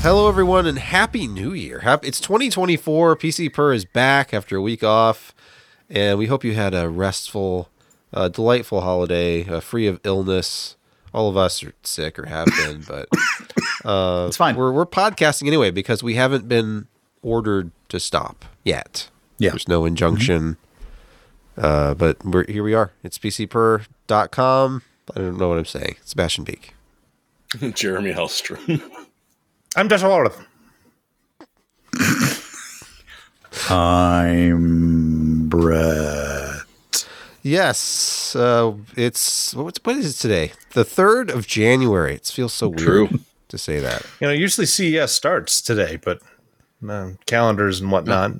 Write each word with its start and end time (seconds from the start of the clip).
Hello, 0.00 0.28
everyone, 0.28 0.66
and 0.66 0.78
happy 0.78 1.26
New 1.26 1.52
Year! 1.52 1.80
Hap- 1.80 2.04
It's 2.04 2.20
2024. 2.20 3.16
PC 3.16 3.52
Per 3.52 3.72
is 3.72 3.84
back 3.84 4.32
after 4.32 4.56
a 4.56 4.62
week 4.62 4.82
off, 4.84 5.34
and 5.90 6.18
we 6.18 6.26
hope 6.26 6.44
you 6.44 6.54
had 6.54 6.72
a 6.72 6.88
restful, 6.88 7.68
uh, 8.14 8.28
delightful 8.28 8.80
holiday, 8.80 9.46
uh, 9.46 9.60
free 9.60 9.86
of 9.86 10.00
illness. 10.04 10.76
All 11.12 11.28
of 11.28 11.36
us 11.36 11.62
are 11.64 11.72
sick 11.82 12.18
or 12.18 12.26
have 12.26 12.46
been, 12.46 12.84
but 12.86 13.08
uh, 13.84 14.26
It's 14.28 14.36
fine. 14.36 14.54
We're 14.56 14.72
we're 14.72 14.86
podcasting 14.86 15.46
anyway 15.48 15.70
because 15.70 16.02
we 16.02 16.14
haven't 16.14 16.48
been 16.48 16.86
ordered 17.22 17.70
to 17.88 17.98
stop 18.00 18.44
yet. 18.64 19.08
Yeah. 19.38 19.50
there's 19.50 19.68
no 19.68 19.84
injunction, 19.84 20.56
uh, 21.56 21.94
but 21.94 22.24
we're 22.24 22.46
here. 22.46 22.62
We 22.62 22.74
are. 22.74 22.92
It's 23.02 23.18
PCPer.com. 23.18 24.82
I 25.14 25.18
don't 25.18 25.38
know 25.38 25.48
what 25.48 25.58
I'm 25.58 25.64
saying. 25.64 25.96
Sebastian 26.04 26.44
Peak. 26.44 26.74
Jeremy 27.74 28.12
Hellstrom. 28.12 28.80
I'm 29.76 29.88
Josh 29.88 30.02
Walrath. 30.02 30.44
I'm 33.70 35.48
Brett. 35.48 36.56
Yes, 37.42 38.34
uh, 38.36 38.74
it's 38.96 39.54
what's 39.54 39.78
what 39.84 39.96
is 39.96 40.14
it 40.18 40.20
today? 40.22 40.52
The 40.72 40.84
third 40.84 41.30
of 41.30 41.46
January. 41.46 42.14
It 42.14 42.26
feels 42.26 42.52
so 42.52 42.68
weird 42.68 42.78
True. 42.80 43.08
to 43.48 43.58
say 43.58 43.78
that. 43.80 44.04
You 44.20 44.26
know, 44.28 44.32
usually 44.32 44.66
CES 44.66 45.12
starts 45.12 45.60
today, 45.62 45.96
but 45.96 46.20
uh, 46.88 47.10
calendars 47.26 47.80
and 47.80 47.90
whatnot. 47.90 48.32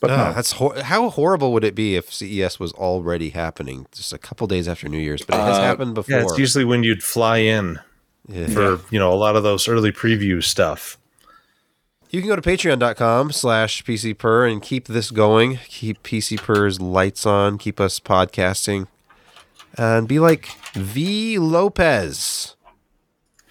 But 0.00 0.10
Oh, 0.10 0.16
no. 0.16 0.32
that's 0.34 0.52
hor- 0.52 0.78
how 0.82 1.08
horrible 1.10 1.52
would 1.54 1.64
it 1.64 1.74
be 1.74 1.96
if 1.96 2.12
CES 2.12 2.60
was 2.60 2.72
already 2.72 3.30
happening 3.30 3.86
just 3.94 4.12
a 4.12 4.18
couple 4.18 4.46
days 4.46 4.68
after 4.68 4.88
New 4.88 4.98
Year's? 4.98 5.22
But 5.24 5.36
it 5.36 5.42
has 5.42 5.56
Uh, 5.58 5.62
happened 5.62 5.94
before. 5.94 6.16
yeah, 6.18 6.22
it's 6.22 6.38
usually 6.38 6.64
when 6.64 6.82
you'd 6.82 7.02
fly 7.02 7.38
in 7.38 7.80
Yeah. 8.28 8.48
for 8.48 8.80
you 8.90 8.98
know 8.98 9.12
a 9.12 9.14
lot 9.14 9.36
of 9.36 9.42
those 9.42 9.68
early 9.68 9.92
preview 9.92 10.42
stuff. 10.42 10.98
You 12.10 12.20
can 12.20 12.28
go 12.28 12.36
to 12.36 12.42
patreon.com 12.42 13.32
slash 13.32 13.82
PCPer 13.84 14.50
and 14.50 14.62
keep 14.62 14.86
this 14.86 15.10
going. 15.10 15.58
Keep 15.68 16.02
PCPer's 16.04 16.80
lights 16.80 17.26
on. 17.26 17.58
Keep 17.58 17.80
us 17.80 17.98
podcasting. 18.00 18.86
And 19.76 20.06
be 20.08 20.18
like 20.20 20.48
V. 20.74 21.38
Lopez. 21.38 22.54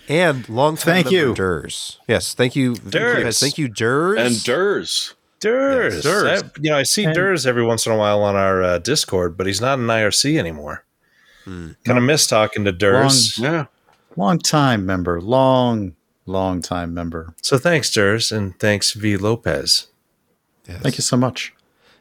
And 0.08 0.48
long 0.48 0.78
time 0.78 1.04
Thank 1.04 1.12
you. 1.12 1.34
Durs. 1.34 1.98
Yes, 2.08 2.34
thank 2.34 2.56
you. 2.56 2.74
Durs. 2.76 3.16
Lopez. 3.18 3.40
Thank 3.40 3.58
you, 3.58 3.68
Durs. 3.70 4.20
and 4.20 4.36
Durs. 4.36 5.14
Durs, 5.42 6.02
Durs. 6.02 6.44
I- 6.44 6.50
you 6.62 6.70
know, 6.72 6.78
I 6.78 6.84
see 6.84 7.06
Durs 7.06 7.46
every 7.46 7.64
once 7.64 7.86
in 7.86 7.92
a 7.92 7.98
while 7.98 8.24
on 8.24 8.36
our 8.36 8.64
uh, 8.64 8.78
Discord, 8.80 9.38
but 9.38 9.46
he's 9.48 9.62
not 9.62 9.78
in 9.80 9.86
IRC 9.86 10.40
anymore. 10.40 10.86
Kind 11.46 11.76
of 11.88 12.02
miss 12.04 12.26
talking 12.26 12.64
to 12.66 12.74
Durs. 12.74 13.38
Yeah. 13.38 13.66
Long 14.16 14.40
time 14.40 14.86
member. 14.86 15.20
Long, 15.22 15.96
long 16.26 16.62
time 16.62 16.94
member. 16.94 17.34
So 17.42 17.58
thanks, 17.58 17.90
Durs, 17.90 18.32
and 18.36 18.58
thanks 18.60 18.94
V 18.94 19.18
Lopez. 19.18 19.88
Yes. 20.68 20.82
Thank 20.82 20.98
you 20.98 21.02
so 21.04 21.18
much. 21.18 21.54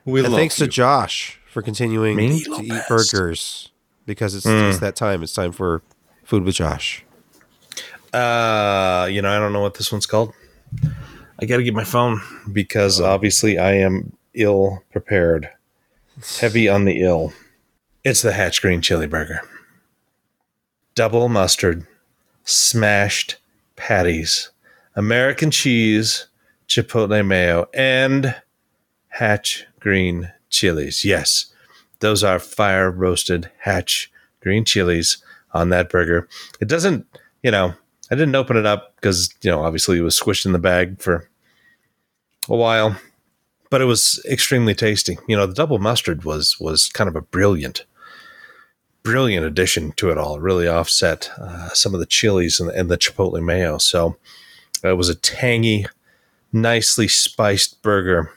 We 0.05 0.21
And 0.21 0.31
love 0.31 0.39
thanks 0.39 0.59
you. 0.61 0.67
to 0.67 0.73
Josh 0.73 1.41
for 1.51 1.61
continuing 1.63 2.17
Me? 2.17 2.43
to 2.45 2.61
eat 2.63 2.83
burgers 2.89 3.71
because 4.07 4.35
it's, 4.35 4.47
it's 4.47 4.79
that 4.79 4.97
time. 4.97 5.23
It's 5.23 5.35
time 5.35 5.53
for 5.53 5.83
food 6.25 6.45
with 6.45 6.55
Josh. 6.57 7.05
Uh, 8.13 9.09
you 9.11 9.21
know, 9.21 9.29
I 9.35 9.39
don't 9.39 9.53
know 9.53 9.61
what 9.61 9.75
this 9.75 9.91
one's 9.91 10.07
called. 10.07 10.33
I 11.41 11.47
got 11.47 11.57
to 11.57 11.63
get 11.65 11.75
my 11.75 11.85
phone 11.85 12.21
because 12.53 13.01
obviously 13.01 13.59
I 13.59 13.73
am 13.75 14.13
ill 14.35 14.83
prepared. 14.93 15.51
Heavy 16.39 16.69
on 16.69 16.85
the 16.85 17.03
ill. 17.03 17.33
It's 18.05 18.23
the 18.23 18.33
Hatch 18.33 18.63
Green 18.63 18.81
Chili 18.81 19.07
Burger. 19.09 19.41
Double 20.95 21.29
mustard, 21.29 21.87
smashed 22.45 23.37
patties, 23.77 24.51
American 24.95 25.51
cheese, 25.51 26.29
chipotle 26.69 27.27
mayo, 27.27 27.69
and 27.75 28.37
Hatch 29.09 29.67
Green 29.81 30.33
chilies. 30.51 31.05
Yes, 31.05 31.53
those 32.01 32.23
are 32.23 32.39
fire 32.39 32.91
roasted 32.91 33.51
Hatch 33.59 34.11
Green 34.41 34.65
chilies 34.65 35.19
on 35.53 35.71
that 35.71 35.89
burger. 35.89 36.29
It 36.61 36.69
doesn't, 36.69 37.07
you 37.43 37.51
know, 37.51 37.75
I 38.11 38.15
didn't 38.15 38.35
open 38.35 38.57
it 38.57 38.67
up 38.67 38.95
because, 38.97 39.33
you 39.43 39.51
know, 39.51 39.63
obviously 39.65 39.99
it 39.99 40.03
was 40.03 40.19
squished 40.19 40.47
in 40.47 40.53
the 40.53 40.59
bag 40.59 41.01
for 41.01 41.29
a 42.49 42.57
while, 42.57 42.97
but 43.71 43.81
it 43.81 43.87
was 43.87 44.25
extremely 44.29 44.75
tasty. 44.75 45.19
You 45.27 45.37
know, 45.37 45.47
the 45.47 45.55
double 45.55 45.79
mustard 45.79 46.25
was 46.25 46.61
was 46.61 46.89
kind 46.89 47.09
of 47.09 47.17
a 47.17 47.23
brilliant, 47.23 47.87
brilliant 49.05 49.47
addition 49.47 49.93
to 49.93 50.11
it 50.11 50.19
all. 50.19 50.37
It 50.37 50.41
really 50.41 50.67
offset 50.67 51.31
uh, 51.39 51.69
some 51.69 51.95
of 51.95 52.01
the 52.01 52.07
chilies 52.07 52.59
and, 52.59 52.71
and 52.71 52.91
the 52.91 52.99
chipotle 52.99 53.41
mayo. 53.43 53.79
So 53.79 54.17
uh, 54.83 54.89
it 54.91 54.97
was 54.97 55.09
a 55.09 55.15
tangy, 55.15 55.87
nicely 56.53 57.07
spiced 57.07 57.81
burger. 57.83 58.33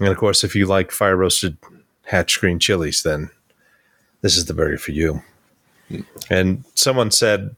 And 0.00 0.08
of 0.08 0.18
course, 0.18 0.44
if 0.44 0.54
you 0.54 0.66
like 0.66 0.90
fire 0.90 1.16
roasted 1.16 1.56
hatch 2.02 2.40
green 2.40 2.58
chilies, 2.58 3.02
then 3.02 3.30
this 4.20 4.36
is 4.36 4.44
the 4.44 4.54
burger 4.54 4.78
for 4.78 4.92
you. 4.92 5.22
And 6.28 6.64
someone 6.74 7.10
said, 7.10 7.54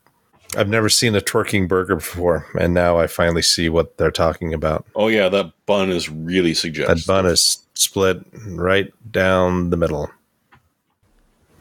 I've 0.57 0.69
never 0.69 0.89
seen 0.89 1.15
a 1.15 1.21
twerking 1.21 1.69
burger 1.69 1.97
before, 1.97 2.47
and 2.59 2.73
now 2.73 2.99
I 2.99 3.07
finally 3.09 3.43
see 3.43 3.69
what 3.69 3.99
they're 3.99 4.11
talking 4.11 4.55
about. 4.55 4.87
Oh 4.95 5.09
yeah, 5.09 5.29
that 5.29 5.53
bun 5.67 5.91
is 5.91 6.09
really 6.09 6.55
suggestive. 6.55 6.99
That 6.99 7.07
bun 7.07 7.27
is 7.27 7.67
split 7.75 8.25
right 8.47 8.93
down 9.11 9.71
the 9.71 9.77
middle. 9.77 10.11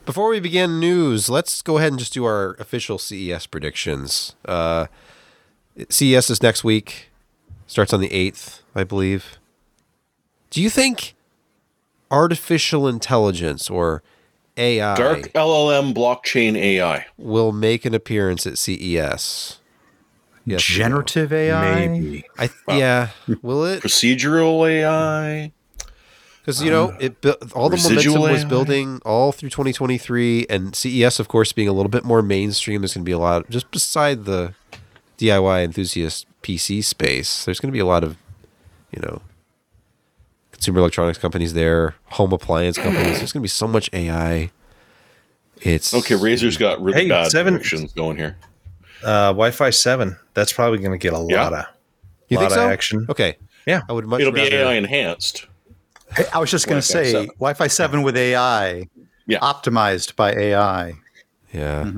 Before 0.06 0.30
we 0.30 0.40
begin 0.40 0.80
news, 0.80 1.30
let's 1.30 1.64
go 1.64 1.78
ahead 1.78 1.92
and 1.92 2.00
just 2.00 2.14
do 2.14 2.26
our 2.26 2.52
official 2.60 3.00
CES 3.00 3.48
predictions. 3.48 4.36
Uh, 4.46 4.86
CES 5.90 6.30
is 6.30 6.44
next 6.44 6.64
week, 6.64 7.10
starts 7.66 7.92
on 7.92 8.02
the 8.02 8.10
8th, 8.10 8.62
I 8.76 8.84
believe. 8.84 9.40
Do 10.52 10.62
you 10.62 10.70
think 10.70 11.16
artificial 12.12 12.88
intelligence 12.88 13.70
or 13.70 14.04
AI 14.58 14.96
Dark 14.96 15.34
LLM 15.34 15.94
blockchain 15.94 16.56
AI. 16.56 17.08
will 17.18 17.52
make 17.52 17.84
an 17.84 17.94
appearance 17.94 18.46
at 18.48 18.58
CES? 18.58 19.60
Yes. 20.46 20.62
Generative 20.64 21.34
AI. 21.34 21.88
Maybe. 21.88 22.24
I 22.38 22.50
yeah, 22.70 23.10
will 23.42 23.66
it? 23.66 23.82
Procedural 23.82 24.70
AI. 24.70 25.52
Because 26.46 26.62
you 26.62 26.70
know, 26.70 26.96
it 27.00 27.16
all 27.56 27.70
the 27.70 27.78
momentum 27.78 27.96
residual 27.96 28.22
was 28.22 28.46
building 28.46 29.02
all 29.04 29.32
through 29.32 29.50
2023, 29.50 30.46
and 30.48 30.76
CES, 30.76 31.20
of 31.20 31.28
course, 31.28 31.52
being 31.52 31.68
a 31.68 31.74
little 31.74 31.90
bit 31.90 32.04
more 32.06 32.22
mainstream. 32.22 32.82
There's 32.82 32.94
going 32.94 33.04
to 33.04 33.10
be 33.10 33.14
a 33.14 33.18
lot, 33.18 33.50
just 33.50 33.72
beside 33.72 34.26
the 34.26 34.54
DIY 35.18 35.64
enthusiast 35.64 36.28
PC 36.44 36.84
space. 36.84 37.46
There's 37.46 37.60
going 37.60 37.70
to 37.70 37.74
be 37.74 37.80
a 37.80 37.86
lot 37.86 38.04
of, 38.04 38.16
you 38.92 39.02
know, 39.02 39.24
consumer 40.52 40.80
electronics 40.82 41.18
companies 41.18 41.56
there, 41.56 41.96
home 42.12 42.32
appliance 42.32 42.78
companies. 42.78 43.18
There's 43.18 43.32
going 43.34 43.42
to 43.42 43.46
be 43.46 43.48
so 43.48 43.68
much 43.68 43.90
AI. 43.92 44.52
It's 45.62 45.96
Okay, 45.96 46.14
Razor's 46.16 46.58
got 46.58 46.80
really 46.80 47.04
Hey, 47.04 47.10
bad 47.10 47.32
seven- 47.32 47.56
predictions 47.56 47.92
going 47.94 48.18
here. 48.18 48.38
Uh, 49.04 49.30
Wi-Fi 49.30 49.72
seven. 49.72 50.16
That's 50.36 50.54
probably 50.54 50.78
going 50.78 50.92
to 50.92 50.98
get 51.00 51.14
a 51.14 51.26
Yeah. 51.28 51.44
lot 51.44 51.54
of 51.54 51.66
You 52.30 52.38
think 52.38 52.52
lot 52.52 52.58
of 52.60 52.64
so? 52.66 52.70
action. 52.70 53.06
Okay, 53.10 53.38
Yeah. 53.66 53.82
I 53.90 53.94
would 53.94 54.06
much 54.06 54.22
It'll 54.22 54.32
be. 54.34 54.42
AI 54.42 54.74
enhanced. 54.74 55.48
Hey, 56.16 56.26
I 56.34 56.40
was 56.40 56.52
just 56.52 56.68
going 56.68 56.80
to 56.80 56.86
say 56.86 57.12
7. 57.12 57.28
Wi-Fi 57.40 57.68
7 57.68 58.04
with 58.04 58.16
AI, 58.18 58.88
Yeah. 59.28 59.40
optimized 59.40 60.16
by 60.16 60.34
AI. 60.34 60.94
Yeah, 61.54 61.92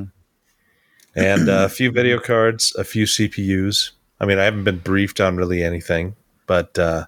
and 1.16 1.50
uh, 1.50 1.64
a 1.66 1.70
few 1.70 1.92
video 1.92 2.20
cards, 2.20 2.76
a 2.78 2.84
few 2.84 3.06
CPUs. 3.06 3.92
I 4.20 4.26
mean, 4.26 4.38
I 4.38 4.44
haven't 4.44 4.64
been 4.66 4.80
briefed 4.80 5.20
on 5.20 5.36
really 5.36 5.64
anything, 5.64 6.16
but 6.46 6.78
uh, 6.78 7.06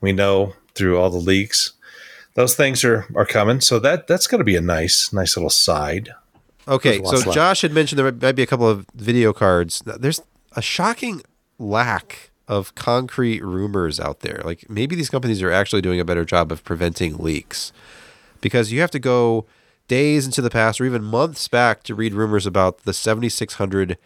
we 0.00 0.12
know 0.12 0.54
through 0.74 0.96
all 0.98 1.10
the 1.10 1.18
leaks 1.18 1.72
those 2.38 2.54
things 2.54 2.84
are 2.84 3.04
are 3.16 3.26
coming. 3.26 3.60
So 3.60 3.80
that 3.80 4.06
that's 4.06 4.28
going 4.28 4.38
to 4.38 4.44
be 4.44 4.54
a 4.54 4.60
nice 4.60 5.12
nice 5.12 5.36
little 5.36 5.50
side. 5.50 6.10
Okay, 6.68 7.02
so 7.02 7.16
left. 7.16 7.32
Josh 7.32 7.62
had 7.62 7.72
mentioned 7.72 7.98
there 7.98 8.12
might 8.12 8.36
be 8.36 8.42
a 8.42 8.46
couple 8.46 8.68
of 8.68 8.86
video 8.94 9.32
cards. 9.32 9.82
There's 9.84 10.20
a 10.52 10.62
shocking 10.62 11.22
lack 11.58 12.27
of 12.48 12.74
concrete 12.74 13.44
rumors 13.44 14.00
out 14.00 14.20
there. 14.20 14.40
Like 14.44 14.68
maybe 14.68 14.96
these 14.96 15.10
companies 15.10 15.42
are 15.42 15.52
actually 15.52 15.82
doing 15.82 16.00
a 16.00 16.04
better 16.04 16.24
job 16.24 16.50
of 16.50 16.64
preventing 16.64 17.18
leaks 17.18 17.72
because 18.40 18.72
you 18.72 18.80
have 18.80 18.90
to 18.92 18.98
go 18.98 19.46
days 19.86 20.26
into 20.26 20.42
the 20.42 20.50
past 20.50 20.80
or 20.80 20.84
even 20.84 21.04
months 21.04 21.46
back 21.46 21.82
to 21.82 21.94
read 21.94 22.14
rumors 22.14 22.46
about 22.46 22.84
the 22.84 22.92
7600 22.92 23.98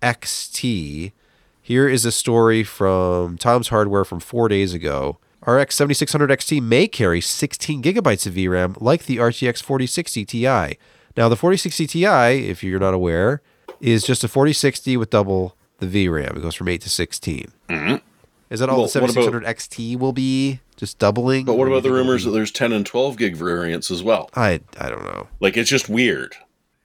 XT. 0.00 1.12
Here 1.60 1.88
is 1.88 2.04
a 2.04 2.12
story 2.12 2.62
from 2.62 3.36
Tom's 3.36 3.68
Hardware 3.68 4.04
from 4.04 4.20
four 4.20 4.48
days 4.48 4.72
ago. 4.72 5.18
RX 5.46 5.76
7600 5.76 6.30
XT 6.30 6.62
may 6.62 6.88
carry 6.88 7.20
16 7.20 7.82
gigabytes 7.82 8.26
of 8.26 8.34
VRAM 8.34 8.80
like 8.80 9.04
the 9.04 9.18
RTX 9.18 9.62
4060 9.62 10.24
Ti. 10.24 10.78
Now, 11.16 11.28
the 11.28 11.36
4060 11.36 11.86
Ti, 11.86 12.06
if 12.06 12.62
you're 12.62 12.80
not 12.80 12.94
aware, 12.94 13.42
is 13.80 14.04
just 14.04 14.24
a 14.24 14.28
4060 14.28 14.96
with 14.96 15.10
double 15.10 15.56
the 15.78 15.86
VRAM. 15.86 16.36
It 16.36 16.42
goes 16.42 16.54
from 16.54 16.68
8 16.68 16.80
to 16.82 16.90
16. 16.90 17.52
Is 18.50 18.60
that 18.60 18.68
all 18.70 18.78
Well, 18.78 18.88
the 18.88 19.00
what 19.00 19.10
about- 19.16 19.42
XT 19.44 19.96
will 19.98 20.12
be? 20.12 20.60
Just 20.76 20.98
doubling? 20.98 21.44
But 21.44 21.58
what 21.58 21.66
about 21.66 21.82
the 21.82 21.88
you 21.88 21.94
think 21.96 22.06
rumors 22.06 22.24
that 22.24 22.30
there's 22.30 22.52
10 22.52 22.72
and 22.72 22.86
12 22.86 23.16
gig 23.18 23.34
variants 23.36 23.90
as 23.90 24.02
well? 24.02 24.30
I, 24.36 24.60
I 24.78 24.88
don't 24.88 25.02
know. 25.04 25.26
Like 25.40 25.56
it's 25.56 25.68
just 25.68 25.88
weird. 25.88 26.36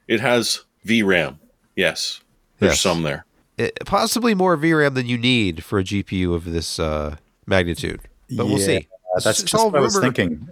It 0.07 0.19
has 0.19 0.61
VRAM. 0.85 1.37
Yes. 1.75 2.21
There's 2.59 2.71
Yes. 2.73 2.81
some 2.81 3.03
there. 3.03 3.25
it, 3.57 3.77
possibly 3.85 4.33
more 4.33 4.57
VRAM 4.57 4.95
than 4.95 5.05
you 5.05 5.17
need 5.17 5.63
for 5.63 5.77
a 5.79 5.83
GPU 5.83 6.33
of 6.33 6.45
this 6.51 6.79
uh, 6.79 7.17
magnitude. 7.45 8.01
But 8.35 8.47
we'll 8.47 8.57
see. 8.57 8.87
That's 9.13 9.27
It's 9.27 9.41
just 9.43 9.55
all 9.55 9.69
what 9.69 9.77
I 9.77 9.81
was 9.81 9.97
thinking. 9.99 10.49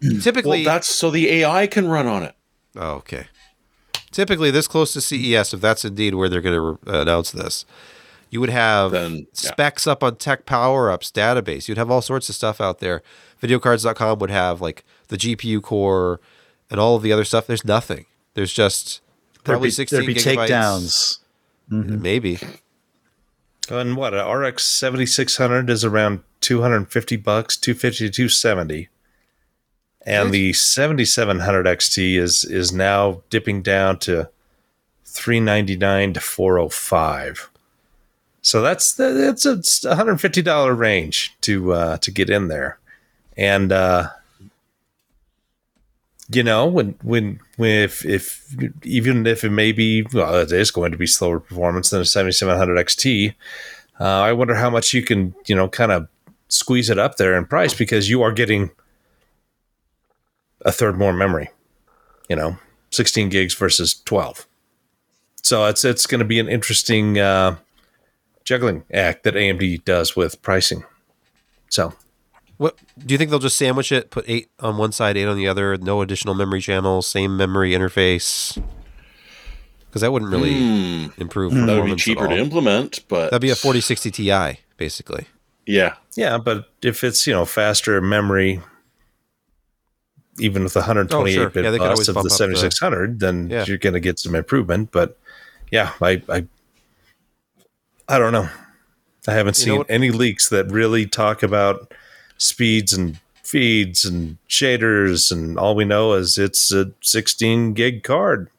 Typically, 0.20 0.64
Well, 0.64 0.74
that's 0.74 0.88
so 0.88 1.10
the 1.10 1.28
AI 1.30 1.66
can 1.66 1.88
run 1.88 2.06
on 2.06 2.22
it. 2.22 2.34
Oh, 2.76 2.92
okay. 2.96 3.26
Typically, 4.14 4.52
this 4.52 4.68
close 4.68 4.92
to 4.92 5.00
mm-hmm. 5.00 5.34
CES, 5.34 5.54
if 5.54 5.60
that's 5.60 5.84
indeed 5.84 6.14
where 6.14 6.28
they're 6.28 6.40
going 6.40 6.54
to 6.54 6.90
uh, 6.90 7.02
announce 7.02 7.32
this, 7.32 7.66
you 8.30 8.38
would 8.38 8.48
have 8.48 8.92
Then, 8.92 9.16
yeah. 9.16 9.24
specs 9.32 9.88
up 9.88 10.04
on 10.04 10.14
TechPowerUp's 10.14 11.10
database. 11.10 11.66
You'd 11.66 11.78
have 11.78 11.90
all 11.90 12.00
sorts 12.00 12.28
of 12.28 12.36
stuff 12.36 12.60
out 12.60 12.78
there. 12.78 13.02
VideoCardz.com 13.42 14.20
would 14.20 14.30
have 14.30 14.60
like 14.60 14.84
the 15.08 15.16
GPU 15.16 15.60
core 15.60 16.20
and 16.70 16.78
all 16.78 16.94
of 16.94 17.02
the 17.02 17.12
other 17.12 17.24
stuff. 17.24 17.48
There's 17.48 17.64
nothing. 17.64 18.06
There's 18.34 18.52
just 18.52 19.00
There'd 19.42 19.56
probably 19.56 19.68
be, 19.68 19.72
16 19.72 19.96
there'd 19.96 20.06
be 20.06 20.14
gigabytes. 20.14 20.48
takedowns. 20.48 21.18
Mm-hmm. 21.72 22.00
Maybe. 22.00 22.38
And 23.68 23.96
what 23.96 24.14
a 24.14 24.24
RX 24.30 24.64
seventy 24.64 25.06
six 25.06 25.38
hundred 25.38 25.70
is 25.70 25.84
around 25.84 26.20
two 26.40 26.60
hundred 26.62 26.76
and 26.76 26.92
fifty 26.92 27.16
bucks, 27.16 27.56
two 27.56 27.74
fifty 27.74 28.06
to 28.06 28.12
two 28.12 28.28
seventy. 28.28 28.90
And 30.06 30.32
the 30.32 30.52
seventy 30.52 31.04
seven 31.04 31.40
hundred 31.40 31.66
XT 31.66 32.18
is 32.18 32.44
is 32.44 32.72
now 32.72 33.22
dipping 33.30 33.62
down 33.62 33.98
to 34.00 34.28
three 35.04 35.40
ninety 35.40 35.76
nine 35.76 36.12
to 36.12 36.20
four 36.20 36.58
oh 36.58 36.68
five. 36.68 37.50
So 38.42 38.60
that's 38.60 38.92
that's 38.92 39.46
a 39.46 39.62
one 39.88 39.96
hundred 39.96 40.20
fifty 40.20 40.42
dollar 40.42 40.74
range 40.74 41.34
to 41.42 41.72
uh, 41.72 41.96
to 41.98 42.10
get 42.10 42.28
in 42.28 42.48
there, 42.48 42.78
and 43.36 43.72
uh, 43.72 44.10
you 46.30 46.42
know 46.42 46.66
when 46.66 46.94
when 47.02 47.40
when 47.56 47.70
if 47.70 48.04
if 48.04 48.54
even 48.82 49.26
if 49.26 49.44
it 49.44 49.50
may 49.50 49.72
be 49.72 50.06
well 50.12 50.34
it 50.36 50.52
is 50.52 50.70
going 50.70 50.92
to 50.92 50.98
be 50.98 51.06
slower 51.06 51.38
performance 51.38 51.90
than 51.90 52.00
a 52.00 52.04
7700 52.04 52.86
xt 52.86 53.34
uh, 54.00 54.04
i 54.04 54.32
wonder 54.32 54.54
how 54.54 54.70
much 54.70 54.94
you 54.94 55.02
can 55.02 55.34
you 55.46 55.54
know 55.54 55.68
kind 55.68 55.92
of 55.92 56.08
squeeze 56.48 56.88
it 56.88 56.98
up 56.98 57.16
there 57.16 57.36
in 57.36 57.44
price 57.44 57.74
because 57.74 58.08
you 58.08 58.22
are 58.22 58.32
getting 58.32 58.70
a 60.64 60.72
third 60.72 60.96
more 60.98 61.12
memory 61.12 61.50
you 62.28 62.36
know 62.36 62.56
16 62.90 63.28
gigs 63.28 63.54
versus 63.54 64.00
12 64.04 64.46
so 65.42 65.66
it's 65.66 65.84
it's 65.84 66.06
going 66.06 66.20
to 66.20 66.24
be 66.24 66.38
an 66.40 66.48
interesting 66.48 67.18
uh, 67.18 67.56
juggling 68.44 68.84
act 68.92 69.24
that 69.24 69.34
amd 69.34 69.84
does 69.84 70.16
with 70.16 70.40
pricing 70.42 70.84
so 71.68 71.92
What 72.56 72.78
do 72.98 73.12
you 73.12 73.18
think 73.18 73.30
they'll 73.30 73.40
just 73.40 73.56
sandwich 73.58 73.90
it? 73.90 74.10
Put 74.10 74.24
eight 74.28 74.48
on 74.60 74.76
one 74.76 74.92
side, 74.92 75.16
eight 75.16 75.26
on 75.26 75.36
the 75.36 75.48
other. 75.48 75.76
No 75.76 76.02
additional 76.02 76.34
memory 76.34 76.60
channels, 76.60 77.04
same 77.08 77.36
memory 77.36 77.72
interface. 77.72 78.56
Because 79.86 80.02
that 80.02 80.12
wouldn't 80.12 80.30
really 80.30 80.60
Hmm. 80.60 81.06
improve. 81.20 81.52
That 81.52 81.66
would 81.82 81.86
be 81.86 81.96
cheaper 81.96 82.28
to 82.28 82.36
implement, 82.36 83.00
but 83.08 83.30
That'd 83.32 83.42
be 83.42 83.50
a 83.50 83.56
4060 83.56 84.10
Ti, 84.12 84.60
basically. 84.76 85.26
Yeah, 85.66 85.94
Yeah, 86.14 86.38
but 86.38 86.68
if 86.80 87.02
it's 87.02 87.26
you 87.26 87.32
know 87.32 87.44
faster 87.44 88.00
memory, 88.00 88.60
even 90.38 90.64
with 90.64 90.74
128 90.74 91.32
Oh, 91.36 91.40
sure. 91.42 91.50
bit 91.50 91.64
Yeah, 91.64 91.70
they 91.70 91.78
could 91.78 91.88
bus 91.96 92.08
of 92.08 92.14
the 92.14 92.20
up 92.20 92.30
7600, 92.30 93.20
then 93.20 93.48
Yeah. 93.50 93.64
you're 93.66 93.78
going 93.78 93.94
to 93.94 94.00
get 94.00 94.18
some 94.18 94.34
improvement. 94.34 94.90
But 94.92 95.16
yeah, 95.70 95.92
I 96.02 96.22
I, 96.28 96.46
I 98.08 98.18
don't 98.18 98.32
know. 98.32 98.48
I 99.26 99.32
haven't 99.32 99.58
You 99.60 99.66
know 99.66 99.76
seen 99.82 99.86
any 99.88 100.10
leaks 100.10 100.48
that 100.50 100.70
really 100.70 101.06
talk 101.06 101.42
about 101.42 101.92
speeds 102.36 102.92
and 102.92 103.18
feeds 103.42 104.04
and 104.04 104.36
shaders, 104.48 105.30
and 105.30 105.58
all 105.58 105.74
we 105.74 105.84
know 105.84 106.12
is 106.14 106.36
it's 106.38 106.72
a 106.72 106.92
16 107.02 107.72
gig 107.74 108.02
card. 108.02 108.50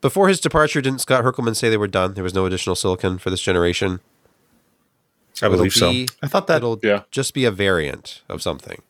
Before 0.00 0.28
his 0.28 0.38
departure, 0.40 0.80
didn't 0.82 1.00
Scott 1.00 1.24
Herkelman 1.24 1.56
say 1.56 1.70
they 1.70 1.76
were 1.78 1.86
done? 1.88 2.14
There 2.14 2.22
was 2.24 2.34
no 2.34 2.44
additional 2.46 2.76
silicon 2.76 3.16
for 3.18 3.30
this 3.30 3.40
generation. 3.40 4.00
I 5.42 5.46
It'll 5.46 5.56
believe 5.56 5.72
so. 5.72 5.90
I 6.22 6.28
thought 6.28 6.46
that 6.48 6.58
It'll 6.58 6.78
Yeah. 6.82 7.02
just 7.10 7.32
be 7.34 7.44
a 7.44 7.50
variant 7.50 8.20
of 8.28 8.42
something. 8.42 8.82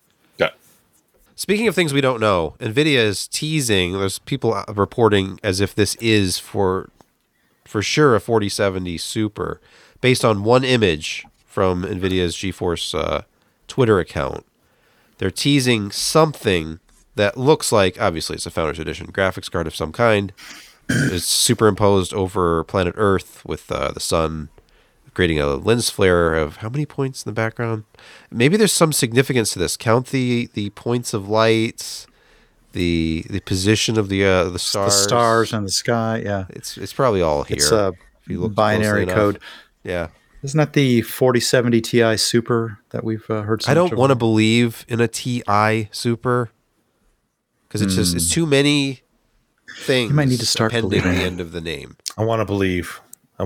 Speaking 1.37 1.67
of 1.67 1.75
things 1.75 1.93
we 1.93 2.01
don't 2.01 2.21
know, 2.21 2.55
Nvidia 2.61 2.99
is 2.99 3.27
teasing. 3.27 3.93
There's 3.93 4.21
people 4.21 4.63
reporting 4.69 5.41
as 5.43 5.61
if 5.61 5.75
this 5.75 5.97
is 5.97 6.39
for 6.39 6.91
for 7.65 7.83
sure 7.83 8.15
a 8.15 8.21
4070 8.21 8.99
Super, 8.99 9.61
based 10.01 10.25
on 10.25 10.45
one 10.45 10.65
image 10.65 11.25
from 11.45 11.83
Nvidia's 11.83 12.37
GeForce 12.37 12.95
uh, 12.97 13.23
Twitter 13.67 13.99
account. 13.99 14.47
They're 15.19 15.31
teasing 15.31 15.91
something 15.91 16.79
that 17.17 17.37
looks 17.37 17.73
like 17.73 18.01
obviously 18.01 18.37
it's 18.37 18.47
a 18.47 18.51
Founders 18.51 18.79
Edition 18.79 19.11
graphics 19.11 19.51
card 19.51 19.67
of 19.67 19.75
some 19.75 19.93
kind. 19.93 20.33
it's 20.89 21.25
superimposed 21.25 22.13
over 22.15 22.63
planet 22.65 22.95
Earth 22.97 23.45
with 23.45 23.73
uh, 23.73 23.91
the 23.91 24.01
sun 24.01 24.51
creating 25.15 25.41
a 25.41 25.47
lens 25.55 25.91
flare 25.91 26.35
of 26.35 26.57
how 26.59 26.69
many 26.69 26.85
points 26.87 27.25
in 27.25 27.31
the 27.31 27.35
background? 27.35 27.85
Maybe 28.31 28.57
there's 28.57 28.73
some 28.73 28.93
significance 28.93 29.53
to 29.53 29.59
this. 29.59 29.77
Count 29.77 30.09
the 30.09 30.49
the 30.55 30.71
points 30.71 31.15
of 31.15 31.29
light, 31.29 32.07
the 32.73 33.25
the 33.31 33.41
position 33.41 33.99
of 33.99 34.09
the 34.09 34.25
uh, 34.25 34.45
the 34.45 34.51
the 34.51 34.59
stars. 34.59 34.95
stars 34.95 35.53
and 35.53 35.67
the 35.67 35.71
sky. 35.71 36.23
Yeah, 36.25 36.45
It's 36.51 36.77
it's 36.77 36.93
probably 36.93 37.23
all 37.23 37.45
here. 37.45 37.57
it's 37.57 37.71
a 37.73 37.93
if 38.23 38.29
you 38.29 38.41
look 38.41 38.55
binary 38.55 38.83
closely 38.85 39.03
enough. 39.05 39.17
code. 39.17 39.39
Yeah, 39.85 40.09
Isn't 40.43 40.57
that 40.59 40.73
the 40.73 41.03
4070 41.03 41.81
Ti 41.83 42.17
Super 42.17 42.79
that 42.91 43.05
we've 43.05 43.29
uh, 43.29 43.43
heard? 43.43 43.63
So 43.63 43.71
I 43.71 43.75
don't 43.75 43.95
want 43.97 44.11
to 44.11 44.17
believe 44.17 44.85
in 44.89 45.01
a 45.01 45.09
Ti 45.09 45.89
Super 45.93 46.51
because 47.69 47.83
it's 47.83 47.95
just 47.95 48.17
it's 48.17 48.31
too 48.31 48.47
many 48.47 49.03
things. 49.81 50.09
You 50.11 50.17
might 50.17 50.29
need 50.29 50.41
to 50.41 50.47
start 50.47 50.73
appending 50.73 51.01
believing. 51.03 51.19
the 51.19 51.25
end 51.25 51.41
of 51.41 51.53
the 51.53 51.61
name. 51.61 51.97
I 52.17 52.25
want 52.25 52.41
to 52.41 52.45
believe. 52.47 53.01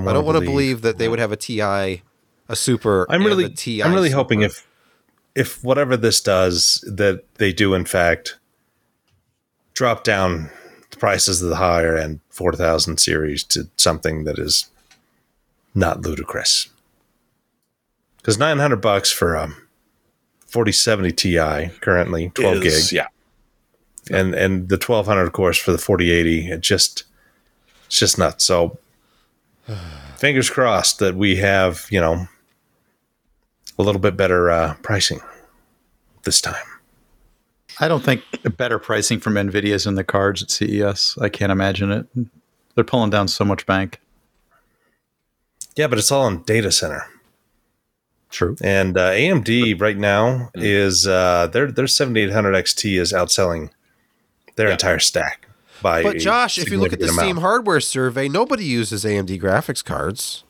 I, 0.06 0.11
I 0.11 0.15
don't 0.15 0.25
want 0.25 0.39
to 0.39 0.45
believe 0.45 0.83
that 0.83 0.99
they 0.99 1.09
would 1.09 1.19
have 1.19 1.33
a 1.33 1.37
Ti, 1.37 1.61
a 1.61 2.03
Super. 2.55 3.06
I'm 3.11 3.25
really, 3.25 3.49
Ti. 3.50 3.83
I'm 3.83 3.93
really 3.95 4.11
hoping 4.11 4.43
if, 4.43 4.67
if 5.35 5.62
whatever 5.65 5.97
this 5.97 6.21
does, 6.21 6.85
that 6.87 7.25
they 7.35 7.53
do 7.53 7.75
in 7.75 7.85
fact 7.85 8.39
drop 9.75 10.03
down 10.05 10.50
the 10.91 10.97
prices 10.97 11.41
of 11.43 11.49
the 11.50 11.56
higher 11.56 11.97
end 11.97 12.21
4000 12.31 12.99
series 12.99 13.45
to 13.45 13.69
something 13.77 14.25
that 14.25 14.39
is 14.39 14.69
not 15.75 16.01
ludicrous. 16.03 16.69
Because 18.17 18.39
900 18.39 18.77
bucks 18.77 19.11
for 19.12 19.37
um, 19.37 19.53
a 20.43 20.49
4070 20.51 21.12
Ti 21.12 21.69
currently 21.81 22.31
12 22.35 22.65
Is- 22.65 22.91
gig, 22.91 22.97
Yeah. 22.97 23.06
and 24.11 24.35
and 24.35 24.69
the 24.69 24.75
1200 24.77 25.23
of 25.23 25.33
course 25.33 25.59
for 25.59 25.73
the 25.73 25.79
4080, 25.79 26.51
it 26.51 26.61
just 26.61 27.05
it's 27.87 27.99
just 28.01 28.19
nuts. 28.19 28.44
So 28.44 28.79
fingers 30.17 30.51
crossed 30.51 30.98
that 30.98 31.15
we 31.15 31.37
have 31.37 31.87
you 31.91 32.01
know 32.01 32.27
a 33.79 33.82
little 33.82 34.01
bit 34.01 34.17
better 34.17 34.51
uh, 34.51 34.75
pricing 34.82 35.20
this 36.25 36.41
time. 36.41 36.56
I 37.81 37.87
don't 37.87 38.03
think 38.03 38.22
better 38.56 38.79
pricing 38.81 39.20
from 39.20 39.34
Nvidia's 39.34 39.87
in 39.87 39.94
the 39.94 40.03
cards 40.03 40.43
at 40.43 40.51
CES. 40.51 41.17
I 41.20 41.29
can't 41.29 41.53
imagine 41.53 41.93
it. 41.93 42.06
They're 42.75 42.82
pulling 42.84 43.10
down 43.10 43.29
so 43.29 43.44
much 43.44 43.67
bank. 43.67 44.01
Yeah, 45.77 45.87
but 45.87 45.98
it's 45.98 46.10
all 46.10 46.27
in 46.27 46.43
data 46.43 46.72
center. 46.72 47.05
True. 48.31 48.56
And 48.63 48.98
uh, 48.98 49.10
AMD 49.13 49.81
right 49.81 49.96
now 49.96 50.51
is 50.55 51.06
uh, 51.06 51.46
their 51.53 51.70
their 51.70 51.87
7800 51.87 52.53
XT 52.65 52.98
is 53.01 53.13
outselling 53.13 53.70
their 54.56 54.67
Yeah. 54.67 54.72
entire 54.72 54.98
stack 54.98 55.47
by. 55.82 56.03
But 56.03 56.19
Josh, 56.19 56.58
if 56.58 56.70
you 56.70 56.79
look 56.79 56.93
at 56.93 56.99
the 56.99 57.06
significant 57.08 57.37
Steam 57.37 57.43
hardware 57.43 57.81
survey, 57.81 58.29
nobody 58.29 58.65
uses 58.65 59.05
AMD 59.05 59.41
graphics 59.41 59.85
cards 59.85 60.44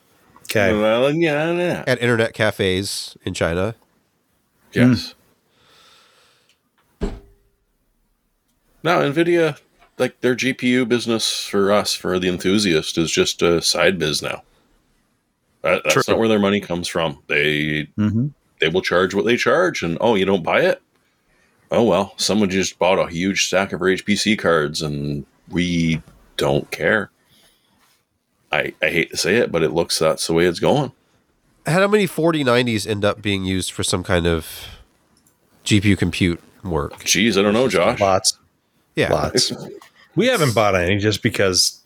okay, 0.44 0.72
Well, 0.72 1.12
yeah, 1.12 1.52
yeah. 1.52 1.84
at 1.86 2.00
internet 2.00 2.32
cafes 2.34 3.16
in 3.24 3.34
China. 3.34 3.74
Yes. 4.72 5.14
Now, 8.82 9.00
NVIDIA, 9.00 9.58
like 9.98 10.20
their 10.20 10.36
GPU 10.36 10.88
business 10.88 11.44
for 11.44 11.72
us, 11.72 11.92
for 11.92 12.18
the 12.18 12.28
enthusiast, 12.28 12.96
is 12.98 13.10
just 13.10 13.42
a 13.42 13.60
side 13.60 13.98
biz 13.98 14.22
now. 14.22 14.42
That, 15.62 15.82
that's 15.84 15.94
True. 15.94 16.02
not 16.08 16.18
where 16.18 16.28
their 16.28 16.38
money 16.38 16.60
comes 16.60 16.86
from. 16.88 17.22
They 17.26 17.88
Mm-hmm. 17.98 18.28
they 18.60 18.68
will 18.68 18.82
charge 18.82 19.14
what 19.14 19.24
they 19.24 19.36
charge, 19.36 19.82
and 19.82 19.98
oh, 20.00 20.14
you 20.14 20.24
don't 20.24 20.44
buy 20.44 20.60
it? 20.60 20.80
Oh 21.70 21.82
well, 21.84 22.14
someone 22.16 22.48
just 22.50 22.78
bought 22.78 22.98
a 22.98 23.08
huge 23.10 23.46
stack 23.46 23.72
of 23.72 23.80
our 23.82 23.88
HPC 23.88 24.38
cards, 24.38 24.80
and 24.82 25.26
we 25.50 26.02
don't 26.36 26.70
care. 26.70 27.10
I 28.50 28.72
I 28.82 28.86
hate 28.88 29.10
to 29.10 29.16
say 29.16 29.36
it, 29.36 29.52
but 29.52 29.62
it 29.62 29.72
looks 29.72 29.98
that's 29.98 30.26
the 30.26 30.32
way 30.32 30.46
it's 30.46 30.60
going. 30.60 30.92
How 31.66 31.86
many 31.86 32.06
4090s 32.06 32.86
end 32.86 33.04
up 33.04 33.20
being 33.20 33.44
used 33.44 33.72
for 33.72 33.82
some 33.82 34.02
kind 34.02 34.26
of 34.26 34.46
GPU 35.66 35.98
compute 35.98 36.40
work? 36.64 37.04
Geez, 37.04 37.36
I 37.36 37.42
don't 37.42 37.52
know, 37.52 37.68
Josh. 37.68 38.00
lots, 38.00 38.38
Yeah. 38.96 39.12
lots. 39.12 39.52
we 40.16 40.28
haven't 40.28 40.54
bought 40.54 40.74
any 40.74 40.96
just 40.96 41.22
because, 41.22 41.82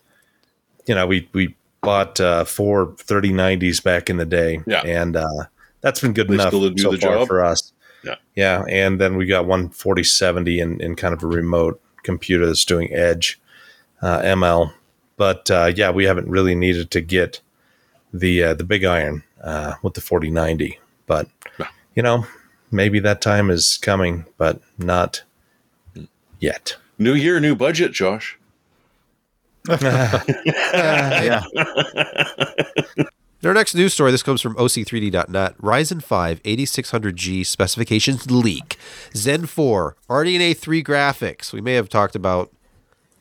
you 0.86 0.94
know, 0.94 1.04
we 1.08 1.28
we 1.32 1.56
bought 1.80 2.20
uh, 2.20 2.44
four 2.44 2.86
3090s 2.92 3.82
back 3.82 4.08
in 4.08 4.18
the 4.18 4.24
day, 4.24 4.60
Yeah. 4.68 4.82
and 4.82 5.16
uh, 5.16 5.46
that's 5.80 6.00
been 6.00 6.12
good 6.12 6.28
They 6.28 6.34
enough 6.34 6.48
still 6.50 6.70
do 6.70 6.80
so 6.80 6.92
the 6.92 6.98
far 6.98 7.18
job? 7.18 7.26
for 7.26 7.44
us. 7.44 7.72
Yeah. 8.04 8.16
Yeah, 8.34 8.64
and 8.68 9.00
then 9.00 9.16
we 9.16 9.26
got 9.26 9.46
one 9.46 9.68
4070 9.70 10.60
in, 10.60 10.80
in 10.80 10.96
kind 10.96 11.14
of 11.14 11.22
a 11.22 11.26
remote 11.26 11.80
computer 12.02 12.46
that's 12.46 12.64
doing 12.64 12.92
Edge 12.92 13.40
uh, 14.00 14.20
ML. 14.20 14.72
But 15.16 15.50
uh, 15.50 15.72
yeah, 15.74 15.90
we 15.90 16.04
haven't 16.04 16.28
really 16.28 16.54
needed 16.54 16.90
to 16.92 17.00
get 17.00 17.40
the 18.12 18.42
uh, 18.42 18.54
the 18.54 18.64
big 18.64 18.84
iron 18.84 19.22
uh, 19.42 19.74
with 19.82 19.94
the 19.94 20.00
4090. 20.00 20.80
But 21.06 21.28
Yeah. 21.58 21.68
you 21.94 22.02
know, 22.02 22.26
maybe 22.70 22.98
that 23.00 23.20
time 23.20 23.50
is 23.50 23.78
coming, 23.80 24.26
but 24.38 24.60
not 24.78 25.22
yet. 26.40 26.76
New 26.98 27.14
year, 27.14 27.38
new 27.40 27.54
budget, 27.54 27.92
Josh. 27.92 28.38
yeah. 29.68 31.42
Our 33.44 33.54
next 33.54 33.74
news 33.74 33.92
story, 33.92 34.12
this 34.12 34.22
comes 34.22 34.40
from 34.40 34.54
OC3D.net. 34.54 35.58
Ryzen 35.58 36.00
5 36.00 36.42
8600G 36.44 37.44
specifications 37.44 38.30
leak. 38.30 38.76
Zen 39.16 39.46
4, 39.46 39.96
RDNA 40.08 40.56
3 40.56 40.84
graphics. 40.84 41.52
We 41.52 41.60
may 41.60 41.74
have 41.74 41.88
talked 41.88 42.14
about 42.14 42.52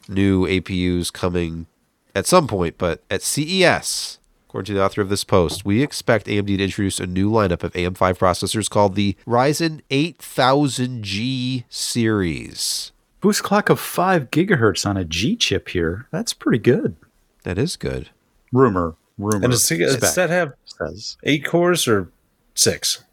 new 0.08 0.46
APUs 0.46 1.12
coming 1.12 1.66
at 2.14 2.28
some 2.28 2.48
point, 2.48 2.78
but 2.78 3.02
at 3.10 3.24
CES, 3.24 4.20
according 4.48 4.68
to 4.68 4.74
the 4.76 4.84
author 4.84 5.02
of 5.02 5.10
this 5.10 5.24
post, 5.24 5.66
we 5.66 5.82
expect 5.82 6.28
AMD 6.28 6.46
to 6.46 6.64
introduce 6.66 7.00
a 7.00 7.08
new 7.08 7.32
lineup 7.32 7.64
of 7.64 7.74
AM5 7.74 8.20
processors 8.20 8.70
called 8.70 8.94
the 8.94 9.16
Ryzen 9.26 9.82
8000G 9.90 11.64
series. 11.68 12.92
Boost 13.22 13.42
clock 13.42 13.70
of 13.70 13.80
five 13.80 14.30
gigahertz 14.30 14.86
on 14.86 14.98
a 14.98 15.04
G 15.04 15.36
chip 15.36 15.70
here. 15.70 16.06
That's 16.12 16.36
pretty 16.36 16.60
good. 16.60 16.96
That 17.42 17.58
is 17.58 17.76
good. 17.76 18.12
Rumor. 18.52 18.96
Rumor. 19.22 19.46
And 19.46 19.52
does, 19.52 19.68
does 19.68 20.16
that 20.16 20.30
have 20.30 20.54
says 20.66 21.18
eight 21.24 21.46
cores 21.46 21.88
or 21.88 22.12
six? 22.56 23.04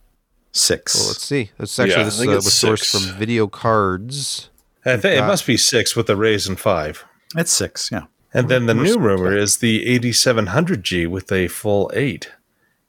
six. 0.53 0.95
Well, 0.95 1.09
let's 1.09 1.25
see. 1.25 1.50
That's 1.59 1.79
actually 1.79 1.95
Yeah, 1.95 2.00
I 2.00 2.05
this 2.05 2.29
uh, 2.29 2.33
it's 2.33 2.45
was 2.45 2.55
sourced 2.55 2.91
from 2.91 3.19
VideoCardz. 3.21 4.49
I 4.85 4.97
think 4.97 5.19
it 5.19 5.27
must 5.27 5.47
be 5.47 5.57
six 5.57 5.95
with 5.95 6.07
the 6.07 6.17
Ryzen 6.17 6.59
five. 6.59 7.05
it's 7.37 7.53
six. 7.53 7.91
Yeah. 7.93 8.05
And 8.33 8.49
then 8.49 8.67
the 8.67 8.75
We're 8.75 8.85
new 8.85 8.99
rumor 8.99 9.37
is 9.37 9.59
the 9.59 9.85
8700G 9.99 11.09
with 11.09 11.33
a 11.33 11.49
full 11.49 11.91
eight. 11.95 12.31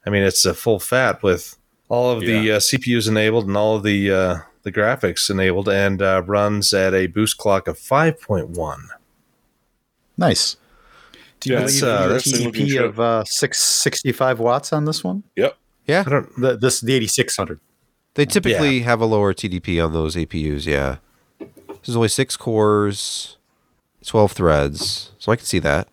I 0.06 0.10
mean, 0.10 0.24
it's 0.24 0.46
a 0.46 0.54
full 0.54 0.80
fat 0.80 1.24
with 1.24 1.58
all 1.88 2.12
of 2.12 2.22
the 2.22 2.52
uh, 2.52 2.60
CPUs 2.60 3.08
enabled 3.08 3.48
and 3.48 3.58
all 3.58 3.76
of 3.78 3.84
the 3.84 4.12
uh, 4.12 4.38
the 4.64 4.72
graphics 4.72 5.30
enabled, 5.30 5.70
and 5.70 6.02
uh, 6.02 6.22
runs 6.26 6.74
at 6.74 6.94
a 6.94 7.08
boost 7.08 7.38
clock 7.38 7.68
of 7.68 7.78
5.1. 7.78 8.78
Nice. 10.18 10.58
Do 11.40 11.50
you 11.50 11.56
Yeah, 11.56 11.62
believe 11.62 11.76
it's, 11.76 11.84
uh, 11.84 12.08
the 12.08 12.14
that's 12.14 12.32
TDP 12.32 12.84
of 12.84 13.00
uh, 13.00 13.24
six 13.26 13.60
sixty 13.60 14.12
five 14.12 14.40
watts 14.40 14.74
on 14.74 14.86
this 14.86 15.04
one? 15.04 15.24
Yep. 15.36 15.58
Yeah. 15.88 16.04
I 16.06 16.10
don't. 16.10 16.30
The 16.42 16.58
this 16.58 16.82
the 16.82 16.94
eighty 16.94 17.08
six 17.08 17.36
hundred. 17.38 17.60
They 18.16 18.26
typically 18.26 18.82
have 18.82 19.00
a 19.02 19.06
lower 19.06 19.34
TDP 19.34 19.84
on 19.84 19.94
those 19.94 20.16
APUs, 20.16 20.66
yeah. 20.66 20.98
This 21.40 21.88
is 21.90 21.96
only 21.96 22.10
six 22.10 22.36
cores, 22.36 23.38
12 24.06 24.32
threads, 24.34 25.12
so 25.20 25.32
I 25.32 25.38
can 25.38 25.46
see 25.46 25.60
that. 25.60 25.88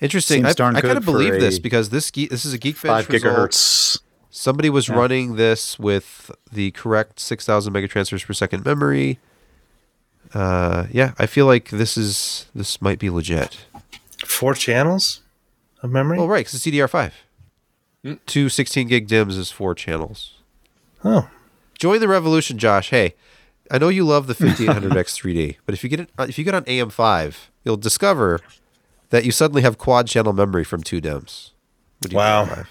Interesting. 0.00 0.44
Seems 0.44 0.46
I, 0.46 0.52
darn 0.54 0.76
I 0.76 0.80
kind 0.80 0.96
of 0.96 1.04
believe 1.04 1.34
this 1.34 1.58
because 1.58 1.90
this 1.90 2.10
ge- 2.10 2.28
this 2.30 2.46
is 2.46 2.54
a 2.54 2.58
Geekbench 2.58 2.76
Five 2.76 3.08
result. 3.10 3.34
gigahertz. 3.50 4.00
Somebody 4.30 4.70
was 4.70 4.88
Yeah. 4.88 4.94
running 4.94 5.36
this 5.36 5.78
with 5.78 6.30
the 6.50 6.70
correct 6.70 7.20
6,000 7.20 7.72
megatransfers 7.74 8.24
per 8.24 8.32
second 8.32 8.64
memory. 8.64 9.18
Uh, 10.32 10.86
yeah, 10.90 11.12
I 11.18 11.26
feel 11.26 11.44
like 11.44 11.68
this 11.70 11.98
is 11.98 12.46
this 12.54 12.80
might 12.80 12.98
be 13.00 13.10
legit. 13.10 13.58
Four 14.30 14.54
channels 14.54 15.20
of 15.82 15.90
memory? 15.90 16.16
Well, 16.18 16.28
right, 16.28 16.40
because 16.46 16.54
it's 16.54 16.64
DDR5. 16.64 17.12
Hmm. 18.04 18.14
Two 18.26 18.48
16 18.48 18.88
gig 18.88 19.08
DIMMs 19.08 19.36
is 19.36 19.50
four 19.50 19.74
channels. 19.74 20.34
Oh, 21.04 21.28
Join 21.78 22.00
the 22.00 22.08
revolution, 22.08 22.56
Josh. 22.58 22.90
Hey, 22.90 23.14
I 23.70 23.78
know 23.78 23.88
you 23.88 24.04
love 24.04 24.26
the 24.26 24.34
5800X 24.34 25.20
3D, 25.20 25.56
but 25.66 25.74
if 25.74 25.82
you 25.82 25.90
get 25.90 26.00
it, 26.00 26.10
if 26.20 26.38
you 26.38 26.44
get 26.44 26.54
on 26.54 26.64
AM5, 26.64 27.34
you'll 27.64 27.76
discover 27.76 28.40
that 29.10 29.24
you 29.24 29.32
suddenly 29.32 29.62
have 29.62 29.78
quad 29.78 30.06
channel 30.06 30.32
memory 30.32 30.64
from 30.64 30.82
two 30.82 31.00
DIMMs. 31.00 31.50
Wow. 32.12 32.44
DDR5. 32.46 32.66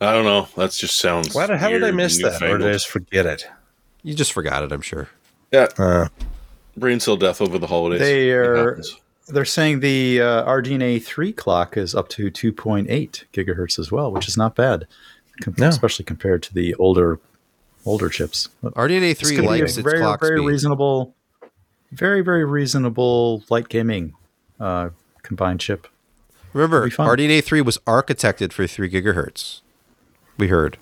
I 0.00 0.12
don't 0.12 0.24
know. 0.24 0.46
That 0.56 0.70
just 0.72 0.98
sounds. 1.00 1.34
why 1.34 1.46
did, 1.46 1.58
how 1.58 1.70
did 1.70 1.82
I 1.82 1.90
miss 1.90 2.16
and 2.22 2.26
that? 2.32 2.42
Or 2.42 2.58
did 2.58 2.68
I 2.68 2.72
just 2.72 2.88
forget 2.88 3.26
it? 3.26 3.44
You 4.04 4.14
just 4.14 4.32
forgot 4.32 4.62
it, 4.62 4.70
I'm 4.70 4.80
sure. 4.82 5.08
Yeah, 5.50 5.66
Uh, 5.78 6.08
brain 6.76 7.00
cell 7.00 7.16
death 7.16 7.40
over 7.40 7.58
the 7.58 7.66
holidays. 7.66 8.00
They 8.00 8.30
are- 8.30 8.68
happens. 8.70 8.96
They're 9.28 9.44
saying 9.44 9.80
the 9.80 10.20
uh, 10.22 10.44
RDNA 10.50 11.02
three 11.02 11.32
clock 11.32 11.76
is 11.76 11.94
up 11.94 12.08
to 12.10 12.30
two 12.30 12.52
point 12.52 12.88
eight 12.90 13.26
gigahertz 13.32 13.78
as 13.78 13.92
well, 13.92 14.10
which 14.10 14.26
is 14.28 14.36
not 14.36 14.54
bad, 14.54 14.86
com- 15.42 15.54
No. 15.58 15.68
especially 15.68 16.04
compared 16.06 16.42
to 16.44 16.54
the 16.54 16.74
older 16.76 17.18
older 17.84 18.08
chips. 18.08 18.48
RDNA 18.64 19.10
It's 19.12 19.20
3 19.20 19.36
gonna 19.36 19.42
be 19.42 19.60
likes 19.60 19.76
a 19.76 19.80
its 19.80 19.88
very 19.88 19.98
clock 20.00 20.20
very 20.20 20.38
speed. 20.38 20.46
reasonable, 20.48 21.14
very 21.92 22.22
very 22.22 22.44
reasonable 22.44 23.44
light 23.50 23.68
gaming 23.68 24.14
uh, 24.58 24.90
combined 25.22 25.60
chip. 25.60 25.86
Remember, 26.54 26.84
be 26.84 26.90
fun. 26.90 27.06
RDNA 27.08 27.44
3 27.44 27.60
was 27.60 27.76
architected 27.86 28.52
for 28.52 28.66
3 28.66 28.88
gigahertz. 28.90 29.60
We 30.38 30.48
heard. 30.48 30.78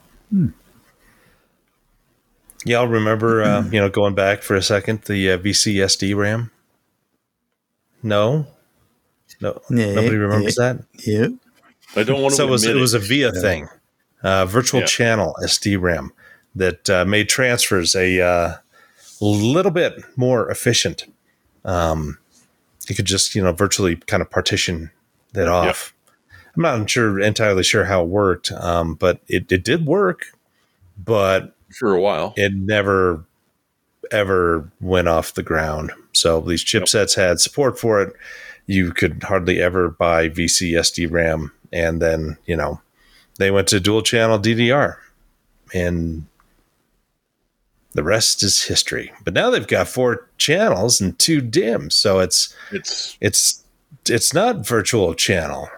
y'all 2.64 2.86
remember, 2.88 3.42
uh, 3.42 3.64
you 3.70 3.80
know, 3.80 3.88
going 3.88 4.14
back 4.14 4.42
for 4.42 4.54
a 4.54 4.62
second, 4.62 5.02
the 5.02 5.32
uh, 5.32 5.38
VCSD 5.38 6.14
RAM? 6.16 6.50
No? 8.02 8.46
No, 9.40 9.60
Yeah, 9.70 9.94
nobody 9.94 10.16
remembers 10.16 10.56
yeah. 10.58 10.72
that. 10.74 10.84
Yeah. 11.06 11.26
I 11.94 12.02
don't 12.04 12.22
want 12.22 12.32
to. 12.32 12.36
so 12.36 12.46
it 12.46 12.50
was 12.50 12.64
it 12.64 12.70
admit 12.70 12.80
was 12.80 12.94
a 12.94 12.98
VIA 12.98 13.32
thing, 13.32 13.68
uh, 14.22 14.46
virtual 14.46 14.80
Yeah. 14.80 14.86
channel 14.86 15.36
SD 15.42 15.80
RAM 15.80 16.12
that 16.54 16.88
uh, 16.90 17.04
made 17.04 17.28
transfers 17.28 17.94
a 17.94 18.20
uh, 18.20 18.54
little 19.20 19.70
bit 19.70 19.94
more 20.16 20.50
efficient. 20.50 21.04
Um, 21.64 22.18
you 22.88 22.94
could 22.94 23.04
just 23.04 23.34
you 23.34 23.42
know 23.42 23.52
virtually 23.52 23.96
kind 23.96 24.22
of 24.22 24.30
partition 24.30 24.90
that 25.32 25.48
off. 25.48 25.92
I'm 26.56 26.62
not 26.62 26.88
sure 26.88 27.20
entirely 27.20 27.62
sure 27.62 27.84
how 27.84 28.02
it 28.02 28.08
worked, 28.08 28.50
um, 28.52 28.94
but 28.94 29.20
it, 29.28 29.50
it 29.52 29.62
did 29.64 29.84
work, 29.86 30.26
but 30.96 31.54
for 31.78 31.92
a 31.94 32.00
while. 32.00 32.32
it 32.36 32.54
never 32.54 33.24
ever 34.10 34.70
went 34.80 35.08
off 35.08 35.34
the 35.34 35.42
ground. 35.42 35.92
So 36.16 36.40
these 36.40 36.64
chipsets 36.64 37.14
had 37.16 37.40
support 37.40 37.78
for 37.78 38.00
it. 38.00 38.12
You 38.66 38.92
could 38.92 39.22
hardly 39.22 39.60
ever 39.60 39.90
buy 39.90 40.28
VCSD 40.28 41.10
RAM, 41.10 41.52
and 41.72 42.02
then 42.02 42.36
you 42.46 42.56
know 42.56 42.80
they 43.38 43.50
went 43.50 43.68
to 43.68 43.80
dual 43.80 44.02
channel 44.02 44.38
DDR, 44.38 44.96
and 45.72 46.26
the 47.94 48.02
rest 48.02 48.42
is 48.42 48.62
history. 48.62 49.12
But 49.24 49.34
now 49.34 49.50
they've 49.50 49.66
got 49.66 49.88
four 49.88 50.28
channels 50.36 51.00
and 51.00 51.18
two 51.18 51.40
DIMMs, 51.40 51.94
so 51.94 52.20
it's 52.20 52.54
It's 52.72 53.16
it's 53.20 53.64
it's 54.08 54.34
not 54.34 54.66
virtual 54.66 55.14
channel, 55.14 55.68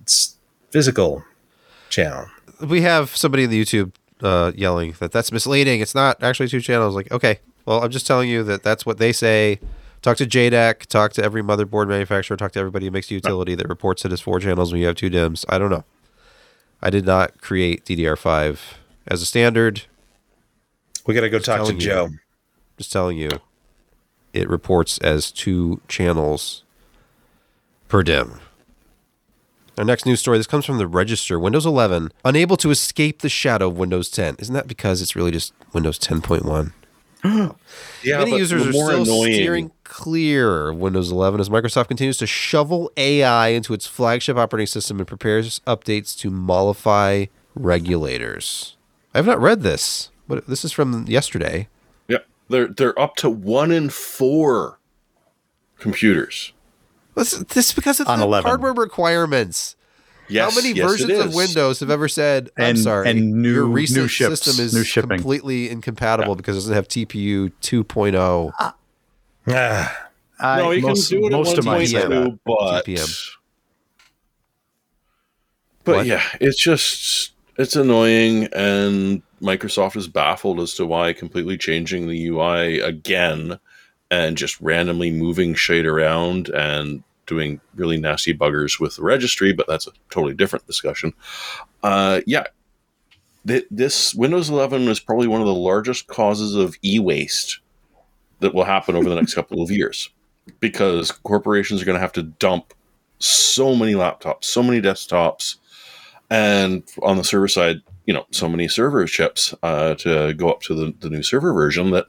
it's 0.00 0.36
physical 0.70 1.24
channel. 1.90 2.26
We 2.60 2.82
have 2.82 3.14
somebody 3.16 3.44
in 3.44 3.50
the 3.50 3.62
YouTube 3.62 3.92
uh, 4.22 4.52
yelling 4.54 4.94
that 4.98 5.12
that's 5.12 5.32
misleading. 5.32 5.80
It's 5.80 5.94
not 5.94 6.22
actually 6.22 6.48
two 6.48 6.60
channels. 6.60 6.94
Like, 6.94 7.10
okay, 7.12 7.40
well, 7.66 7.82
I'm 7.82 7.90
just 7.90 8.06
telling 8.06 8.28
you 8.28 8.42
that 8.44 8.62
that's 8.62 8.84
what 8.84 8.98
they 8.98 9.12
say. 9.12 9.60
Talk 10.02 10.16
to 10.16 10.26
JEDEC, 10.26 10.86
talk 10.86 11.12
to 11.12 11.24
every 11.24 11.42
motherboard 11.42 11.86
manufacturer, 11.86 12.36
talk 12.36 12.52
to 12.52 12.58
everybody 12.58 12.86
who 12.86 12.90
makes 12.90 13.10
a 13.10 13.14
utility 13.14 13.54
that 13.54 13.68
reports 13.68 14.04
it 14.04 14.12
as 14.12 14.20
four 14.20 14.40
channels 14.40 14.72
when 14.72 14.80
you 14.80 14.86
have 14.88 14.96
two 14.96 15.10
DIMMs. 15.10 15.44
I 15.48 15.58
don't 15.58 15.70
know. 15.70 15.84
I 16.82 16.90
did 16.90 17.06
not 17.06 17.40
create 17.40 17.84
DDR5 17.84 18.58
as 19.06 19.22
a 19.22 19.26
standard. 19.26 19.82
We 21.06 21.14
got 21.14 21.20
to 21.20 21.30
go 21.30 21.38
talk 21.38 21.66
to 21.68 21.74
you. 21.74 21.78
Joe. 21.78 22.08
Just 22.78 22.90
telling 22.90 23.16
you, 23.16 23.30
it 24.32 24.48
reports 24.48 24.98
as 24.98 25.30
two 25.30 25.80
channels 25.86 26.64
per 27.88 28.02
DIM. 28.02 28.40
Our 29.78 29.84
next 29.84 30.04
news 30.04 30.20
story. 30.20 30.38
This 30.38 30.46
comes 30.46 30.66
from 30.66 30.78
the 30.78 30.86
Register. 30.86 31.38
Windows 31.38 31.64
11 31.64 32.12
unable 32.24 32.56
to 32.58 32.70
escape 32.70 33.20
the 33.20 33.28
shadow 33.28 33.68
of 33.68 33.78
Windows 33.78 34.10
10. 34.10 34.36
Isn't 34.38 34.54
that 34.54 34.66
because 34.66 35.00
it's 35.00 35.16
really 35.16 35.30
just 35.30 35.54
Windows 35.72 35.98
10.1? 35.98 36.72
yeah, 38.02 38.18
Many 38.18 38.36
users 38.36 38.64
the 38.64 38.70
are 38.70 38.72
more 38.72 38.90
still 38.90 39.02
annoying- 39.02 39.34
steering 39.34 39.70
clear 39.84 40.68
of 40.70 40.76
Windows 40.78 41.12
11 41.12 41.40
as 41.40 41.48
Microsoft 41.48 41.88
continues 41.88 42.16
to 42.18 42.26
shovel 42.26 42.90
AI 42.96 43.48
into 43.48 43.74
its 43.74 43.86
flagship 43.86 44.36
operating 44.36 44.66
system 44.66 44.98
and 44.98 45.06
prepares 45.06 45.60
updates 45.66 46.16
to 46.18 46.30
mollify 46.30 47.26
regulators. 47.54 48.76
I 49.14 49.18
have 49.18 49.26
not 49.26 49.40
read 49.40 49.62
this, 49.62 50.10
but 50.26 50.46
this 50.46 50.64
is 50.64 50.72
from 50.72 51.06
yesterday. 51.06 51.68
Yeah, 52.08 52.18
they're 52.48 52.68
they're 52.68 52.98
up 52.98 53.16
to 53.16 53.28
one 53.30 53.70
in 53.70 53.90
four 53.90 54.78
computers. 55.78 56.52
This, 57.14 57.32
this 57.32 57.68
is 57.68 57.72
because 57.74 58.00
of 58.00 58.08
On 58.08 58.18
the 58.20 58.24
11. 58.24 58.48
hardware 58.48 58.72
requirements. 58.72 59.76
Yes, 60.28 60.54
How 60.54 60.60
many 60.60 60.74
yes, 60.74 60.90
versions 60.90 61.18
of. 61.18 61.34
Windows 61.34 61.80
have 61.80 61.90
ever 61.90 62.08
said, 62.08 62.50
"I'm 62.56 62.64
And- 62.64 62.78
sorry, 62.78 63.10
and 63.10 63.42
new- 63.42 63.52
your 63.52 63.64
recent 63.66 64.00
new 64.02 64.08
ships, 64.08 64.40
system 64.42 64.64
is 64.64 64.72
new 64.74 65.02
completely 65.02 65.68
incompatible 65.68 66.36
because 66.36 66.56
it 66.56 66.60
doesn't 66.60 66.74
have 66.74 66.88
TPU 66.88 67.50
2.0." 67.60 68.52
Ah, 68.58 68.74
I, 70.38 70.58
no, 70.58 70.70
you 70.70 70.82
most, 70.82 71.08
can 71.10 71.18
do 71.20 71.26
it 71.26 71.32
at 71.32 71.32
most 71.32 71.58
of 71.58 71.64
mine 71.64 71.86
say 71.86 72.02
1.2, 72.02 72.38
but 72.46 72.84
TPM. 72.86 73.30
but 75.84 75.96
What? 75.96 76.06
yeah, 76.06 76.22
it's 76.40 76.58
just 76.60 77.32
it's 77.58 77.76
annoying, 77.76 78.48
and 78.54 79.22
Microsoft 79.42 79.96
is 79.96 80.08
baffled 80.08 80.60
as 80.60 80.74
to 80.74 80.86
why 80.86 81.12
completely 81.12 81.58
changing 81.58 82.06
the 82.08 82.26
UI 82.28 82.78
again 82.80 83.58
and 84.10 84.36
just 84.36 84.60
randomly 84.60 85.10
moving 85.10 85.54
shade 85.54 85.84
around 85.86 86.48
and 86.50 87.02
doing 87.32 87.60
really 87.74 87.96
nasty 87.96 88.34
buggers 88.34 88.78
with 88.78 88.96
the 88.96 89.02
registry, 89.02 89.52
but 89.52 89.66
that's 89.66 89.86
a 89.86 89.92
totally 90.10 90.34
different 90.34 90.66
discussion. 90.66 91.14
Uh, 91.82 92.20
yeah, 92.26 92.44
th- 93.46 93.66
this 93.70 94.14
Windows 94.14 94.50
11 94.50 94.82
is 94.88 95.00
probably 95.00 95.26
one 95.26 95.40
of 95.40 95.46
the 95.46 95.54
largest 95.54 96.08
causes 96.08 96.54
of 96.54 96.76
e-waste 96.84 97.60
that 98.40 98.54
will 98.54 98.64
happen 98.64 98.96
over 98.96 99.08
the 99.08 99.14
next 99.14 99.34
couple 99.34 99.62
of 99.62 99.70
years 99.70 100.10
because 100.60 101.10
corporations 101.10 101.80
are 101.80 101.84
going 101.84 101.96
to 101.96 102.00
have 102.00 102.12
to 102.12 102.22
dump 102.22 102.74
so 103.18 103.74
many 103.74 103.94
laptops, 103.94 104.44
so 104.44 104.62
many 104.62 104.82
desktops, 104.82 105.56
and 106.28 106.82
on 107.02 107.16
the 107.16 107.24
server 107.24 107.48
side, 107.48 107.76
you 108.04 108.12
know, 108.12 108.26
so 108.30 108.48
many 108.48 108.66
server 108.68 109.06
chips 109.06 109.54
uh, 109.62 109.94
to 109.94 110.34
go 110.34 110.50
up 110.50 110.60
to 110.62 110.74
the, 110.74 110.94
the 111.00 111.08
new 111.08 111.22
server 111.22 111.52
version 111.52 111.92
that, 111.92 112.06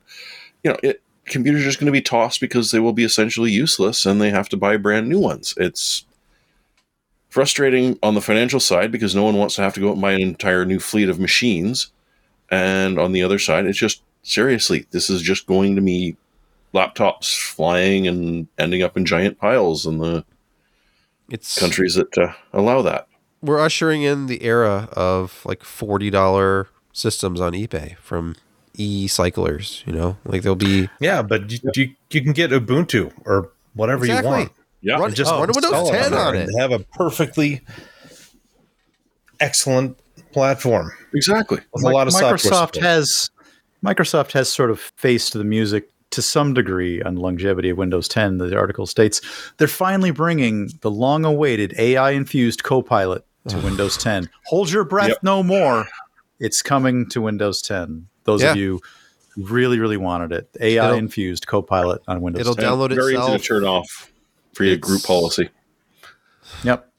you 0.64 0.72
know, 0.72 0.78
it 0.82 1.03
computers 1.26 1.62
are 1.62 1.66
just 1.66 1.80
going 1.80 1.86
to 1.88 1.92
be 1.92 2.02
tossed 2.02 2.40
because 2.42 2.72
they 2.72 2.80
will 2.80 2.94
be 2.94 3.04
essentially 3.04 3.52
useless 3.52 4.06
and 4.06 4.20
they 4.22 4.30
have 4.30 4.50
to 4.50 4.58
buy 4.58 4.78
brand 4.78 5.08
new 5.10 5.20
ones. 5.20 5.54
It's 5.58 6.06
frustrating 7.30 7.98
on 8.04 8.14
the 8.14 8.22
financial 8.22 8.60
side 8.60 8.92
because 8.92 9.16
no 9.16 9.24
one 9.24 9.36
wants 9.38 9.56
to 9.56 9.62
have 9.62 9.74
to 9.74 9.80
go 9.80 9.90
out 9.90 9.94
and 9.94 10.02
buy 10.02 10.12
an 10.14 10.22
entire 10.22 10.66
new 10.66 10.80
fleet 10.80 11.10
of 11.10 11.20
machines. 11.20 11.92
And 12.52 13.00
on 13.00 13.12
the 13.12 13.24
other 13.24 13.40
side, 13.40 13.66
it's 13.66 13.80
just 13.80 14.04
seriously, 14.22 14.86
this 14.92 15.10
is 15.10 15.22
just 15.22 15.48
going 15.48 15.76
to 15.76 15.82
be 15.82 16.16
laptops 16.74 17.38
flying 17.40 18.08
and 18.08 18.48
ending 18.58 18.84
up 18.84 18.98
in 18.98 19.06
giant 19.06 19.40
piles 19.40 19.86
in 19.86 19.98
the 20.00 20.24
It's 21.30 21.58
countries 21.60 21.96
that 21.96 22.16
uh, 22.18 22.34
allow 22.52 22.82
that. 22.84 23.08
we're 23.42 23.60
ushering 23.60 24.04
in 24.04 24.28
the 24.28 24.44
era 24.44 24.88
of 24.94 25.42
like 25.46 25.64
forty 25.64 26.10
dollar 26.10 26.68
systems 26.92 27.42
on 27.42 27.54
eBay 27.54 27.98
from 27.98 28.36
e 28.76 29.08
cyclers. 29.08 29.84
You 29.86 29.94
know, 29.94 30.18
like 30.26 30.42
there'll 30.42 30.56
be 30.56 30.90
Yeah, 31.00 31.22
but 31.22 31.52
you, 31.52 31.60
you, 31.76 31.90
you 32.10 32.22
can 32.22 32.34
get 32.34 32.52
Ubuntu 32.52 33.12
or 33.26 33.52
whatever 33.74 34.06
exactly 34.06 34.30
you 34.32 34.38
want. 34.38 34.52
Yeah. 34.82 35.00
Run, 35.00 35.14
just 35.14 35.32
oh, 35.32 35.40
run 35.40 35.50
Windows 35.54 35.90
10 35.90 36.12
there 36.12 36.20
on 36.20 36.36
and 36.36 36.50
it. 36.50 36.60
Have 36.60 36.72
a 36.72 36.80
perfectly 36.80 37.62
excellent 39.40 39.98
platform 40.32 40.92
Exactly. 41.14 41.60
with 41.74 41.84
a 41.84 41.90
lot 41.90 42.08
of 42.08 42.14
Microsoft 42.14 42.82
has 42.82 43.30
Microsoft 43.84 44.32
has 44.34 44.52
sort 44.52 44.72
of 44.72 44.80
faced 44.80 45.34
the 45.34 45.44
music 45.44 45.90
to 46.12 46.22
some 46.22 46.54
degree 46.54 47.02
on 47.02 47.16
longevity 47.16 47.70
of 47.70 47.78
Windows 47.78 48.08
10. 48.08 48.38
The 48.38 48.56
article 48.58 48.86
states 48.86 49.22
they're 49.58 49.68
finally 49.68 50.12
bringing 50.12 50.70
the 50.82 50.92
long-awaited 50.92 51.74
AI-infused 51.78 52.64
Copilot 52.64 53.26
to 53.48 53.58
Windows 53.60 53.98
10. 53.98 54.30
Hold 54.46 54.72
your 54.72 54.84
breath, 54.86 55.10
Yep. 55.10 55.18
no 55.24 55.44
more. 55.44 55.88
It's 56.40 56.62
coming 56.62 57.10
to 57.10 57.22
Windows 57.22 57.62
10. 57.62 58.08
Those 58.26 58.42
Yeah. 58.42 58.52
of 58.52 58.58
you 58.58 58.80
who 59.36 59.46
really, 59.46 59.80
really 59.80 59.98
wanted 59.98 60.32
it, 60.32 60.50
AI-infused 60.60 61.48
Copilot 61.48 62.02
on 62.08 62.22
Windows 62.22 62.42
It'll 62.42 62.56
10. 62.56 62.66
download 62.66 62.96
Very 62.96 63.16
easy 63.18 63.32
to 63.38 63.40
turn 63.40 63.64
off 63.66 64.12
for 64.54 64.64
your 64.64 64.78
group 64.78 65.04
policy. 65.04 65.50
Yep. 66.64 66.90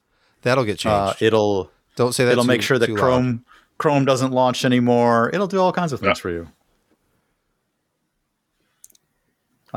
That'll 0.42 0.64
get 0.64 0.78
changed. 0.78 0.94
Uh, 0.94 1.14
it'll 1.20 1.70
Don't 1.96 2.12
say 2.14 2.24
that. 2.24 2.32
it'll 2.32 2.44
too- 2.44 2.48
make 2.48 2.62
sure 2.62 2.78
that 2.78 2.86
too 2.86 2.94
loud. 2.96 3.00
Chrome 3.00 3.44
Chrome 3.78 4.04
doesn't 4.04 4.30
launch 4.32 4.64
anymore. 4.64 5.30
It'll 5.34 5.46
do 5.48 5.58
all 5.60 5.72
kinds 5.72 5.92
of 5.92 5.98
things 6.00 6.18
Yeah. 6.18 6.22
for 6.22 6.30
you. 6.30 6.48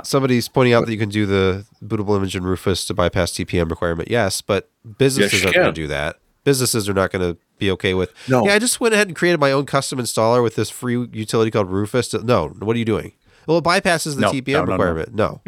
Somebody's 0.03 0.47
pointing 0.47 0.73
out 0.73 0.85
that 0.85 0.91
you 0.91 0.99
can 0.99 1.09
do 1.09 1.25
the 1.25 1.65
bootable 1.83 2.15
image 2.15 2.35
in 2.35 2.43
Rufus 2.43 2.85
to 2.85 2.93
bypass 2.93 3.31
TPM 3.31 3.67
requirement. 3.69 4.11
Yes, 4.11 4.41
but 4.41 4.69
businesses 4.99 5.39
Yes, 5.41 5.45
aren't 5.45 5.55
going 5.55 5.73
to 5.73 5.81
do 5.81 5.87
that. 5.87 6.17
Businesses 6.43 6.87
are 6.87 6.93
not 6.93 7.11
going 7.11 7.33
to 7.33 7.39
be 7.57 7.71
okay 7.71 7.93
with. 7.93 8.13
No. 8.29 8.45
Yeah, 8.45 8.53
I 8.53 8.59
just 8.59 8.79
went 8.79 8.93
ahead 8.93 9.07
and 9.07 9.15
created 9.15 9.39
my 9.39 9.51
own 9.51 9.65
custom 9.65 9.99
installer 9.99 10.41
with 10.43 10.55
this 10.55 10.69
free 10.69 11.07
utility 11.11 11.51
called 11.51 11.69
Rufus. 11.69 12.13
No, 12.13 12.49
what 12.49 12.75
are 12.75 12.79
you 12.79 12.85
doing? 12.85 13.13
Well, 13.47 13.57
it 13.59 13.63
bypasses 13.63 14.15
the 14.15 14.21
No, 14.21 14.31
TPM 14.31 14.47
no, 14.53 14.59
no, 14.59 14.65
no. 14.65 14.71
requirement. 14.73 15.15
No, 15.15 15.41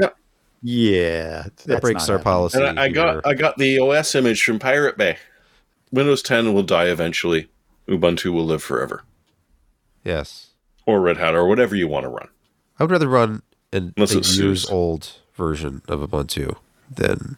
Yeah, 0.62 1.48
that 1.66 1.82
breaks 1.82 2.10
our 2.10 2.18
happening. 2.18 2.24
policy. 2.24 2.64
And 2.64 2.80
I, 2.80 2.84
I 2.86 2.90
got. 2.90 3.26
I 3.28 3.34
got 3.34 3.58
the 3.58 3.80
OS 3.80 4.16
image 4.16 4.44
from 4.44 4.60
Pirate 4.60 4.98
Bay. 4.98 5.18
Windows 5.92 6.22
10 6.22 6.54
will 6.54 6.64
die 6.64 6.86
eventually. 6.86 7.50
Ubuntu 7.88 8.32
will 8.34 8.46
live 8.46 8.62
forever. 8.64 9.04
yes. 10.04 10.48
Or 10.86 11.02
Red 11.02 11.18
Hat 11.18 11.36
or 11.36 11.46
whatever 11.48 11.76
you 11.76 11.88
want 11.88 12.04
to 12.06 12.10
run. 12.10 12.30
I 12.80 12.84
would 12.84 12.90
rather 12.92 13.08
run 13.08 13.44
an, 13.72 13.94
Unless 13.96 14.16
a 14.16 14.42
years 14.42 14.66
old 14.68 15.20
version 15.36 15.82
of 15.88 16.00
Ubuntu 16.00 16.56
than 16.90 17.38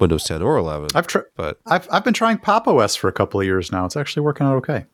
Windows 0.00 0.24
10 0.24 0.42
or 0.42 0.56
11. 0.56 0.90
I've 0.94 1.06
tried. 1.06 1.24
but 1.36 1.60
I've 1.66 1.88
I've 1.90 2.04
been 2.04 2.14
trying 2.14 2.38
Pop 2.38 2.66
OS 2.66 2.96
for 2.96 3.08
a 3.08 3.12
couple 3.12 3.40
of 3.40 3.46
years 3.46 3.70
now. 3.70 3.84
It's 3.84 3.96
actually 3.96 4.22
working 4.22 4.46
out 4.46 4.56
okay. 4.56 4.86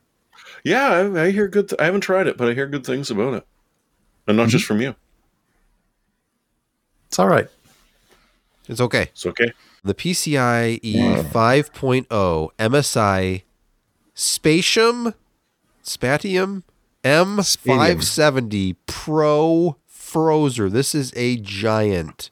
Yeah, 0.64 0.88
I, 0.88 1.22
I 1.24 1.30
hear 1.30 1.48
good. 1.48 1.68
Th- 1.68 1.80
I 1.80 1.84
haven't 1.84 2.00
tried 2.00 2.26
it, 2.26 2.36
but 2.36 2.48
I 2.48 2.54
hear 2.54 2.66
good 2.66 2.84
things 2.84 3.10
about 3.10 3.34
it, 3.34 3.46
and 4.26 4.36
not 4.36 4.44
mm-hmm. 4.44 4.50
just 4.50 4.64
from 4.64 4.80
you. 4.80 4.94
It's 7.08 7.18
all 7.18 7.28
right. 7.28 7.48
it's 8.68 8.80
okay. 8.80 9.02
It's 9.12 9.26
okay. 9.26 9.52
The 9.84 9.94
PCIe 9.94 10.80
5.0 10.80 12.48
MSI 12.58 13.42
Spatium 14.14 15.14
Spatium 15.84 16.62
M570 17.04 18.76
Pro 18.86 19.76
Frozr. 19.88 20.70
This 20.70 20.94
is 20.94 21.12
a 21.14 21.36
giant 21.36 22.30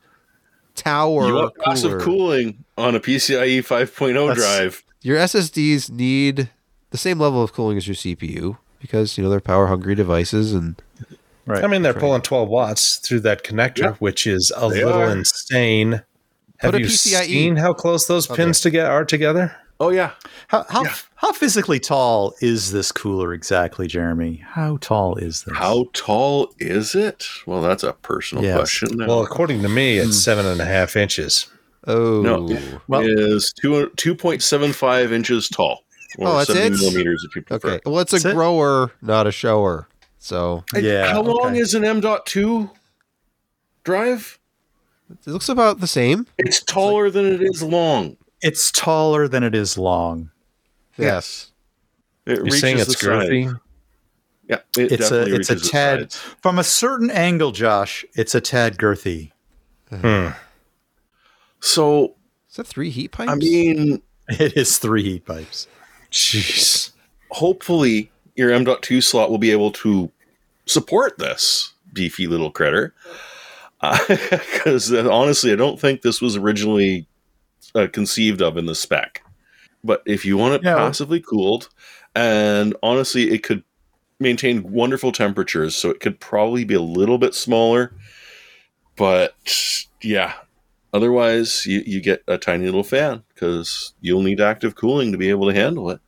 tower 0.74 1.26
you 1.28 1.34
want 1.34 1.54
passive 1.58 2.00
cooling 2.00 2.63
on 2.76 2.94
a 2.94 3.00
PCIe 3.00 3.58
5.0 3.64 4.28
That's- 4.28 4.36
drive. 4.36 4.82
Your 5.02 5.18
SSDs 5.18 5.90
need 5.90 6.48
the 6.90 6.96
same 6.98 7.18
level 7.18 7.42
of 7.42 7.52
cooling 7.52 7.76
as 7.76 7.86
your 7.86 7.94
CPU 7.94 8.56
because 8.80 9.16
you 9.18 9.24
know 9.24 9.30
they're 9.30 9.40
power 9.40 9.66
hungry 9.66 9.94
devices 9.94 10.52
and 10.52 10.80
Right. 11.46 11.62
I 11.62 11.66
mean, 11.66 11.82
they're 11.82 11.92
pulling 11.92 12.22
12 12.22 12.48
watts 12.48 12.96
through 12.96 13.20
that 13.20 13.44
connector, 13.44 13.78
Yeah. 13.78 13.92
which 13.98 14.26
is 14.26 14.50
a 14.56 14.68
They 14.70 14.82
little 14.82 14.94
are. 15.02 15.10
insane. 15.10 16.02
Have 16.58 16.78
you 16.78 16.86
PCIe 16.86 17.26
seen 17.26 17.56
how 17.56 17.74
close 17.74 18.06
those 18.06 18.26
pins 18.26 18.62
to 18.62 18.70
get 18.70 18.86
are 18.86 19.04
together? 19.04 19.54
Oh 19.78 19.90
yeah, 19.90 20.12
how 20.48 20.64
how, 20.70 20.84
Yeah. 20.84 20.94
how 21.16 21.32
physically 21.32 21.80
tall 21.80 22.32
is 22.40 22.72
this 22.72 22.92
cooler 22.92 23.34
exactly, 23.34 23.86
Jeremy? 23.88 24.42
How 24.52 24.78
tall 24.80 25.16
is 25.16 25.42
this? 25.42 25.54
how 25.58 25.86
tall 25.92 26.54
is 26.58 26.94
it? 26.94 27.26
Well, 27.44 27.60
that's 27.60 27.82
a 27.82 27.92
personal 27.92 28.42
Yes. 28.44 28.56
question. 28.56 29.04
Well, 29.06 29.20
according 29.22 29.60
to 29.62 29.68
me, 29.68 29.98
it's 29.98 30.06
hmm. 30.06 30.12
seven 30.12 30.46
and 30.46 30.60
a 30.60 30.64
half 30.64 30.96
inches. 30.96 31.48
Oh 31.86 32.20
No. 32.22 32.58
Well- 32.88 33.02
is 33.04 33.52
two 33.60 33.90
two 33.96 34.14
point 34.14 34.42
seven 34.42 34.72
five 34.72 35.12
inches 35.12 35.48
tall, 35.48 35.84
or 36.18 36.28
Oh, 36.28 36.36
that's 36.38 36.52
seventy 36.52 36.76
it? 36.76 36.80
millimeters 36.80 37.24
if 37.28 37.34
you 37.36 37.42
prefer. 37.42 37.68
okay. 37.68 37.80
Well, 37.84 38.00
it's 38.00 38.12
a 38.12 38.16
That's 38.16 38.24
it? 38.26 38.34
grower, 38.34 38.92
not 39.02 39.26
a 39.26 39.32
shower. 39.32 39.88
So 40.18 40.64
And 40.74 40.84
Yeah, 40.84 41.10
How 41.12 41.20
long 41.22 41.50
okay. 41.52 41.58
is 41.58 41.74
an 41.74 41.84
M.2 41.84 42.70
drive? 43.84 44.38
it 45.10 45.30
looks 45.30 45.48
about 45.48 45.80
the 45.80 45.86
same. 45.86 46.26
It's 46.38 46.62
taller 46.62 47.10
than 47.10 47.26
it 47.26 47.42
is 47.42 47.62
long. 47.62 48.16
It's 48.42 48.70
taller 48.70 49.28
than 49.28 49.42
it 49.42 49.54
is 49.54 49.76
long. 49.78 50.30
Yes. 50.96 51.50
It 52.26 52.36
You're 52.36 52.44
reaches 52.44 52.60
saying 52.60 52.76
the 52.76 52.82
it's 52.82 53.00
side. 53.00 53.28
girthy? 53.28 53.60
Yeah, 54.48 54.56
it 54.78 54.92
It's 54.92 55.10
a 55.10 55.24
definitely 55.24 55.36
it's 55.40 55.50
a 55.50 55.56
tad 55.60 56.12
sides. 56.12 56.16
from 56.42 56.58
a 56.58 56.64
certain 56.64 57.10
angle, 57.10 57.52
Josh. 57.52 58.04
It's 58.14 58.34
a 58.34 58.40
tad 58.40 58.76
girthy. 58.78 59.32
Hmm. 59.90 60.28
So 61.64 62.14
Is 62.50 62.56
that 62.56 62.66
three 62.66 62.90
heat 62.90 63.10
pipes? 63.12 63.30
I 63.30 63.34
mean, 63.36 64.02
It 64.28 64.56
is 64.56 64.78
three 64.78 65.02
heat 65.02 65.24
pipes. 65.24 65.66
Jeez. 66.10 66.90
hopefully 67.30 68.10
your 68.36 68.52
M.2 68.52 69.02
slot 69.02 69.30
will 69.30 69.38
be 69.38 69.50
able 69.50 69.70
to 69.72 70.10
support 70.66 71.18
this 71.18 71.72
beefy 71.92 72.26
little 72.26 72.50
critter. 72.50 72.94
Because 74.08 74.92
honestly, 74.92 75.52
I 75.52 75.56
don't 75.56 75.78
think 75.80 76.00
this 76.02 76.20
was 76.22 76.36
originally 76.36 77.06
uh, 77.74 77.86
conceived 77.92 78.40
of 78.42 78.56
in 78.56 78.66
the 78.66 78.74
spec. 78.74 79.22
But 79.82 80.02
if 80.06 80.24
you 80.24 80.36
want 80.38 80.54
it 80.54 80.62
No. 80.62 80.76
passively 80.76 81.20
cooled, 81.20 81.68
and 82.14 82.74
honestly, 82.82 83.30
it 83.30 83.42
could 83.42 83.62
maintain 84.20 84.72
wonderful 84.72 85.12
temperatures, 85.12 85.76
so 85.76 85.90
it 85.90 86.00
could 86.00 86.18
probably 86.20 86.64
be 86.64 86.74
a 86.74 86.80
little 86.80 87.18
bit 87.18 87.34
smaller. 87.34 87.92
But 88.96 89.34
yeah, 90.02 90.32
otherwise, 90.94 91.66
you, 91.66 91.82
you 91.84 92.00
get 92.00 92.22
a 92.26 92.38
tiny 92.38 92.64
little 92.64 92.84
fan 92.84 93.22
because 93.34 93.92
you'll 94.00 94.22
need 94.22 94.40
active 94.40 94.74
cooling 94.76 95.12
to 95.12 95.18
be 95.18 95.28
able 95.28 95.46
to 95.48 95.54
handle 95.54 95.90
it. 95.90 96.00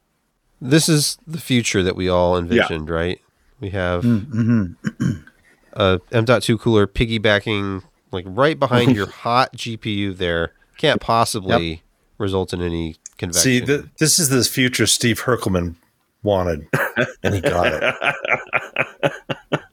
this 0.62 0.88
is 0.88 1.18
the 1.27 1.40
future 1.40 1.83
that 1.83 1.96
we 1.96 2.09
all 2.09 2.38
envisioned, 2.38 2.88
right? 2.88 3.20
We 3.61 3.70
have 3.70 4.03
Mm-hmm. 4.05 4.72
a 5.75 6.01
M.2 6.12 6.59
cooler 6.59 6.87
piggybacking 6.87 7.83
like 8.12 8.25
right 8.29 8.59
behind 8.59 8.94
your 8.96 9.07
hot 9.25 9.53
GPU 9.57 10.16
there. 10.16 10.53
Can't 10.79 11.01
possibly 11.01 11.83
result 12.18 12.53
in 12.55 12.62
any 12.62 12.96
convection. 13.18 13.42
See, 13.42 13.61
th- 13.61 13.85
this 13.99 14.18
is 14.18 14.29
the 14.31 14.42
future 14.44 14.87
Steve 14.87 15.22
Herkelman 15.22 15.75
wanted, 16.22 16.66
and 17.22 17.35
he 17.35 17.40
got 17.40 17.72
it. 17.72 19.12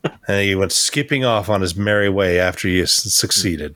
and 0.28 0.41
he 0.41 0.56
went 0.56 0.71
skipping 0.71 1.23
off 1.26 1.49
on 1.49 1.62
his 1.62 1.76
merry 1.76 2.10
way 2.10 2.39
after 2.39 2.67
he 2.67 2.86
succeeded. 2.86 3.76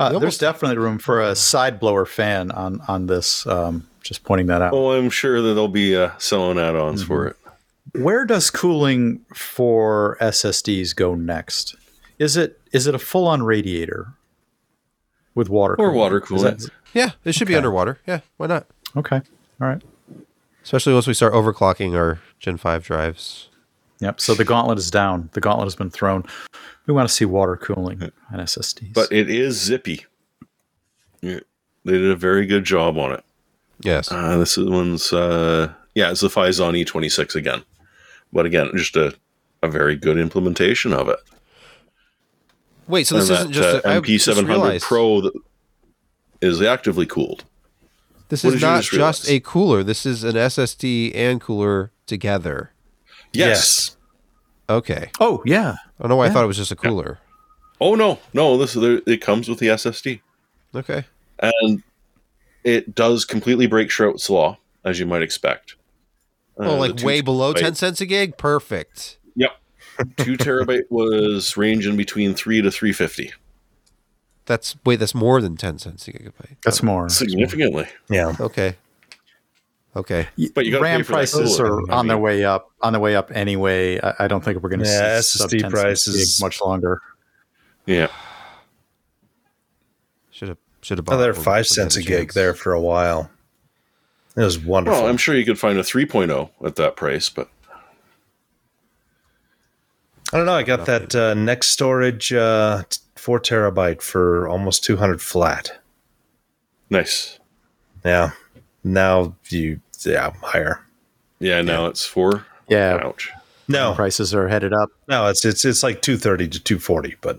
Uh, 0.00 0.18
there's 0.18 0.38
definitely 0.38 0.78
room 0.78 0.98
for 0.98 1.20
a 1.20 1.34
side 1.36 1.78
blower 1.78 2.06
fan 2.06 2.50
on 2.52 2.80
on 2.88 3.06
this. 3.06 3.46
Um, 3.46 3.86
just 4.02 4.24
pointing 4.24 4.46
that 4.46 4.62
out. 4.62 4.72
Oh, 4.72 4.92
I'm 4.92 5.10
sure 5.10 5.42
that 5.42 5.54
they'll 5.54 5.68
be 5.68 5.94
uh, 5.94 6.10
selling 6.18 6.58
add-ons 6.58 7.02
for 7.02 7.26
it. 7.26 7.36
Where 7.92 8.24
does 8.24 8.50
cooling 8.50 9.20
for 9.34 10.16
SSDs 10.20 10.96
go 10.96 11.14
next? 11.14 11.76
Is 12.18 12.36
it 12.36 12.58
is 12.72 12.86
it 12.86 12.94
a 12.94 12.98
full 12.98 13.26
on 13.26 13.42
radiator 13.42 14.14
with 15.34 15.48
water 15.50 15.74
Or 15.74 15.88
cooling? 15.88 15.96
water 15.98 16.18
Is 16.18 16.24
cooling. 16.28 16.56
that- 16.56 16.70
Yeah, 16.94 17.10
it 17.24 17.34
should 17.34 17.46
be 17.48 17.54
underwater. 17.56 17.98
Yeah, 18.06 18.20
why 18.38 18.46
not? 18.46 18.66
Okay. 18.96 19.16
All 19.60 19.68
right. 19.68 19.82
Especially 20.64 20.94
once 20.94 21.06
we 21.06 21.14
start 21.14 21.32
overclocking 21.34 21.94
our 21.94 22.20
Gen 22.38 22.56
5 22.56 22.82
drives. 22.84 23.48
Yep. 24.00 24.20
So 24.20 24.34
the 24.34 24.44
gauntlet 24.44 24.78
is 24.78 24.90
down. 24.90 25.30
The 25.32 25.40
gauntlet 25.40 25.66
has 25.66 25.76
been 25.76 25.90
thrown. 25.90 26.24
We 26.86 26.94
want 26.94 27.08
to 27.08 27.14
see 27.14 27.24
water 27.24 27.56
cooling 27.56 28.02
on 28.02 28.38
SSDs. 28.38 28.94
But 28.94 29.12
it 29.12 29.30
is 29.30 29.60
zippy. 29.60 30.06
They 31.20 31.40
did 31.84 32.10
a 32.10 32.16
very 32.16 32.46
good 32.46 32.64
job 32.64 32.98
on 32.98 33.12
it. 33.12 33.24
Yes. 33.80 34.10
Uh, 34.10 34.38
this 34.38 34.58
is 34.58 34.68
one's 34.68 35.12
uh, 35.12 35.72
yeah, 35.94 36.10
it's 36.10 36.20
the 36.20 36.28
Phison 36.28 36.74
E26 36.74 37.34
again, 37.34 37.62
but 38.32 38.46
again, 38.46 38.70
just 38.74 38.96
a 38.96 39.14
a 39.62 39.68
very 39.68 39.96
good 39.96 40.18
implementation 40.18 40.92
of 40.92 41.08
it. 41.08 41.18
Wait, 42.88 43.06
so 43.06 43.16
this 43.16 43.28
And 43.28 43.38
isn't 43.38 43.52
that, 43.52 43.54
just 43.54 43.86
uh, 43.86 43.88
a, 43.88 43.96
I 43.96 44.00
just 44.00 44.28
MP700 44.28 44.82
Pro 44.82 45.20
that 45.20 45.32
is 46.40 46.62
actively 46.62 47.06
cooled. 47.06 47.44
This 48.28 48.44
what 48.44 48.54
is 48.54 48.62
not 48.62 48.82
just 48.82 48.92
just, 48.92 49.30
a 49.30 49.40
cooler. 49.40 49.82
This 49.82 50.06
is 50.06 50.24
an 50.24 50.34
SSD 50.34 51.14
and 51.14 51.40
cooler 51.40 51.92
together. 52.06 52.72
Yes. 53.32 53.96
Okay. 54.68 55.10
oh 55.20 55.42
yeah. 55.44 55.72
I 55.98 56.02
don't 56.02 56.08
know 56.10 56.16
why 56.16 56.24
I 56.24 56.26
Yeah. 56.28 56.32
thought 56.34 56.44
it 56.44 56.48
was 56.48 56.56
just 56.56 56.70
a 56.72 56.76
cooler. 56.76 57.18
Oh 57.80 57.94
no, 57.94 58.18
no, 58.34 58.56
this 58.58 58.74
there- 58.74 59.00
it 59.06 59.20
comes 59.20 59.48
with 59.48 59.58
the 59.58 59.68
SSD, 59.68 60.20
Okay. 60.74 61.04
and 61.40 61.82
it 62.62 62.94
does 62.94 63.24
completely 63.24 63.66
break 63.66 63.88
Shrout's 63.88 64.28
law, 64.28 64.58
as 64.84 65.00
you 65.00 65.06
might 65.06 65.22
expect. 65.22 65.76
oh, 66.58 66.74
Uh, 66.74 66.76
like 66.76 66.92
the 66.92 66.98
two 66.98 67.06
way 67.06 67.20
below 67.22 67.52
10 67.54 67.74
cents 67.74 68.00
a 68.02 68.06
gig? 68.06 68.36
Perfect. 68.36 69.18
Yep, 69.34 69.52
two 70.18 70.36
terabyte 70.36 70.84
was 70.90 71.56
ranging 71.56 71.96
between 71.96 72.34
three 72.34 72.60
to 72.60 72.70
three 72.70 72.92
fifty, 72.92 73.32
That's 74.46 74.76
wait, 74.84 74.96
that's 74.96 75.14
more 75.14 75.40
than 75.40 75.56
10 75.56 75.78
cents 75.78 76.06
a 76.08 76.12
gigabyte. 76.12 76.56
That's 76.64 76.82
Oh, 76.82 76.86
more. 76.86 77.08
significantly. 77.08 77.86
Yeah. 78.10 78.34
Okay. 78.38 78.76
Okay. 79.96 80.28
But 80.54 80.66
you 80.66 80.80
RAM 80.80 81.00
pay 81.00 81.02
for 81.02 81.12
that 81.12 81.16
prices 81.16 81.56
cooler. 81.56 81.80
are 81.82 81.90
I 81.90 81.94
on 81.96 82.06
their 82.06 82.18
way 82.18 82.44
up. 82.44 82.70
On 82.80 82.92
their 82.92 83.00
way 83.00 83.16
up 83.16 83.32
anyway. 83.34 83.98
I, 84.00 84.14
I 84.20 84.28
don't 84.28 84.42
think 84.44 84.62
we're 84.62 84.70
going 84.70 84.84
to 84.84 84.88
Yeah, 84.88 85.20
see 85.20 85.58
SSD 85.58 85.68
prices- 85.70 86.40
much 86.40 86.60
longer. 86.62 87.00
Yeah, 87.86 88.06
Should 90.30 90.48
have 90.50 90.58
should 90.80 90.98
have 90.98 91.04
bought 91.04 91.16
Oh, 91.16 91.18
they're 91.18 91.32
when- 91.32 91.38
when 91.38 91.44
five 91.44 91.66
cents 91.66 91.96
a 91.96 92.02
gig 92.02 92.32
there 92.34 92.54
for 92.54 92.72
a 92.72 92.80
while. 92.80 93.30
It 94.36 94.42
was 94.42 94.60
wonderful. 94.60 95.00
well, 95.02 95.10
I'm 95.10 95.16
sure 95.16 95.34
you 95.34 95.44
could 95.44 95.58
find 95.58 95.76
a 95.76 95.82
3.0 95.82 96.50
at 96.64 96.76
that 96.76 96.94
price, 96.94 97.28
but 97.28 97.50
I 100.32 100.36
don't 100.36 100.46
know. 100.46 100.52
I 100.54 100.62
got 100.62 100.86
that 100.86 101.12
uh, 101.16 101.34
Nextorage 101.34 102.34
uh, 102.36 102.84
four 103.16 103.40
terabyte 103.40 104.00
for 104.00 104.48
almost 104.48 104.84
200 104.84 105.20
flat. 105.20 105.80
nice. 106.88 107.40
Yeah. 108.04 108.30
Now 108.84 109.34
you, 109.48 109.80
yeah, 110.04 110.32
higher. 110.42 110.84
Yeah, 111.38 111.62
now 111.62 111.86
it's 111.86 112.04
four. 112.04 112.46
Yeah. 112.68 113.00
Ouch. 113.02 113.30
No, 113.68 113.94
Prices 113.94 114.34
are 114.34 114.48
headed 114.48 114.72
up. 114.72 114.90
no, 115.08 115.26
it's 115.28 115.44
it's 115.44 115.64
it's 115.64 115.82
like 115.82 116.02
230 116.02 116.48
to 116.48 116.60
240, 116.60 117.16
but 117.20 117.38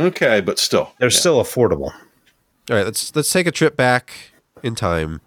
Okay, 0.00 0.40
but 0.40 0.58
still, 0.58 0.92
they're 0.98 1.10
yeah. 1.10 1.16
still 1.18 1.40
affordable. 1.42 1.92
All 2.70 2.76
right, 2.76 2.84
let's 2.84 3.14
let's 3.14 3.30
take 3.32 3.46
a 3.46 3.52
trip 3.52 3.76
back 3.76 4.12
in 4.62 4.74
time 4.74 5.20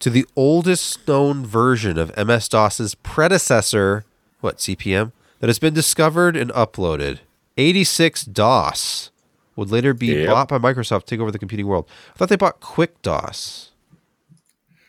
to 0.00 0.10
the 0.10 0.26
oldest 0.34 1.06
known 1.06 1.46
version 1.46 1.96
of 1.98 2.14
MS 2.16 2.48
DOS's 2.48 2.94
predecessor, 2.96 4.04
what 4.40 4.58
CPM, 4.58 5.12
that 5.40 5.46
has 5.48 5.58
been 5.58 5.74
discovered 5.74 6.36
and 6.36 6.50
uploaded. 6.52 7.20
86 7.56 8.24
DOS 8.24 9.10
would 9.54 9.70
later 9.70 9.94
be 9.94 10.06
Yep. 10.08 10.28
bought 10.28 10.48
by 10.48 10.58
Microsoft 10.58 11.00
to 11.00 11.06
take 11.06 11.20
over 11.20 11.30
the 11.30 11.38
computing 11.38 11.66
world. 11.68 11.86
I 12.14 12.18
thought 12.18 12.28
they 12.30 12.36
bought 12.36 12.58
Quick 12.60 13.00
DOS. 13.02 13.70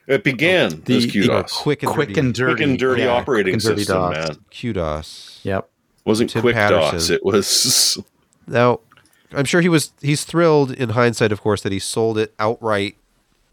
It 0.07 0.23
began 0.23 0.73
oh, 0.73 0.75
The- 0.85 0.97
as 0.97 1.03
the 1.07 1.11
QDOS. 1.11 1.51
Quick 1.51 1.83
and 1.83 1.91
Quick 1.91 2.09
dirty. 2.09 2.19
and 2.19 2.33
dirty. 2.33 2.53
Quick 2.55 2.63
and 2.69 2.79
dirty 2.79 3.01
Yeah, 3.03 3.07
operating 3.09 3.53
quick 3.53 3.63
and 3.63 3.69
dirty 3.75 3.81
system, 3.83 3.97
DOS. 4.11 4.27
man. 4.29 4.37
QDOS. 4.51 5.39
Yep. 5.43 5.69
Wasn't 6.05 6.29
Tim 6.29 6.41
quick 6.41 6.55
DOS. 6.55 7.09
It 7.09 7.25
was 7.25 7.97
Now, 8.47 8.81
I'm 9.31 9.45
sure 9.45 9.61
he 9.61 9.69
was 9.69 9.91
he's 10.01 10.23
thrilled 10.23 10.71
in 10.71 10.89
hindsight, 10.89 11.31
of 11.31 11.41
course, 11.41 11.61
that 11.63 11.71
he 11.71 11.79
sold 11.79 12.17
it 12.19 12.33
outright 12.37 12.95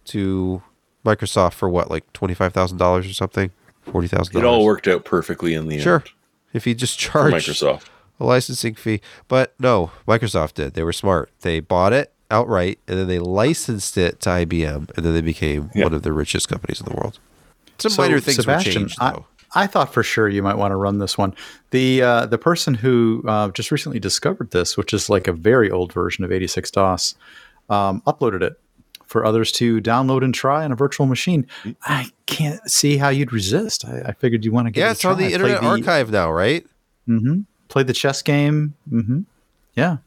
to 0.07 0.63
Microsoft 1.05 1.55
for 1.55 1.69
what, 1.69 1.91
like 1.91 2.13
twenty 2.13 2.35
five 2.35 2.53
thousand 2.53 2.77
dollars 2.79 3.07
or 3.09 3.15
something, 3.15 3.51
forty 3.81 4.07
thousand 4.09 4.37
it 4.37 4.45
all 4.45 4.65
worked 4.65 4.87
out 4.87 5.05
perfectly 5.07 5.55
in 5.55 5.69
the 5.69 5.79
Sure, 5.81 5.97
end. 6.01 6.11
if 6.53 6.65
he 6.67 6.75
just 6.75 6.99
charged 6.99 7.35
Microsoft. 7.49 7.87
a 8.21 8.25
licensing 8.25 8.75
fee, 8.75 9.01
but 9.29 9.55
no, 9.59 9.91
Microsoft 10.07 10.55
did. 10.55 10.75
They 10.75 10.83
were 10.83 10.93
smart. 10.93 11.31
They 11.41 11.59
bought 11.61 11.93
it 11.95 12.12
outright, 12.33 12.79
and 12.89 12.99
then 12.99 13.07
they 13.07 13.19
licensed 13.19 13.97
it 13.97 14.21
to 14.21 14.31
IBM, 14.31 14.91
and 14.97 15.05
then 15.07 15.15
they 15.15 15.21
became 15.21 15.71
Yeah. 15.75 15.85
one 15.85 15.95
of 15.95 16.03
the 16.03 16.13
richest 16.13 16.49
companies 16.49 16.81
in 16.81 16.87
the 16.87 16.95
world. 16.95 17.19
Some 17.79 17.93
So, 17.93 18.03
minor 18.03 18.21
things 18.21 18.37
Sebastian, 18.37 18.73
changed, 18.73 18.97
I, 19.01 19.11
though. 19.13 19.27
I 19.55 19.67
thought 19.67 19.93
for 19.93 20.03
sure 20.03 20.29
you 20.29 20.43
might 20.43 20.57
want 20.57 20.73
to 20.73 20.77
run 20.77 20.99
this 20.99 21.19
one. 21.19 21.35
The 21.71 22.03
uh, 22.03 22.27
the 22.27 22.39
person 22.39 22.75
who 22.75 23.23
uh, 23.29 23.51
just 23.51 23.71
recently 23.71 23.99
discovered 24.01 24.51
this, 24.51 24.77
which 24.77 24.95
is 24.95 25.11
like 25.11 25.29
a 25.29 25.33
very 25.33 25.71
old 25.71 25.93
version 25.93 26.25
of 26.25 26.33
86 26.33 26.71
DOS, 26.71 27.15
um, 27.69 28.01
uploaded 28.07 28.43
it 28.43 28.59
for 29.05 29.27
others 29.27 29.53
to 29.53 29.79
download 29.83 30.25
and 30.25 30.35
try 30.35 30.65
on 30.65 30.73
a 30.73 30.75
virtual 30.75 31.05
machine. 31.07 31.47
I 31.85 32.11
can't 32.25 32.67
see 32.71 32.97
how 32.97 33.11
you'd 33.11 33.31
resist. 33.33 33.85
I, 33.85 34.01
I 34.07 34.13
figured 34.13 34.43
you 34.43 34.53
want 34.53 34.69
to 34.69 34.71
get 34.71 34.81
yeah, 34.81 34.89
it 34.89 34.93
it's 34.93 35.05
on 35.05 35.19
the 35.19 35.25
Play 35.25 35.33
Internet 35.35 35.63
Archive 35.63 36.11
now, 36.11 36.33
right? 36.33 36.65
Mm-hmm. 37.07 37.41
Play 37.69 37.83
the 37.83 37.93
chess 37.93 38.23
game. 38.23 38.75
Mm-hmm. 38.91 39.21
Yeah, 39.75 39.99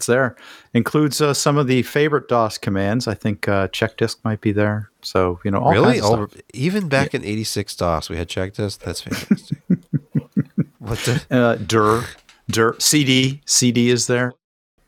it's 0.00 0.06
there. 0.06 0.34
Includes 0.72 1.20
uh, 1.20 1.34
some 1.34 1.58
of 1.58 1.66
the 1.66 1.82
favorite 1.82 2.26
DOS 2.26 2.56
commands. 2.56 3.06
I 3.06 3.12
think 3.12 3.46
uh, 3.46 3.68
check 3.68 3.98
disk 3.98 4.18
might 4.24 4.40
be 4.40 4.50
there. 4.50 4.90
So 5.02 5.40
you 5.44 5.50
know, 5.50 5.58
all 5.58 5.72
really? 5.72 6.00
All, 6.00 6.26
even 6.54 6.88
back 6.88 7.14
in 7.14 7.22
'86 7.22 7.76
DOS, 7.76 8.08
we 8.08 8.16
had 8.16 8.26
check 8.30 8.54
disk. 8.54 8.80
That's 8.80 9.02
fantastic. 9.02 9.58
what 10.78 10.98
the? 11.00 11.22
Uh, 11.30 11.56
dir, 11.56 12.04
dir, 12.48 12.76
CD, 12.78 13.42
CD 13.44 13.90
is 13.90 14.06
there. 14.06 14.32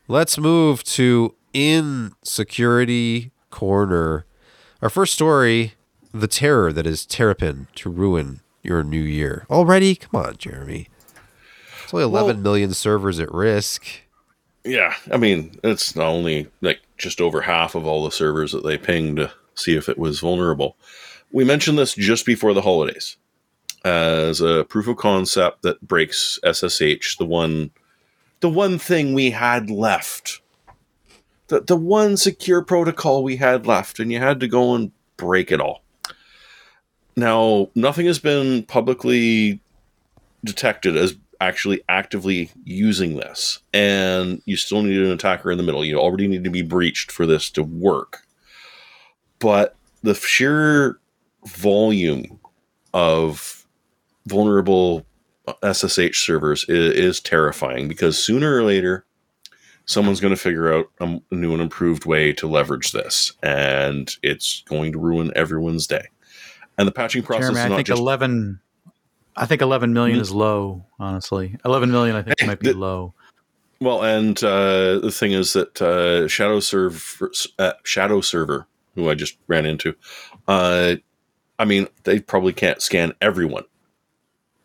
Let's 0.07 0.39
move 0.39 0.83
to 0.85 1.35
in 1.53 2.13
security 2.23 3.31
corner. 3.51 4.25
Our 4.81 4.89
first 4.89 5.13
story: 5.13 5.75
the 6.11 6.27
terror 6.27 6.73
that 6.73 6.87
is 6.87 7.05
Terrapin 7.05 7.67
to 7.75 7.91
ruin 7.91 8.41
your 8.63 8.83
new 8.83 9.01
year. 9.01 9.45
Already? 9.51 9.93
Come 9.95 10.19
on, 10.19 10.37
Jeremy. 10.37 10.87
It's 11.83 11.93
only 11.93 12.03
eleven 12.03 12.41
million 12.41 12.69
Well- 12.69 12.75
servers 12.75 13.19
at 13.19 13.31
risk. 13.31 13.85
Yeah, 14.65 14.93
I 15.11 15.17
mean, 15.17 15.59
it's 15.63 15.95
only 15.97 16.47
like 16.61 16.79
just 16.97 17.19
over 17.19 17.41
half 17.41 17.75
of 17.75 17.85
all 17.85 18.03
the 18.03 18.11
servers 18.11 18.53
that 18.53 18.63
they 18.63 18.77
pinged 18.77 19.17
to 19.17 19.31
see 19.55 19.75
if 19.75 19.89
it 19.89 19.97
was 19.97 20.19
vulnerable. 20.19 20.77
We 21.31 21.43
mentioned 21.43 21.77
this 21.77 21.95
just 21.95 22.25
before 22.25 22.53
the 22.53 22.61
holidays 22.61 23.17
as 23.83 24.39
a 24.39 24.63
proof 24.63 24.87
of 24.87 24.97
concept 24.97 25.63
that 25.63 25.85
breaks 25.85 26.39
SSH, 26.49 27.17
the 27.17 27.25
one 27.25 27.71
the 28.39 28.49
one 28.49 28.77
thing 28.77 29.13
we 29.13 29.31
had 29.31 29.69
left. 29.69 30.41
The 31.47 31.61
the 31.61 31.75
one 31.75 32.15
secure 32.15 32.61
protocol 32.61 33.23
we 33.23 33.37
had 33.37 33.67
left 33.67 33.99
and 33.99 34.11
you 34.11 34.19
had 34.19 34.39
to 34.39 34.47
go 34.47 34.75
and 34.75 34.91
break 35.17 35.51
it 35.51 35.59
all. 35.59 35.83
Now, 37.15 37.69
nothing 37.75 38.05
has 38.07 38.19
been 38.19 38.63
publicly 38.63 39.59
detected 40.43 40.97
as 40.97 41.15
actually 41.43 41.81
actively 41.89 42.49
using 42.63 43.17
this. 43.17 43.59
And 43.73 44.41
you 44.45 44.55
still 44.55 44.81
need 44.81 44.97
an 44.97 45.11
attacker 45.11 45.51
in 45.51 45.57
the 45.57 45.63
middle. 45.63 45.83
You 45.83 45.99
already 45.99 46.27
need 46.27 46.43
to 46.43 46.49
be 46.49 46.61
breached 46.61 47.11
for 47.11 47.25
this 47.25 47.49
to 47.51 47.63
work. 47.63 48.21
But 49.39 49.75
the 50.01 50.15
sheer 50.15 50.99
volume 51.45 52.39
of 52.93 53.65
vulnerable 54.25 55.05
ssh 55.73 56.25
servers 56.25 56.63
is, 56.69 56.93
is 56.93 57.19
terrifying 57.19 57.87
because 57.87 58.17
sooner 58.17 58.55
or 58.55 58.63
later 58.63 59.05
someone's 59.85 60.21
going 60.21 60.33
to 60.33 60.39
figure 60.39 60.73
out 60.73 60.89
a 61.01 61.19
new 61.35 61.51
and 61.51 61.61
improved 61.61 62.05
way 62.05 62.31
to 62.31 62.47
leverage 62.47 62.93
this. 62.93 63.33
And 63.43 64.15
it's 64.23 64.63
going 64.65 64.93
to 64.93 64.99
ruin 64.99 65.31
everyone's 65.35 65.87
day. 65.87 66.05
And 66.77 66.87
the 66.87 66.91
patching 66.91 67.23
process 67.23 67.53
Jeremy, 67.53 67.59
is 67.59 67.71
I 67.71 67.75
think 67.75 67.87
just 67.87 67.99
11 67.99 68.59
I 69.35 69.45
think 69.45 69.61
11 69.61 69.93
million 69.93 70.17
Mhm. 70.19 70.21
is 70.21 70.31
low, 70.31 70.85
honestly. 70.99 71.55
11 71.65 71.91
million 71.91 72.15
I 72.15 72.21
think 72.21 72.39
Hey, 72.39 72.47
might 72.47 72.59
be 72.59 72.71
the- 72.71 72.77
low. 72.77 73.13
Well, 73.79 74.03
and 74.03 74.41
uh, 74.43 74.99
the 74.99 75.11
thing 75.11 75.31
is 75.33 75.53
that 75.53 75.81
uh, 75.81 76.27
Shadowserver, 76.27 77.49
uh, 77.59 77.73
Shadowserver, 77.83 78.65
who 78.95 79.09
I 79.09 79.15
just 79.15 79.37
ran 79.47 79.65
into, 79.65 79.95
uh, 80.47 80.95
I 81.59 81.65
mean, 81.65 81.87
they 82.03 82.19
probably 82.19 82.53
can't 82.53 82.81
scan 82.81 83.13
everyone. 83.21 83.65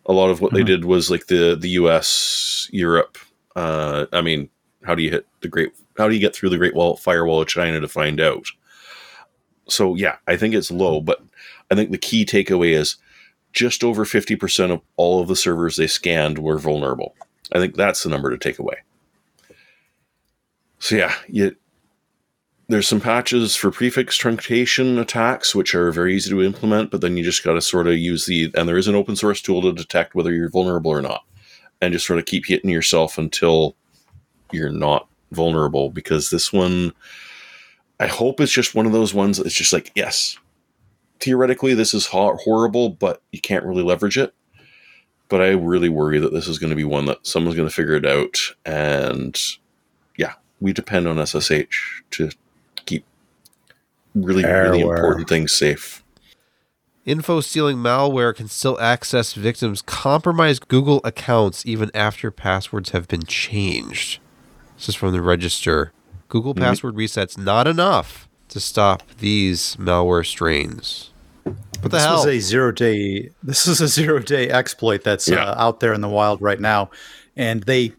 A 0.07 0.13
lot 0.13 0.31
of 0.31 0.41
what 0.41 0.53
they 0.55 0.63
Mhm. 0.63 0.67
did 0.67 0.85
was 0.85 1.11
like 1.11 1.27
the 1.27 1.57
the 1.59 1.71
U.S., 1.71 2.69
Europe. 2.71 3.19
Uh, 3.57 4.07
I 4.13 4.21
mean, 4.21 4.49
how 4.85 4.95
do 4.95 5.03
you 5.03 5.11
hit 5.11 5.27
the 5.41 5.49
great? 5.49 5.73
How 5.99 6.09
do 6.09 6.15
you 6.15 6.21
get 6.21 6.35
through 6.35 6.51
the 6.51 6.57
Great 6.59 6.75
Wall 6.75 6.97
Firewall 6.97 7.43
of 7.43 7.49
China 7.49 7.81
to 7.81 7.89
find 7.89 8.21
out? 8.21 8.47
So 9.69 9.95
yeah, 9.97 10.17
I 10.27 10.37
think 10.37 10.55
it's 10.55 10.71
low, 10.71 11.01
but 11.01 11.21
I 11.71 11.75
think 11.75 11.91
the 11.91 11.99
key 11.99 12.25
takeaway 12.25 12.71
is 12.71 12.97
just 13.53 13.83
over 13.83 14.05
fifty 14.05 14.37
percent 14.37 14.73
of 14.73 14.81
all 14.97 15.21
of 15.21 15.29
the 15.29 15.37
servers 15.37 15.77
they 15.77 15.87
scanned 15.87 16.39
were 16.39 16.59
vulnerable. 16.59 17.15
I 17.53 17.59
think 17.59 17.75
that's 17.75 18.03
the 18.03 18.11
number 18.11 18.31
to 18.31 18.39
take 18.39 18.59
away. 18.59 18.77
So 20.79 20.97
yeah, 20.97 21.15
you 21.29 21.57
there's 22.69 22.87
some 22.87 23.01
patches 23.01 23.57
for 23.57 23.71
prefix 23.71 24.19
truncation 24.19 25.01
attacks, 25.01 25.55
which 25.55 25.75
are 25.75 25.91
very 25.91 26.15
easy 26.15 26.29
to 26.29 26.43
implement, 26.43 26.91
but 26.91 27.01
then 27.01 27.17
you 27.17 27.25
just 27.25 27.43
got 27.43 27.55
to 27.55 27.63
sort 27.63 27.87
of 27.87 27.97
use 27.97 28.27
the, 28.27 28.53
and 28.55 28.69
there 28.69 28.77
is 28.77 28.89
an 28.89 28.95
open 28.95 29.17
source 29.17 29.41
tool 29.41 29.63
to 29.63 29.73
detect 29.73 30.15
whether 30.15 30.35
you're 30.35 30.51
vulnerable 30.51 30.91
or 30.91 31.01
not, 31.01 31.25
and 31.81 31.95
just 31.95 32.07
sort 32.07 32.19
of 32.19 32.27
keep 32.27 32.45
hitting 32.45 32.69
yourself 32.69 33.17
until 33.17 33.75
you're 34.53 34.69
not 34.69 35.09
vulnerable. 35.33 35.89
Because 35.89 36.29
this 36.29 36.53
one, 36.53 36.93
I 38.01 38.07
hope 38.07 38.39
it's 38.39 38.53
just 38.53 38.75
one 38.75 38.85
of 38.85 38.93
those 38.93 39.15
ones 39.15 39.39
that's 39.39 39.55
just 39.55 39.73
like, 39.73 39.91
yes, 39.95 40.37
theoretically 41.21 41.75
this 41.75 41.95
is 41.95 42.07
ho- 42.07 42.37
horrible, 42.37 42.91
but 42.91 43.23
you 43.33 43.41
can't 43.41 43.65
really 43.65 43.83
leverage 43.83 44.19
it. 44.19 44.35
But 45.29 45.43
I 45.43 45.51
really 45.51 45.89
worry 45.89 46.19
that 46.19 46.33
this 46.33 46.49
is 46.49 46.59
going 46.59 46.71
to 46.71 46.77
be 46.77 46.85
one 46.85 47.05
that 47.05 47.27
someone's 47.27 47.57
going 47.57 47.69
to 47.69 47.75
figure 47.75 47.95
it 47.95 48.07
out, 48.07 48.39
and 48.65 49.39
yeah, 50.17 50.35
we 50.61 50.73
depend 50.73 51.07
on 51.07 51.25
SSH 51.25 52.03
to 52.13 52.31
keep 52.87 53.05
really, 54.15 54.45
really 54.45 54.81
important 54.81 55.29
things 55.29 55.55
safe. 55.55 56.03
Info 57.05 57.41
stealing 57.41 57.79
malware 57.79 58.35
can 58.35 58.49
still 58.49 58.79
access 58.81 59.33
victims' 59.33 59.81
compromised 59.81 60.69
Google 60.69 61.01
accounts 61.05 61.65
even 61.65 61.91
after 61.95 62.31
passwords 62.31 62.91
have 62.91 63.09
been 63.09 63.23
changed. 63.23 64.21
This 64.77 64.91
is 64.91 64.95
from 64.95 65.13
the 65.13 65.23
register. 65.23 65.93
Google 66.29 66.53
mm-hmm. 66.53 66.65
password 66.65 66.97
resets 66.97 67.39
not 67.39 67.67
enough 67.67 68.29
to 68.49 68.61
stop 68.61 69.03
these 69.21 69.77
malware 69.77 70.27
strains. 70.27 71.08
What 71.81 71.93
the 71.93 71.99
this 71.99 72.05
hell? 72.05 72.17
was 72.17 72.27
a 72.27 72.41
zero 72.41 72.73
day. 72.73 73.31
This 73.43 73.67
is 73.69 73.81
a 73.81 73.89
zero 73.89 74.19
day 74.19 74.51
exploit 74.51 75.05
that's 75.05 75.29
Yeah. 75.29 75.45
uh, 75.45 75.55
out 75.63 75.81
there 75.81 75.93
in 75.93 76.01
the 76.01 76.09
wild 76.09 76.43
right 76.43 76.61
now, 76.61 76.91
and 77.37 77.63
they 77.65 77.93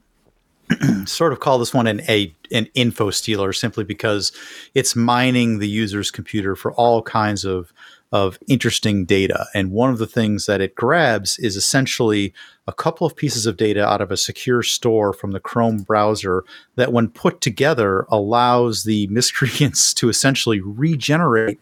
sort 1.06 1.34
of 1.34 1.39
call 1.39 1.58
this 1.60 1.74
one 1.74 1.88
an 1.88 2.02
a 2.10 2.34
an 2.52 2.68
info 2.74 3.10
stealer 3.10 3.54
simply 3.54 3.84
because 3.84 4.32
it's 4.76 4.96
mining 4.96 5.60
the 5.60 5.68
user's 5.70 6.12
computer 6.12 6.56
for 6.56 6.74
all 6.74 7.02
kinds 7.02 7.46
of 7.46 7.72
of 8.12 8.39
interesting 8.48 9.06
data. 9.06 9.46
And 9.54 9.72
one 9.72 9.92
of 9.92 10.00
the 10.00 10.08
things 10.08 10.48
that 10.48 10.62
it 10.62 10.74
grabs 10.76 11.38
is 11.38 11.56
essentially 11.56 12.34
a 12.68 12.74
couple 12.74 13.06
of 13.06 13.15
pieces 13.15 13.46
of 13.46 13.56
data 13.56 13.86
out 13.88 14.02
of 14.02 14.10
a 14.12 14.18
secure 14.18 14.63
store 14.63 15.13
from 15.13 15.32
the 15.32 15.39
Chrome 15.39 15.84
browser 15.84 16.44
that, 16.76 16.92
when 16.92 17.10
put 17.10 17.39
together, 17.39 18.08
allows 18.10 18.84
the 18.84 19.06
miscreants 19.08 19.94
to 19.96 20.10
essentially 20.10 20.60
regenerate 20.60 21.60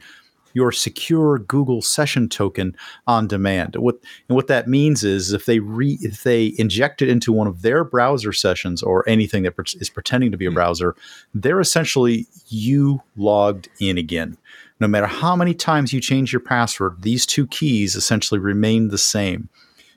your 0.57 0.71
secure 0.71 1.37
Google 1.37 1.83
session 1.83 2.27
token 2.27 2.75
on 3.05 3.27
demand. 3.27 3.75
What 3.75 3.99
and 4.27 4.35
what 4.35 4.47
that 4.47 4.67
means 4.67 5.03
is 5.03 5.31
if 5.31 5.45
they 5.45 5.59
re, 5.59 5.99
if 6.01 6.23
they 6.23 6.55
inject 6.57 7.03
it 7.03 7.09
into 7.09 7.31
one 7.31 7.45
of 7.45 7.61
their 7.61 7.83
browser 7.83 8.33
sessions 8.33 8.81
or 8.81 9.07
anything 9.07 9.43
that 9.43 9.53
is 9.79 9.91
pretending 9.91 10.31
to 10.31 10.37
be 10.37 10.47
a 10.47 10.49
hmm. 10.49 10.55
browser, 10.55 10.95
they're 11.35 11.61
essentially 11.61 12.25
you 12.47 13.03
logged 13.15 13.69
in 13.79 13.99
again. 13.99 14.35
No 14.79 14.87
matter 14.87 15.05
how 15.05 15.35
many 15.35 15.53
times 15.53 15.93
you 15.93 16.01
change 16.01 16.33
your 16.33 16.39
password, 16.39 17.03
these 17.03 17.27
two 17.27 17.45
keys 17.45 17.95
essentially 17.95 18.39
remain 18.39 18.87
the 18.87 18.97
same. 18.97 19.49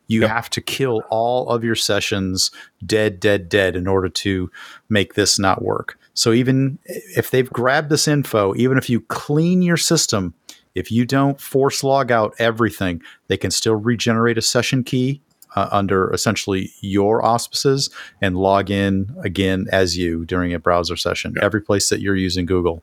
You 0.08 0.26
have 0.26 0.50
to 0.50 0.60
kill 0.60 1.02
all 1.08 1.48
of 1.48 1.64
your 1.64 1.74
sessions 1.74 2.50
dead, 2.84 3.18
dead, 3.18 3.48
dead 3.48 3.76
in 3.76 3.86
order 3.86 4.10
to 4.10 4.50
make 4.90 5.14
this 5.14 5.38
not 5.38 5.62
work. 5.62 5.98
So 6.14 6.32
even 6.32 6.78
eh, 6.86 7.00
if 7.16 7.30
they've 7.30 7.50
grabbed 7.50 7.88
this 7.88 8.06
info, 8.06 8.54
even 8.56 8.76
if 8.76 8.90
you 8.90 9.00
clean 9.00 9.62
your 9.62 9.76
system, 9.76 10.34
if 10.74 10.90
you 10.90 11.04
don't 11.04 11.40
force 11.40 11.82
log 11.82 12.10
out 12.10 12.34
everything, 12.38 13.02
they 13.28 13.36
can 13.36 13.50
still 13.50 13.74
regenerate 13.74 14.38
a 14.38 14.42
session 14.42 14.84
key 14.84 15.20
uh, 15.56 15.68
under 15.72 16.12
essentially 16.12 16.70
your 16.80 17.24
auspices 17.24 17.90
and 18.20 18.36
log 18.36 18.70
in 18.70 19.14
again 19.24 19.66
as 19.72 19.98
you 19.98 20.24
during 20.24 20.54
a 20.54 20.58
browser 20.58 20.96
session. 20.96 21.34
Every 21.42 21.60
place 21.60 21.88
that 21.88 22.00
you're 22.00 22.16
using 22.16 22.46
Google, 22.46 22.82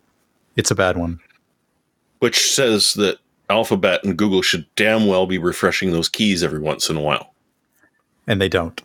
it's 0.56 0.71
a 0.71 0.76
bad 0.76 0.97
one. 0.97 1.19
Which 2.19 2.52
says 2.54 2.93
that 2.95 3.19
Alphabet 3.50 4.04
and 4.04 4.17
Google 4.17 4.41
should 4.41 4.65
damn 4.76 5.08
well 5.08 5.26
be 5.26 5.38
refreshing 5.38 5.91
those 5.91 6.10
keys 6.10 6.43
every 6.43 6.60
once 6.60 6.89
in 6.89 6.97
a 6.97 7.02
while. 7.02 7.34
And 8.28 8.41
they 8.41 8.50
don't. 8.50 8.82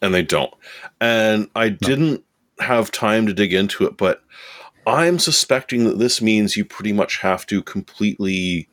and 0.00 0.14
they 0.14 0.22
don't. 0.22 0.52
And 1.00 1.48
I 1.56 1.70
didn't 1.70 2.22
have 2.60 2.90
time 2.92 3.26
to 3.26 3.32
dig 3.32 3.52
into 3.52 3.84
it, 3.86 3.96
but 3.96 4.22
I'm 4.86 5.18
suspecting 5.18 5.84
that 5.84 5.98
this 5.98 6.20
means 6.20 6.56
you 6.56 6.64
pretty 6.64 6.92
much 6.92 7.18
have 7.18 7.46
to 7.46 7.62
completely 7.62 8.68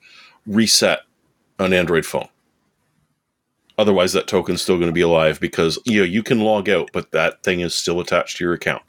reset 0.45 1.01
an 1.59 1.73
Android 1.73 2.05
phone. 2.05 2.27
Otherwise, 3.77 4.13
that 4.13 4.27
token's 4.27 4.61
still 4.61 4.77
going 4.77 4.89
to 4.89 4.93
be 4.93 5.01
alive 5.01 5.39
because 5.39 5.79
you 5.85 5.99
know 5.99 6.05
you 6.05 6.21
can 6.21 6.39
log 6.41 6.69
out, 6.69 6.89
but 6.93 7.11
that 7.11 7.43
thing 7.43 7.61
is 7.61 7.73
still 7.73 7.99
attached 7.99 8.37
to 8.37 8.43
your 8.43 8.53
account. 8.53 8.83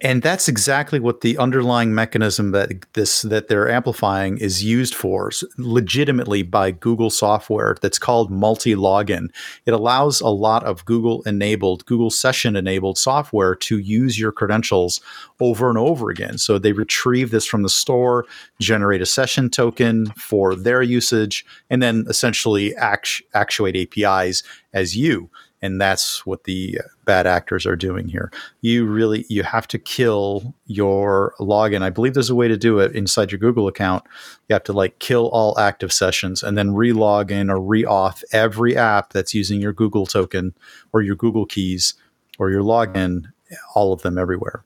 And 0.00 0.22
that's 0.22 0.48
exactly 0.48 0.98
what 0.98 1.20
the 1.20 1.38
underlying 1.38 1.94
mechanism 1.94 2.50
that 2.52 2.92
this 2.94 3.22
that 3.22 3.48
they're 3.48 3.70
amplifying 3.70 4.38
is 4.38 4.64
used 4.64 4.94
for 4.94 5.30
legitimately 5.58 6.42
by 6.42 6.70
Google 6.70 7.10
software 7.10 7.76
that's 7.80 7.98
called 7.98 8.30
multi-login. 8.30 9.28
It 9.66 9.72
allows 9.72 10.20
a 10.20 10.28
lot 10.28 10.64
of 10.64 10.84
Google 10.84 11.22
enabled 11.22 11.86
Google 11.86 12.10
session 12.10 12.56
enabled 12.56 12.98
software 12.98 13.54
to 13.56 13.78
use 13.78 14.18
your 14.18 14.32
credentials 14.32 15.00
over 15.40 15.68
and 15.68 15.78
over 15.78 16.10
again. 16.10 16.38
So 16.38 16.58
they 16.58 16.72
retrieve 16.72 17.30
this 17.30 17.46
from 17.46 17.62
the 17.62 17.68
store, 17.68 18.26
generate 18.60 19.02
a 19.02 19.06
session 19.06 19.50
token 19.50 20.06
for 20.12 20.54
their 20.54 20.82
usage 20.82 21.44
and 21.70 21.82
then 21.82 22.04
essentially 22.08 22.74
act- 22.76 23.22
actuate 23.34 23.76
APIs 23.76 24.42
as 24.72 24.96
you 24.96 25.30
and 25.64 25.80
that's 25.80 26.26
what 26.26 26.44
the 26.44 26.78
uh, 26.78 26.88
bad 27.06 27.26
actors 27.26 27.64
are 27.64 27.74
doing 27.74 28.06
here. 28.06 28.30
You 28.60 28.84
really 28.84 29.24
you 29.30 29.42
have 29.42 29.66
to 29.68 29.78
kill 29.78 30.54
your 30.66 31.34
login. 31.40 31.80
I 31.80 31.88
believe 31.88 32.12
there's 32.12 32.28
a 32.28 32.34
way 32.34 32.48
to 32.48 32.56
do 32.58 32.80
it 32.80 32.94
inside 32.94 33.32
your 33.32 33.38
google 33.38 33.66
account. 33.66 34.04
You 34.48 34.52
have 34.52 34.64
to 34.64 34.74
like 34.74 34.98
kill 34.98 35.28
all 35.28 35.58
active 35.58 35.90
sessions 35.90 36.42
and 36.42 36.58
then 36.58 36.74
re-log 36.74 37.32
in 37.32 37.48
or 37.48 37.58
re-auth 37.58 38.22
every 38.30 38.76
app 38.76 39.14
that's 39.14 39.32
using 39.32 39.62
your 39.62 39.72
google 39.72 40.04
token 40.04 40.54
or 40.92 41.00
your 41.00 41.16
google 41.16 41.46
keys 41.46 41.94
or 42.38 42.50
your 42.50 42.62
login 42.62 43.32
all 43.74 43.94
of 43.94 44.02
them 44.02 44.18
everywhere. 44.18 44.64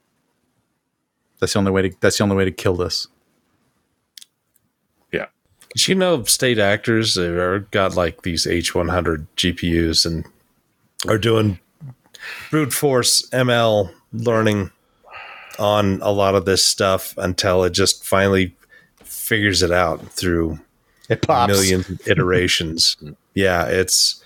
That's 1.39 1.53
the 1.53 1.61
only 1.61 1.71
way 1.71 1.83
to 1.83 1.97
that's 2.01 2.19
the 2.19 2.25
only 2.25 2.35
way 2.35 2.45
to 2.45 2.51
kill 2.51 2.75
this. 2.75 3.07
You 5.77 5.95
know 5.95 6.25
state 6.25 6.59
actors 6.59 7.17
are 7.17 7.61
got 7.71 7.95
like 7.95 8.23
these 8.23 8.47
H100 8.47 9.27
GPUs 9.37 10.05
and 10.05 10.27
are 11.07 11.19
doing 11.19 11.59
brute 12.51 12.73
force 12.73 13.29
ML 13.31 13.93
learning 14.13 14.71
on 15.59 16.01
a 16.03 16.11
lot 16.11 16.35
of 16.35 16.45
this 16.45 16.65
stuff 16.65 17.15
until 17.19 17.65
it 17.65 17.71
just 17.71 18.05
finally 18.05 18.55
figures 19.03 19.63
it 19.63 19.73
out 19.73 20.05
through 20.13 20.59
it 21.09 21.23
pops 21.23 21.53
millions 21.53 21.89
of 21.91 22.07
iterations. 22.07 22.97
yeah, 23.35 23.67
it's 23.67 24.23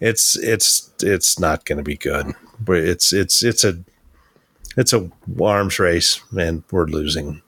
it's 0.00 0.36
it's 0.38 0.92
it's 1.02 1.38
not 1.38 1.64
going 1.64 1.78
to 1.78 1.84
be 1.84 1.96
good. 1.96 2.32
But 2.60 2.78
it's 2.78 3.12
it's 3.12 3.42
it's 3.42 3.64
a 3.64 3.78
it's 4.76 4.92
a 4.92 5.10
arms 5.42 5.78
race, 5.78 6.20
and 6.36 6.62
we're 6.70 6.86
losing. 6.86 7.42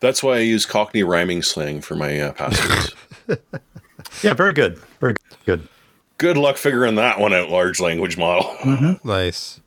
That's 0.00 0.22
why 0.22 0.36
I 0.36 0.40
use 0.40 0.64
Cockney 0.64 1.02
rhyming 1.02 1.42
slang 1.42 1.80
for 1.80 1.96
my 1.96 2.20
uh, 2.20 2.32
passwords. 2.32 2.94
yeah 4.22 4.32
very 4.32 4.52
good 4.52 4.78
very 5.00 5.14
good 5.44 5.68
Good 6.18 6.36
luck 6.36 6.56
figuring 6.56 6.96
that 6.96 7.20
one 7.20 7.32
out, 7.32 7.48
large 7.48 7.80
language 7.80 8.18
model. 8.18 8.44
Mm-hmm. 8.60 8.92
Nice. 9.08 9.60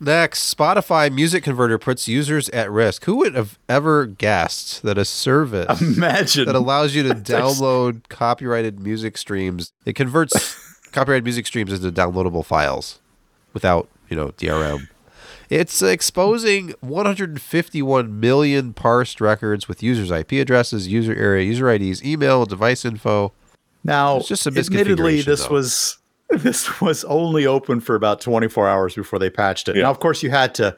Next, 0.00 0.54
Spotify 0.54 1.10
Music 1.10 1.44
Converter 1.44 1.78
puts 1.78 2.06
users 2.06 2.50
at 2.50 2.70
risk. 2.70 3.04
Who 3.04 3.16
would 3.16 3.34
have 3.34 3.58
ever 3.68 4.04
guessed 4.04 4.82
that 4.82 4.98
a 4.98 5.04
service 5.04 5.80
imagine 5.80 6.44
that 6.46 6.54
allows 6.54 6.94
you 6.94 7.02
to 7.04 7.14
download 7.14 8.08
copyrighted 8.10 8.80
music 8.80 9.16
streams, 9.16 9.72
it 9.86 9.94
converts 9.94 10.82
copyrighted 10.92 11.24
music 11.24 11.46
streams 11.46 11.72
into 11.72 11.90
downloadable 11.90 12.44
files 12.44 13.00
without, 13.54 13.88
you 14.10 14.16
know, 14.16 14.28
DRM. 14.32 14.88
It's 15.48 15.80
exposing 15.80 16.74
151 16.80 18.20
million 18.20 18.74
parsed 18.74 19.20
records 19.20 19.68
with 19.68 19.82
users' 19.82 20.10
IP 20.10 20.32
addresses, 20.32 20.88
user 20.88 21.14
area, 21.14 21.44
user 21.44 21.70
IDs, 21.70 22.04
email, 22.04 22.44
device 22.44 22.84
info. 22.84 23.32
Now, 23.84 24.16
It's 24.16 24.28
just 24.28 24.46
a 24.46 24.48
admittedly, 24.50 25.18
misconfiguration, 25.20 25.24
this 25.26 25.46
though. 25.46 25.52
was 25.54 25.98
this 26.30 26.80
was 26.80 27.04
only 27.04 27.46
open 27.46 27.80
for 27.80 27.94
about 27.94 28.20
24 28.20 28.66
hours 28.68 28.94
before 28.94 29.18
they 29.18 29.30
patched 29.30 29.68
it. 29.68 29.76
Yeah. 29.76 29.82
Now, 29.82 29.90
of 29.90 30.00
course, 30.00 30.22
you 30.22 30.30
had 30.30 30.54
to 30.56 30.74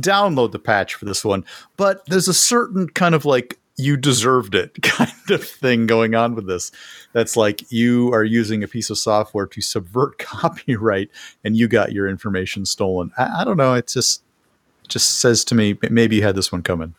download 0.00 0.52
the 0.52 0.58
patch 0.58 0.94
for 0.94 1.04
this 1.04 1.24
one, 1.24 1.44
but 1.76 2.04
there's 2.06 2.28
a 2.28 2.34
certain 2.34 2.88
kind 2.88 3.14
of 3.14 3.24
like 3.24 3.58
you 3.76 3.96
deserved 3.96 4.54
it 4.54 4.74
kind 4.82 5.12
of 5.30 5.44
thing 5.46 5.86
going 5.86 6.14
on 6.14 6.34
with 6.34 6.46
this. 6.46 6.70
That's 7.12 7.36
like 7.36 7.70
you 7.70 8.12
are 8.12 8.24
using 8.24 8.62
a 8.64 8.68
piece 8.68 8.90
of 8.90 8.98
software 8.98 9.46
to 9.46 9.60
subvert 9.60 10.18
copyright, 10.18 11.10
and 11.44 11.56
you 11.56 11.68
got 11.68 11.92
your 11.92 12.08
information 12.08 12.64
stolen. 12.64 13.12
I, 13.18 13.42
I 13.42 13.44
don't 13.44 13.56
know. 13.58 13.74
It 13.74 13.88
just 13.88 14.22
just 14.88 15.18
says 15.20 15.44
to 15.44 15.54
me 15.54 15.78
maybe 15.90 16.16
you 16.16 16.22
had 16.22 16.34
this 16.34 16.50
one 16.50 16.62
coming. 16.62 16.94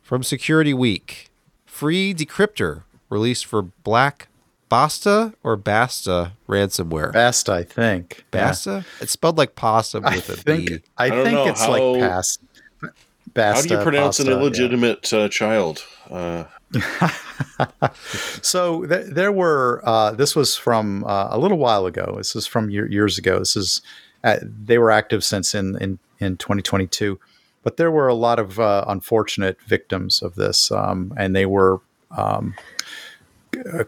From 0.00 0.22
Security 0.22 0.72
Week, 0.72 1.28
free 1.66 2.14
decryptor 2.14 2.84
released 3.10 3.44
for 3.44 3.60
Black 3.62 4.28
Basta 4.68 5.32
or 5.42 5.56
Basta 5.56 6.32
ransomware. 6.48 7.12
Basta, 7.12 7.52
I 7.52 7.62
think. 7.62 8.24
Yeah. 8.32 8.46
Basta? 8.46 8.84
It's 9.00 9.12
spelled 9.12 9.38
like 9.38 9.54
pasta 9.54 10.00
with 10.00 10.28
a 10.28 10.36
B. 10.44 10.66
think 10.66 10.82
I, 10.98 11.04
I 11.06 11.08
don't 11.10 11.24
think 11.24 11.34
know 11.36 11.46
it's 11.48 11.60
how- 11.64 11.70
like 11.70 12.00
past. 12.00 12.40
How 12.82 12.88
do 12.88 13.68
you 13.68 13.76
Basta, 13.76 13.82
pronounce 13.82 14.18
an 14.18 14.26
pasta, 14.26 14.30
yeah. 14.36 14.40
illegitimate 14.40 15.12
uh, 15.12 15.28
child? 15.28 15.84
Uh, 16.10 16.44
So 18.42 18.84
th- 18.86 19.06
there 19.06 19.32
were. 19.32 19.82
Uh, 19.84 20.12
this 20.12 20.34
was 20.36 20.56
from 20.56 21.04
uh, 21.04 21.28
a 21.30 21.38
little 21.38 21.58
while 21.58 21.86
ago. 21.86 22.14
This 22.16 22.34
is 22.36 22.46
from 22.46 22.70
year- 22.70 22.90
years 22.90 23.18
ago. 23.18 23.38
This 23.38 23.56
is. 23.56 23.82
Uh, 24.24 24.36
they 24.42 24.78
were 24.78 24.90
active 24.90 25.22
since 25.24 25.54
in 25.54 25.76
in 25.80 25.98
in 26.18 26.36
2022, 26.36 27.18
but 27.62 27.76
there 27.76 27.90
were 27.90 28.08
a 28.08 28.14
lot 28.14 28.38
of 28.38 28.58
uh, 28.58 28.84
unfortunate 28.88 29.60
victims 29.62 30.22
of 30.22 30.34
this, 30.34 30.70
um, 30.70 31.12
and 31.16 31.34
they 31.36 31.46
were. 31.46 31.80
Um, 32.16 32.54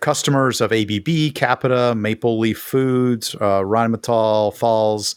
customers 0.00 0.60
of 0.60 0.72
ABB, 0.72 1.34
Capita, 1.34 1.94
Maple 1.94 2.38
Leaf 2.38 2.58
Foods, 2.58 3.34
uh, 3.36 3.60
Rheinmetall, 3.62 4.54
Falls, 4.54 5.16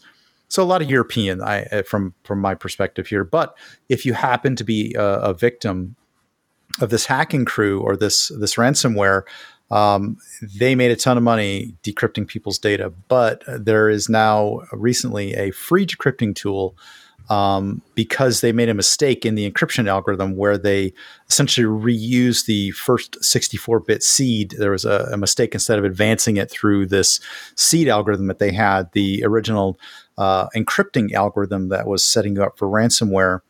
so 0.52 0.62
a 0.62 0.64
lot 0.64 0.82
of 0.82 0.90
European, 0.90 1.40
I, 1.40 1.62
uh, 1.62 1.82
from 1.82 2.12
from 2.24 2.38
my 2.38 2.54
perspective 2.54 3.06
here. 3.06 3.24
But 3.24 3.56
if 3.88 4.04
you 4.04 4.12
happen 4.12 4.54
to 4.56 4.64
be 4.64 4.94
a, 4.98 5.02
a 5.02 5.34
victim 5.34 5.96
of 6.82 6.90
this 6.90 7.06
hacking 7.06 7.46
crew 7.46 7.80
or 7.80 7.96
this 7.96 8.30
this 8.38 8.56
ransomware, 8.56 9.22
um, 9.70 10.18
they 10.58 10.74
made 10.74 10.90
a 10.90 10.96
ton 10.96 11.16
of 11.16 11.22
money 11.22 11.74
decrypting 11.82 12.28
people's 12.28 12.58
data. 12.58 12.92
But 13.08 13.42
there 13.46 13.88
is 13.88 14.10
now 14.10 14.60
recently 14.72 15.32
a 15.32 15.52
free 15.52 15.86
decrypting 15.86 16.34
tool 16.34 16.76
um, 17.30 17.82
because 17.94 18.40
they 18.40 18.52
made 18.52 18.68
a 18.68 18.74
mistake 18.74 19.24
in 19.24 19.34
the 19.34 19.50
encryption 19.50 19.88
algorithm 19.88 20.36
where 20.36 20.58
they 20.58 20.92
essentially 21.28 21.66
reused 21.66 22.46
the 22.46 22.70
first 22.72 23.12
64-bit 23.20 24.02
seed. 24.02 24.54
There 24.58 24.70
was 24.70 24.84
a, 24.84 25.08
a 25.12 25.16
mistake 25.16 25.54
instead 25.54 25.78
of 25.78 25.84
advancing 25.84 26.36
it 26.36 26.50
through 26.50 26.86
this 26.86 27.20
seed 27.54 27.88
algorithm 27.88 28.26
that 28.26 28.38
they 28.38 28.52
had. 28.52 28.90
The 28.92 29.24
original 29.24 29.78
uh, 30.18 30.48
encrypting 30.50 31.12
algorithm 31.12 31.68
that 31.68 31.86
was 31.86 32.04
setting 32.04 32.36
you 32.36 32.42
up 32.42 32.58
for 32.58 32.68
ransomware 32.68 33.40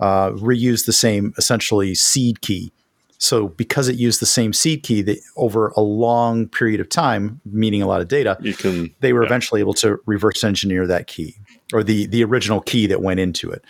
uh, 0.00 0.30
reused 0.30 0.86
the 0.86 0.92
same 0.92 1.34
essentially 1.38 1.94
seed 1.94 2.40
key. 2.40 2.72
So 3.20 3.48
because 3.48 3.88
it 3.88 3.96
used 3.96 4.20
the 4.20 4.26
same 4.26 4.52
seed 4.52 4.84
key, 4.84 5.02
that 5.02 5.18
over 5.36 5.68
a 5.76 5.80
long 5.80 6.46
period 6.46 6.80
of 6.80 6.88
time, 6.88 7.40
meaning 7.44 7.82
a 7.82 7.86
lot 7.86 8.00
of 8.00 8.06
data, 8.06 8.38
can. 8.58 8.94
they 9.00 9.12
were 9.12 9.22
yeah. 9.22 9.26
eventually 9.26 9.60
able 9.60 9.74
to 9.74 9.98
reverse 10.06 10.44
engineer 10.44 10.86
that 10.86 11.08
key 11.08 11.34
or 11.72 11.82
the 11.82 12.06
the 12.06 12.24
original 12.24 12.60
key 12.60 12.86
that 12.86 13.02
went 13.02 13.20
into 13.20 13.50
it. 13.50 13.64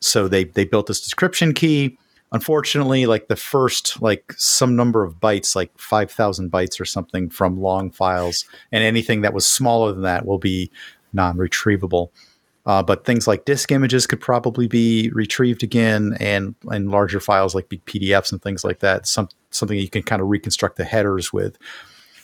So 0.00 0.28
they 0.28 0.44
they 0.44 0.64
built 0.64 0.86
this 0.86 1.12
decryption 1.12 1.54
key. 1.54 1.98
Unfortunately, 2.32 3.04
like 3.06 3.28
the 3.28 3.36
first 3.36 4.00
like 4.00 4.32
some 4.36 4.74
number 4.74 5.04
of 5.04 5.20
bytes, 5.20 5.54
like 5.54 5.70
five 5.78 6.10
thousand 6.10 6.50
bytes 6.50 6.80
or 6.80 6.84
something 6.84 7.28
from 7.28 7.60
long 7.60 7.90
files, 7.90 8.44
and 8.70 8.82
anything 8.82 9.20
that 9.20 9.34
was 9.34 9.46
smaller 9.46 9.92
than 9.92 10.02
that 10.02 10.26
will 10.26 10.38
be 10.38 10.70
non-retrievable. 11.12 12.08
Uh, 12.64 12.82
but 12.82 13.04
things 13.04 13.26
like 13.26 13.44
disk 13.44 13.72
images 13.72 14.06
could 14.06 14.20
probably 14.20 14.68
be 14.68 15.10
retrieved 15.12 15.62
again, 15.62 16.16
and 16.20 16.54
and 16.70 16.90
larger 16.90 17.20
files 17.20 17.54
like 17.54 17.68
big 17.68 17.84
PDFs 17.84 18.32
and 18.32 18.40
things 18.40 18.64
like 18.64 18.78
that. 18.78 19.06
Some 19.06 19.28
something 19.50 19.78
you 19.78 19.90
can 19.90 20.02
kind 20.02 20.22
of 20.22 20.28
reconstruct 20.28 20.76
the 20.76 20.84
headers 20.84 21.32
with. 21.32 21.58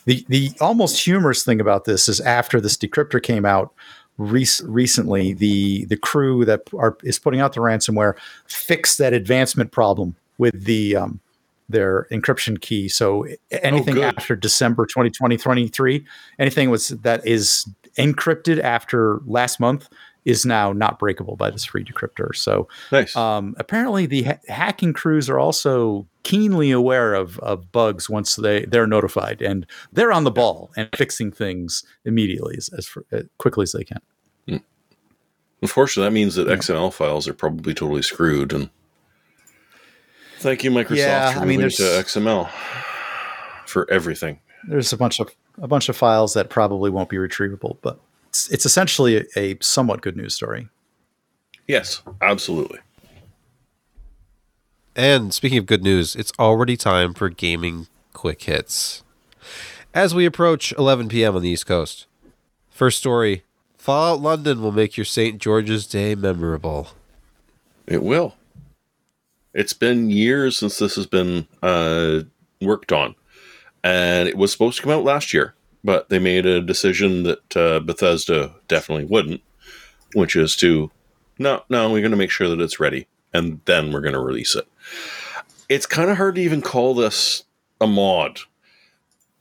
The 0.04 0.24
the 0.28 0.52
almost 0.60 1.04
humorous 1.04 1.44
thing 1.44 1.60
about 1.60 1.84
this 1.84 2.08
is 2.08 2.20
after 2.20 2.60
this 2.60 2.76
decryptor 2.76 3.22
came 3.22 3.44
out 3.44 3.74
rec- 4.18 4.62
recently, 4.64 5.32
the 5.32 5.84
the 5.86 5.96
crew 5.96 6.44
that 6.44 6.62
are 6.76 6.96
is 7.02 7.18
putting 7.18 7.40
out 7.40 7.54
the 7.54 7.60
ransomware 7.60 8.14
fixed 8.46 8.98
that 8.98 9.12
advancement 9.12 9.72
problem 9.72 10.16
with 10.36 10.64
the 10.64 10.96
um, 10.96 11.20
their 11.68 12.06
encryption 12.10 12.60
key. 12.60 12.88
So 12.88 13.26
anything 13.50 13.96
good. 13.96 14.04
after 14.04 14.36
December 14.36 14.86
2020 14.86 15.36
23, 15.36 16.04
anything 16.38 16.70
was 16.70 16.88
that 16.88 17.26
is 17.26 17.66
encrypted 17.96 18.60
after 18.60 19.20
last 19.26 19.58
month 19.60 19.88
is 20.28 20.44
now 20.44 20.72
not 20.72 20.98
breakable 20.98 21.36
by 21.36 21.50
this 21.50 21.64
free 21.64 21.82
decryptor. 21.82 22.36
So 22.36 22.68
Nice. 22.92 23.16
um, 23.16 23.54
apparently, 23.58 24.04
the 24.06 24.24
ha- 24.24 24.38
hacking 24.48 24.92
crews 24.92 25.30
are 25.30 25.38
also 25.38 26.06
keenly 26.22 26.70
aware 26.70 27.14
of, 27.14 27.38
of 27.38 27.72
bugs 27.72 28.10
once 28.10 28.36
they 28.36 28.66
they're 28.66 28.86
notified, 28.86 29.40
and 29.40 29.66
they're 29.92 30.12
on 30.12 30.24
the 30.24 30.30
ball 30.30 30.70
and 30.76 30.88
fixing 30.94 31.32
things 31.32 31.82
immediately 32.04 32.56
as, 32.58 32.68
as, 32.76 32.86
fr- 32.86 33.00
as 33.10 33.24
quickly 33.38 33.62
as 33.62 33.72
they 33.72 33.84
can. 33.84 34.00
Unfortunately, 35.60 36.08
that 36.08 36.14
means 36.14 36.36
that 36.36 36.46
XML 36.46 36.92
files 36.92 37.26
are 37.26 37.34
probably 37.34 37.74
totally 37.74 38.02
screwed. 38.02 38.52
And 38.52 38.70
thank 40.38 40.62
you, 40.62 40.70
Microsoft, 40.70 40.96
Yeah, 40.98 41.32
for 41.32 41.40
I 41.40 41.44
mean, 41.46 41.60
moving 41.60 41.76
to 41.78 41.82
XML 41.82 42.48
for 43.66 43.90
everything. 43.90 44.38
There's 44.68 44.92
a 44.92 44.96
bunch 44.96 45.18
of 45.18 45.30
a 45.60 45.66
bunch 45.66 45.88
of 45.88 45.96
files 45.96 46.34
that 46.34 46.48
probably 46.48 46.90
won't 46.90 47.08
be 47.08 47.16
retrievable, 47.16 47.78
but 47.82 47.98
it's, 48.38 48.50
it's 48.50 48.66
essentially 48.66 49.16
a, 49.16 49.24
a 49.36 49.56
somewhat 49.60 50.00
good 50.00 50.16
news 50.16 50.34
story. 50.34 50.68
Yes, 51.66 52.02
absolutely. 52.22 52.78
And 54.94 55.34
speaking 55.34 55.58
of 55.58 55.66
good 55.66 55.82
news, 55.82 56.16
it's 56.16 56.32
already 56.38 56.76
time 56.76 57.14
for 57.14 57.28
gaming 57.28 57.88
quick 58.12 58.42
hits. 58.42 59.02
As 59.94 60.14
we 60.14 60.24
approach 60.26 60.72
11 60.72 61.08
p.m. 61.08 61.36
on 61.36 61.42
the 61.42 61.48
East 61.48 61.66
Coast, 61.66 62.06
first 62.70 62.98
story 62.98 63.44
Fallout 63.76 64.20
London 64.20 64.60
will 64.60 64.72
make 64.72 64.96
your 64.96 65.04
St. 65.04 65.40
George's 65.40 65.86
Day 65.86 66.14
memorable. 66.14 66.88
It 67.86 68.02
will. 68.02 68.34
It's 69.54 69.72
been 69.72 70.10
years 70.10 70.58
since 70.58 70.78
this 70.78 70.94
has 70.96 71.06
been 71.06 71.46
uh, 71.62 72.20
worked 72.60 72.92
on, 72.92 73.14
and 73.82 74.28
it 74.28 74.36
was 74.36 74.52
supposed 74.52 74.76
to 74.76 74.82
come 74.82 74.92
out 74.92 75.04
last 75.04 75.32
year, 75.32 75.54
but 75.82 76.08
they 76.08 76.18
made 76.18 76.46
a 76.46 76.60
decision 76.60 77.22
that 77.24 77.56
uh, 77.56 77.80
Bethesda 77.80 78.54
definitely 78.66 79.04
wouldn't, 79.04 79.42
which 80.14 80.36
is 80.36 80.56
to 80.56 80.90
no, 81.38 81.62
no, 81.68 81.90
we're 81.90 82.00
going 82.00 82.10
to 82.10 82.16
make 82.16 82.30
sure 82.30 82.48
that 82.48 82.60
it's 82.60 82.80
ready, 82.80 83.06
and 83.32 83.60
then 83.64 83.92
we're 83.92 84.00
going 84.00 84.14
to 84.14 84.20
release 84.20 84.56
it. 84.56 84.66
It's 85.68 85.86
kind 85.86 86.10
of 86.10 86.16
hard 86.16 86.34
to 86.34 86.40
even 86.40 86.62
call 86.62 86.94
this 86.94 87.44
a 87.80 87.86
mod 87.86 88.40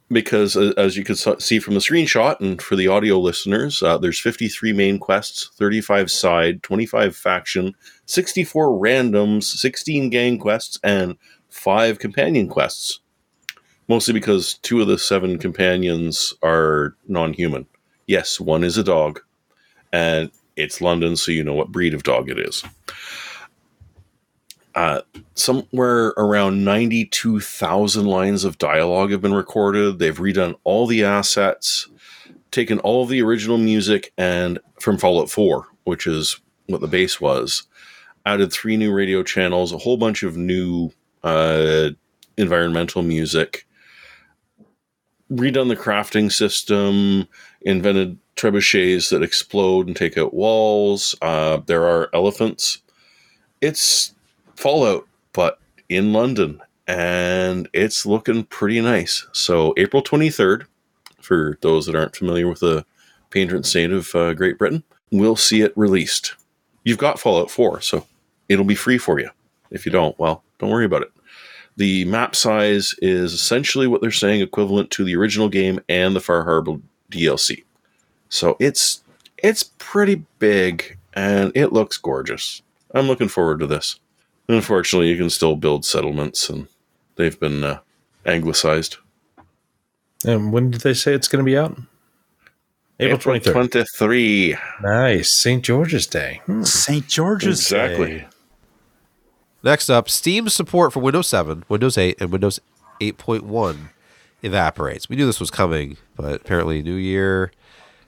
because 0.10 0.56
uh, 0.56 0.74
as 0.78 0.96
you 0.96 1.04
can 1.04 1.16
see 1.16 1.60
from 1.60 1.74
the 1.74 1.80
screenshot 1.80 2.40
and 2.40 2.62
for 2.62 2.76
the 2.76 2.88
audio 2.88 3.20
listeners 3.20 3.84
uh, 3.84 3.98
there's 3.98 4.20
53 4.20 4.72
main 4.74 5.00
quests 5.00 5.50
35 5.56 6.10
side 6.10 6.64
25 6.64 7.16
faction 7.16 7.76
64 8.06 8.70
randoms 8.70 9.44
16 9.44 10.10
gang 10.10 10.38
quests 10.38 10.80
and 10.84 11.18
5 11.50 12.00
companion 12.00 12.48
quests 12.48 13.02
mostly 13.88 14.14
because 14.14 14.56
two 14.56 14.82
of 14.82 14.88
the 14.88 14.98
seven 14.98 15.38
companions 15.38 16.34
are 16.44 16.96
non-human 17.08 17.66
yes 18.08 18.40
one 18.40 18.64
is 18.64 18.78
a 18.78 18.84
dog 18.84 19.20
and 19.92 20.32
it's 20.56 20.82
london 20.82 21.16
so 21.16 21.32
you 21.32 21.44
know 21.44 21.54
what 21.54 21.72
breed 21.72 21.94
of 21.94 22.04
dog 22.04 22.30
it 22.30 22.40
is 22.40 22.64
uh, 24.78 25.02
somewhere 25.34 26.14
around 26.18 26.64
92,000 26.64 28.06
lines 28.06 28.44
of 28.44 28.60
dialogue 28.60 29.10
have 29.10 29.24
been 29.24 29.34
recorded. 29.34 29.98
They've 29.98 30.16
redone 30.16 30.54
all 30.64 30.86
the 30.86 31.04
assets, 31.04 31.88
taken 32.52 32.78
all 32.80 33.08
the 33.08 33.24
original 33.24 33.58
music 33.58 34.14
and 34.20 34.60
from 34.80 35.00
Fallout 35.00 35.32
4, 35.32 35.66
which 35.86 36.06
is 36.06 36.40
what 36.68 36.82
the 36.82 36.88
base 36.88 37.20
was, 37.20 37.64
added 38.24 38.54
three 38.54 38.78
new 38.78 38.94
radio 38.94 39.24
channels, 39.24 39.74
a 39.74 39.80
whole 39.80 39.98
bunch 39.98 40.22
of 40.22 40.38
new 40.38 40.92
uh, 41.24 41.90
environmental 42.38 43.02
music, 43.02 43.67
redone 45.32 45.68
the 45.68 45.76
crafting 45.76 46.32
system, 46.32 47.28
invented 47.62 48.18
trebuchets 48.36 49.10
that 49.10 49.24
explode 49.24 49.88
and 49.88 49.96
take 49.96 50.18
out 50.18 50.34
walls. 50.34 51.16
Uh, 51.22 51.58
there 51.66 51.86
are 51.86 52.10
elephants. 52.14 52.82
It's 53.62 54.14
Fallout, 54.56 55.08
but 55.34 55.60
in 55.90 56.14
London, 56.14 56.62
and 56.88 57.68
it's 57.74 58.06
looking 58.06 58.44
pretty 58.46 58.80
nice. 58.82 59.26
So, 59.34 59.74
April 59.78 60.02
23rd, 60.02 60.66
for 61.22 61.58
those 61.62 61.86
that 61.86 61.96
aren't 61.96 62.16
familiar 62.16 62.48
with 62.48 62.62
the 62.62 62.86
patron 63.30 63.64
saint 63.64 63.92
of 63.92 64.14
uh, 64.16 64.34
Great 64.34 64.58
Britain, 64.58 64.84
we'll 65.12 65.36
see 65.36 65.62
it 65.62 65.74
released. 65.76 66.36
You've 66.84 66.98
got 66.98 67.20
Fallout 67.20 67.52
4, 67.52 67.82
so 67.82 68.08
it'll 68.48 68.66
be 68.66 68.76
free 68.76 68.98
for 68.98 69.20
you. 69.20 69.30
If 69.70 69.86
you 69.86 69.92
don't, 69.92 70.18
well, 70.18 70.44
don't 70.60 70.70
worry 70.70 70.86
about 70.86 71.02
it. 71.02 71.12
The 71.78 72.06
map 72.06 72.36
size 72.36 72.96
is 73.02 73.34
essentially 73.34 73.88
what 73.88 74.02
they're 74.02 74.12
saying 74.12 74.42
equivalent 74.42 74.92
to 74.92 75.04
the 75.04 75.16
original 75.16 75.48
game 75.48 75.80
and 75.88 76.16
the 76.16 76.20
Far 76.20 76.44
Harbor 76.44 76.78
DLC. 77.12 77.64
So 78.30 78.58
it's 78.60 79.04
it's 79.38 79.72
pretty 79.78 80.24
big 80.40 80.98
and 81.14 81.52
it 81.56 81.72
looks 81.74 81.98
gorgeous. 81.98 82.62
I'm 82.94 83.08
looking 83.08 83.28
forward 83.28 83.60
to 83.60 83.68
this. 83.68 84.00
Unfortunately, 84.50 85.10
you 85.10 85.18
can 85.18 85.30
still 85.30 85.56
build 85.56 85.84
settlements, 85.84 86.50
and 86.50 86.68
they've 87.16 87.38
been 87.40 87.64
uh, 87.64 87.80
anglicized. 88.26 88.98
And 90.26 90.54
when 90.54 90.72
did 90.72 90.82
they 90.82 90.94
say 90.94 91.14
it's 91.14 91.28
going 91.28 91.44
to 91.44 91.50
be 91.50 91.58
out? 91.58 91.78
April 93.00 93.20
twenty 93.20 93.40
third. 93.40 93.54
23. 93.54 94.58
Nice, 94.82 95.30
St. 95.32 95.64
George's 95.64 96.08
Day. 96.08 96.42
Hmm. 96.46 96.64
St. 96.64 97.08
George's 97.08 97.60
Exactly. 97.60 98.20
Day. 98.20 98.28
Next 99.68 99.90
up, 99.90 100.08
Steam 100.10 100.48
support 100.48 100.94
for 100.94 101.02
Windows 101.02 101.28
7, 101.28 101.66
Windows 101.68 101.98
8, 101.98 102.22
and 102.22 102.32
Windows 102.32 102.62
8.1 103.02 103.90
evaporates. 104.42 105.10
We 105.10 105.18
knew 105.18 105.26
this 105.26 105.42
was 105.42 105.52
coming, 105.52 105.98
but 106.16 106.40
apparently, 106.40 106.82
new 106.82 106.94
year, 106.96 107.52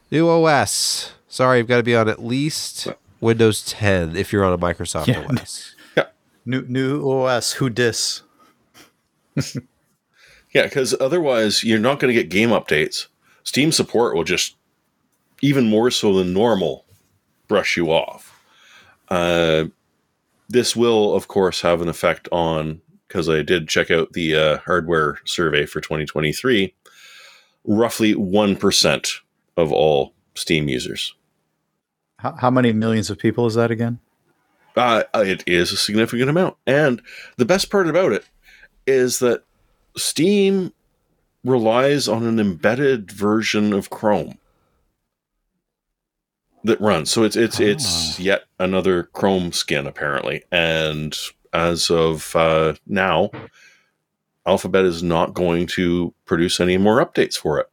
new 0.10 0.30
OS. 0.30 1.12
Sorry, 1.28 1.58
you've 1.58 1.68
got 1.68 1.76
to 1.76 1.84
be 1.84 1.98
on 1.98 2.08
at 2.08 2.24
least 2.24 2.88
Windows 3.20 3.62
10 3.66 4.16
if 4.16 4.32
you're 4.32 4.46
on 4.46 4.54
a 4.54 4.58
Microsoft 4.58 5.08
Yeah. 5.08 5.26
OS. 5.30 5.76
New 6.46 6.62
new 6.62 7.12
OS. 7.12 7.52
Who 7.52 7.70
dis? 7.70 8.22
Yeah, 10.54 10.64
because 10.64 10.96
otherwise 11.00 11.64
you're 11.66 11.78
not 11.78 12.00
going 12.00 12.12
to 12.16 12.20
get 12.20 12.30
game 12.30 12.50
updates. 12.50 13.08
Steam 13.44 13.74
support 13.74 14.16
will 14.16 14.24
just, 14.24 14.56
even 15.42 15.70
more 15.70 15.92
so 15.92 16.14
than 16.14 16.32
normal, 16.34 16.86
brush 17.50 17.76
you 17.76 17.92
off. 17.92 18.42
Uh, 19.10 19.66
this 20.50 20.76
will, 20.76 21.14
of 21.14 21.28
course, 21.28 21.62
have 21.62 21.82
an 21.82 21.88
effect 21.88 22.28
on, 22.32 22.82
because 23.08 23.30
I 23.30 23.44
did 23.44 23.70
check 23.70 23.92
out 23.92 24.14
the 24.14 24.36
uh, 24.36 24.58
hardware 24.60 25.20
survey 25.26 25.66
for 25.66 25.80
2023, 25.80 26.74
roughly 27.66 28.16
1% 28.16 29.10
of 29.56 29.72
all 29.72 30.14
Steam 30.36 30.68
users. 30.68 31.14
How, 32.18 32.36
how 32.36 32.50
many 32.50 32.74
millions 32.74 33.10
of 33.10 33.20
people 33.20 33.46
is 33.46 33.56
that 33.56 33.72
again? 33.72 34.00
Uh, 34.76 35.04
it 35.16 35.44
is 35.46 35.72
a 35.72 35.78
significant 35.78 36.30
amount. 36.30 36.58
And 36.66 37.02
the 37.38 37.46
best 37.46 37.70
part 37.70 37.88
about 37.88 38.12
it 38.12 38.26
is 38.88 39.20
that 39.20 39.44
Steam 39.98 40.74
relies 41.44 42.08
on 42.08 42.26
an 42.26 42.40
embedded 42.40 43.12
version 43.12 43.72
of 43.74 43.90
Chrome 43.90 44.38
that 46.64 46.82
runs. 46.82 47.12
So 47.12 47.24
it's 47.24 47.36
it's 47.36 47.60
it's 47.60 48.20
yet 48.20 48.44
another 48.60 49.04
Chrome 49.04 49.52
skin 49.52 49.88
apparently. 49.88 50.44
And 50.52 51.18
as 51.54 51.90
of 51.90 52.36
uh, 52.36 52.76
now, 52.86 53.32
Alphabet 54.46 54.86
is 54.86 55.04
not 55.04 55.34
going 55.34 55.68
to 55.68 56.14
produce 56.26 56.60
any 56.60 56.78
more 56.78 57.04
updates 57.06 57.36
for 57.36 57.60
it 57.60 57.68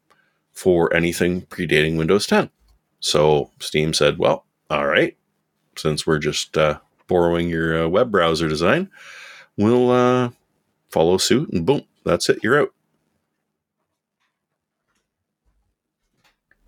for 0.52 0.92
anything 0.94 1.42
predating 1.42 1.98
Windows 1.98 2.26
10. 2.26 2.50
So 3.00 3.50
Steam 3.60 3.92
said, 3.92 4.18
"Well, 4.18 4.46
all 4.70 4.86
right, 4.86 5.16
since 5.76 6.06
we're 6.06 6.18
just 6.18 6.56
uh, 6.56 6.78
borrowing 7.08 7.48
your 7.48 7.84
uh, 7.84 7.88
web 7.88 8.10
browser 8.10 8.48
design, 8.48 8.90
we'll 9.56 9.90
uh, 9.90 10.30
follow 10.90 11.18
suit, 11.18 11.50
and 11.50 11.66
boom, 11.66 11.82
that's 12.04 12.28
it. 12.28 12.38
You're 12.42 12.62
out." 12.62 12.72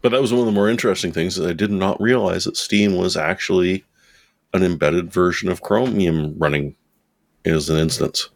But 0.01 0.11
that 0.13 0.21
was 0.21 0.33
one 0.33 0.41
of 0.41 0.47
the 0.47 0.53
more 0.53 0.69
interesting 0.69 1.13
things 1.13 1.37
that 1.37 1.49
I 1.49 1.53
did 1.53 1.71
not 1.71 2.01
realize 2.01 2.45
that 2.45 2.57
Steam 2.57 2.97
was 2.97 3.17
actually 3.17 3.85
an 4.55 4.63
embedded 4.63 5.13
version 5.13 5.51
of 5.51 5.63
Chromium 5.63 6.35
running 6.39 6.77
as 7.45 7.69
an 7.69 7.79
instance. 7.79 8.29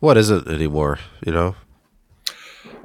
What 0.00 0.16
is 0.16 0.30
it 0.30 0.46
anymore? 0.46 0.98
You 1.24 1.32
know, 1.32 1.56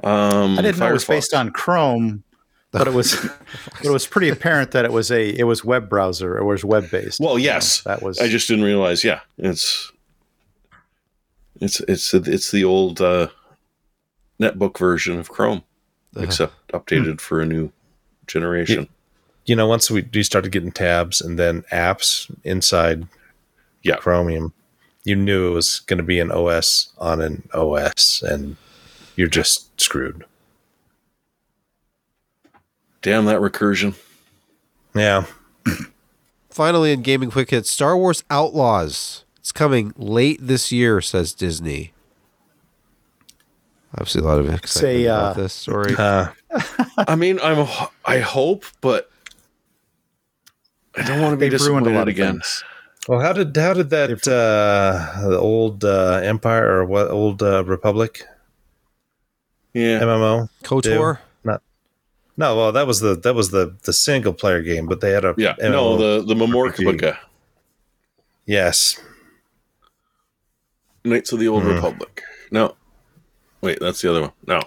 Um, 0.02 0.58
I 0.58 0.62
didn't 0.62 0.78
know 0.78 0.88
it 0.88 0.92
was 0.92 1.04
based 1.04 1.32
on 1.34 1.50
Chrome, 1.50 2.24
but 2.72 2.88
it 2.88 2.92
was 2.94 3.14
but 3.76 3.84
it 3.84 3.90
was 3.90 4.06
pretty 4.06 4.28
apparent 4.30 4.72
that 4.72 4.84
it 4.84 4.92
was 4.92 5.10
a 5.10 5.28
it 5.38 5.44
was 5.44 5.64
web 5.64 5.88
browser 5.88 6.36
It 6.38 6.44
was 6.44 6.64
web 6.64 6.90
based. 6.90 7.20
Well, 7.20 7.38
yes, 7.38 7.82
that 7.82 8.02
was 8.02 8.18
I 8.18 8.28
just 8.28 8.48
didn't 8.48 8.64
realize. 8.64 9.04
Yeah, 9.04 9.20
it's 9.38 9.92
it's 11.60 11.80
it's 11.80 12.12
it's 12.14 12.50
the 12.50 12.64
old 12.64 13.00
uh, 13.00 13.28
netbook 14.40 14.76
version 14.78 15.18
of 15.18 15.28
Chrome, 15.30 15.62
Uh-huh. 16.16 16.24
except 16.24 16.68
updated 16.68 17.12
hmm. 17.12 17.16
for 17.16 17.40
a 17.40 17.46
new 17.46 17.72
generation. 18.26 18.88
You 19.46 19.56
know, 19.56 19.66
once 19.66 19.90
we, 19.90 20.08
we 20.12 20.22
started 20.22 20.52
getting 20.52 20.72
tabs 20.72 21.20
and 21.20 21.38
then 21.38 21.62
apps 21.72 22.34
inside 22.44 23.06
Yeah. 23.82 23.96
Chromium, 23.96 24.54
you 25.04 25.16
knew 25.16 25.48
it 25.48 25.54
was 25.54 25.80
going 25.80 25.98
to 25.98 26.04
be 26.04 26.18
an 26.18 26.30
OS 26.30 26.90
on 26.98 27.20
an 27.20 27.48
OS, 27.52 28.22
and 28.22 28.56
you're 29.16 29.28
just 29.28 29.78
screwed. 29.78 30.24
Damn 33.02 33.26
that 33.26 33.40
recursion! 33.40 33.96
Yeah. 34.94 35.26
finally 36.54 36.92
in 36.92 37.02
gaming 37.02 37.32
quick 37.32 37.50
hits, 37.50 37.68
Star 37.68 37.96
Wars 37.96 38.22
Outlaws. 38.30 39.24
It's 39.38 39.50
coming 39.50 39.92
late 39.96 40.38
this 40.40 40.70
year, 40.70 41.00
says 41.00 41.34
Disney. 41.34 41.92
Obviously, 43.96 44.22
a 44.22 44.24
lot 44.24 44.38
of 44.40 44.46
excitement 44.46 44.68
Say, 44.68 45.04
about 45.04 45.36
uh, 45.36 45.42
this 45.42 45.52
story. 45.52 45.94
Uh, 45.98 46.28
I 46.98 47.16
mean, 47.16 47.38
I'm 47.42 47.66
I 48.04 48.18
hope, 48.18 48.64
but 48.80 49.10
I 50.96 51.02
don't 51.02 51.20
want 51.20 51.32
to 51.32 51.36
be 51.36 51.48
they've 51.48 51.60
ruined 51.60 51.86
a 51.86 51.90
lot 51.90 52.06
again. 52.08 52.34
things. 52.34 52.64
well, 53.08 53.20
how 53.20 53.32
did 53.32 53.56
how 53.56 53.72
did 53.74 53.90
that 53.90 54.10
uh, 54.28 55.28
the 55.28 55.38
old 55.38 55.84
uh, 55.84 56.20
Empire 56.22 56.68
or 56.78 56.84
what 56.84 57.10
old 57.10 57.42
uh, 57.42 57.64
Republic 57.64 58.22
Yeah, 59.72 60.00
MMO? 60.00 60.48
KOTOR. 60.62 61.18
Not. 61.44 61.62
No, 62.36 62.56
well, 62.56 62.72
that 62.72 62.86
was 62.86 63.00
the 63.00 63.16
that 63.20 63.34
was 63.34 63.50
the 63.50 63.76
the 63.82 63.92
single 63.92 64.32
player 64.32 64.62
game, 64.62 64.86
but 64.86 65.00
they 65.00 65.10
had 65.10 65.24
a 65.24 65.34
yeah. 65.36 65.54
MMO. 65.60 65.70
No, 65.72 65.96
the 65.96 66.24
the 66.24 66.34
Memorca 66.34 67.18
yes, 68.46 69.00
Knights 71.04 71.32
of 71.32 71.38
the 71.40 71.48
Old 71.48 71.62
Hmm. 71.64 71.70
Republic. 71.74 72.22
No, 72.52 72.76
wait, 73.64 73.78
that's 73.80 74.02
the 74.02 74.10
other 74.10 74.20
one. 74.22 74.32
No, 74.46 74.60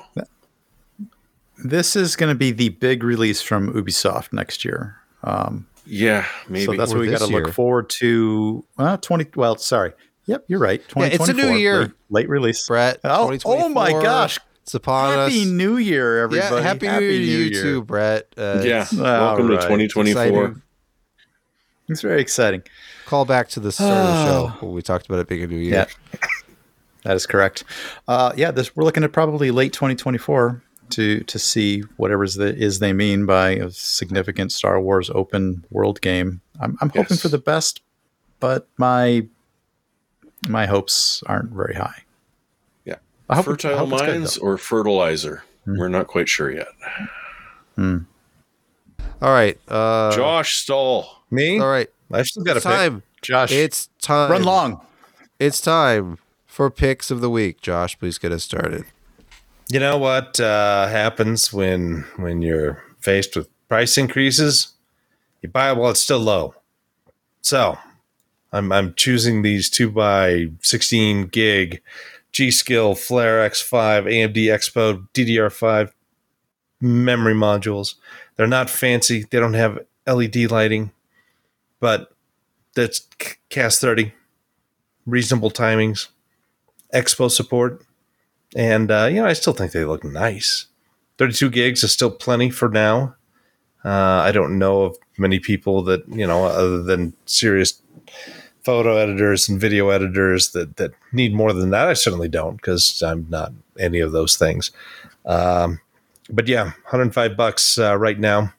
This 1.63 1.95
is 1.95 2.15
going 2.15 2.31
to 2.31 2.37
be 2.37 2.51
the 2.51 2.69
big 2.69 3.03
release 3.03 3.41
from 3.41 3.73
Ubisoft 3.73 4.33
next 4.33 4.65
year. 4.65 4.97
Um, 5.23 5.67
yeah, 5.85 6.25
maybe. 6.49 6.65
so 6.65 6.73
that's 6.73 6.91
Or 6.91 6.97
what 6.97 7.01
we 7.01 7.11
got 7.11 7.19
to 7.19 7.27
look 7.27 7.53
forward 7.53 7.89
to. 7.91 8.65
Well, 8.77 8.97
twenty. 8.97 9.25
Well, 9.35 9.57
sorry. 9.57 9.93
Yep, 10.25 10.45
you're 10.47 10.59
right. 10.59 10.83
Yeah, 10.95 11.05
it's 11.05 11.29
a 11.29 11.33
new 11.33 11.53
year. 11.53 11.79
Late, 11.79 11.91
late 12.09 12.29
release. 12.29 12.67
Brett. 12.67 12.99
Oh, 13.05 13.37
oh 13.45 13.69
my 13.69 13.91
gosh! 13.91 14.37
It's 14.63 14.73
upon 14.73 15.17
Happy 15.17 15.43
us. 15.43 15.47
New 15.47 15.77
Year, 15.77 16.23
everybody! 16.23 16.55
Yeah, 16.55 16.61
happy, 16.61 16.87
New 16.89 16.99
Year 16.99 17.49
to 17.49 17.55
you 17.55 17.61
too, 17.61 17.83
Brett. 17.83 18.27
Uh, 18.37 18.61
yeah. 18.65 18.85
Welcome 18.93 19.47
right. 19.47 19.61
to 19.61 19.67
2024. 19.67 20.45
exciting. 20.45 20.61
It's 21.87 22.01
very 22.01 22.21
exciting. 22.21 22.63
Call 23.05 23.23
back 23.23 23.47
to 23.49 23.61
the 23.61 23.71
start 23.71 23.91
of 23.91 24.07
the 24.07 24.25
show 24.25 24.65
when 24.65 24.71
we 24.75 24.81
talked 24.81 25.05
about 25.05 25.19
it 25.19 25.29
being 25.29 25.43
a 25.43 25.47
new 25.47 25.55
year. 25.55 25.87
Yeah, 26.13 26.19
that 27.03 27.15
is 27.15 27.25
correct. 27.25 27.63
Uh, 28.07 28.33
yeah, 28.35 28.51
this 28.51 28.75
we're 28.75 28.83
looking 28.83 29.03
at 29.03 29.11
probably 29.11 29.51
late 29.51 29.73
2024 29.73 30.61
to 30.89 31.19
to 31.21 31.39
see 31.39 31.81
whatever 31.97 32.23
is 32.23 32.35
the 32.35 32.55
is 32.55 32.79
they 32.79 32.93
mean 32.93 33.25
by 33.25 33.49
a 33.51 33.69
significant 33.71 34.51
Star 34.51 34.79
Wars 34.79 35.09
open 35.09 35.65
world 35.69 35.99
game. 36.01 36.41
I'm, 36.61 36.77
I'm 36.81 36.89
hoping 36.89 37.05
Yes. 37.11 37.21
for 37.21 37.27
the 37.29 37.37
best, 37.37 37.81
but 38.39 38.67
my 38.77 39.25
my 40.47 40.65
hopes 40.65 41.23
aren't 41.25 41.51
very 41.51 41.75
high. 41.75 42.03
Yeah. 42.85 42.95
I 43.29 43.35
hope 43.35 43.47
it- 43.47 43.49
I 43.49 43.51
Fertile 43.75 43.77
hope 43.87 44.01
it's 44.15 44.37
good, 44.37 44.43
or 44.43 44.57
Fertilizer? 44.57 45.43
We're 45.65 45.89
not 45.89 46.07
quite 46.07 46.29
sure 46.29 46.49
yet. 46.49 46.67
All 47.77 47.99
right. 49.21 49.59
Uh, 49.67 50.15
Josh 50.15 50.53
Stahl. 50.57 51.23
me. 51.29 51.59
All 51.59 51.67
right. 51.67 51.89
I've 52.11 52.27
still 52.27 52.43
got 52.43 52.55
It's 52.57 52.65
a 52.65 52.69
pick. 52.69 52.77
time. 52.77 53.03
Josh, 53.21 53.51
It's 53.51 53.89
time. 54.01 54.31
run 54.31 54.43
long. 54.43 54.79
It's 55.39 55.59
time 55.59 56.17
for 56.57 56.71
picks 56.71 57.11
of 57.11 57.21
the 57.21 57.29
week. 57.29 57.61
Josh, 57.61 57.99
please 57.99 58.17
get 58.17 58.31
us 58.31 58.43
started. 58.43 58.83
You 59.69 59.79
know 59.79 59.99
what 59.99 60.39
uh, 60.39 60.87
happens 60.87 61.53
when 61.53 62.03
when 62.15 62.41
you're 62.41 62.83
faced 62.99 63.35
with 63.35 63.47
price 63.67 63.95
increases? 63.95 64.73
You 65.43 65.49
buy 65.49 65.69
it 65.69 65.77
while 65.77 65.91
it's 65.91 66.01
still 66.01 66.17
low. 66.17 66.55
So 67.41 67.77
I'm 68.51 68.71
I'm 68.71 68.95
choosing 68.95 69.43
these 69.43 69.69
two 69.69 69.91
by 69.91 70.47
16 70.63 71.27
gig 71.27 71.79
G 72.31 72.49
Skill 72.49 72.95
Flare 72.95 73.47
X5 73.47 74.05
AMD 74.11 74.37
Expo 74.47 75.07
DDR5 75.13 75.91
memory 76.81 77.35
modules. 77.35 77.93
They're 78.35 78.47
not 78.47 78.71
fancy. 78.71 79.27
They 79.29 79.39
don't 79.39 79.53
have 79.53 79.77
LED 80.07 80.49
lighting, 80.49 80.89
but 81.79 82.11
that's 82.73 83.07
CAS 83.49 83.77
30, 83.77 84.11
reasonable 85.05 85.51
timings, 85.51 86.07
Expo 86.93 87.29
support. 87.29 87.81
And 88.55 88.91
uh, 88.91 89.07
you 89.11 89.21
know, 89.21 89.27
I 89.27 89.33
still 89.33 89.53
think 89.53 89.71
they 89.71 89.85
look 89.85 90.03
nice. 90.03 90.67
32 91.17 91.49
gigs 91.49 91.83
is 91.83 91.91
still 91.91 92.11
plenty 92.11 92.49
for 92.49 92.69
now. 92.69 93.15
Uh, 93.83 94.21
I 94.23 94.31
don't 94.31 94.57
know 94.57 94.83
of 94.83 94.97
many 95.17 95.39
people 95.39 95.81
that 95.83 96.07
you 96.07 96.25
know, 96.27 96.45
other 96.45 96.81
than 96.81 97.13
serious 97.25 97.81
photo 98.63 98.97
editors 98.97 99.47
and 99.47 99.59
video 99.59 99.89
editors, 99.89 100.51
that 100.51 100.77
that 100.77 100.91
need 101.11 101.33
more 101.33 101.53
than 101.53 101.69
that. 101.71 101.87
I 101.87 101.93
certainly 101.93 102.27
don't 102.27 102.57
because 102.57 103.01
I'm 103.01 103.27
not 103.29 103.53
any 103.79 103.99
of 103.99 104.11
those 104.11 104.35
things. 104.35 104.71
Um, 105.25 105.79
but 106.29 106.47
yeah, 106.47 106.63
105 106.63 107.37
bucks 107.37 107.77
uh, 107.77 107.97
right 107.97 108.19
now. 108.19 108.53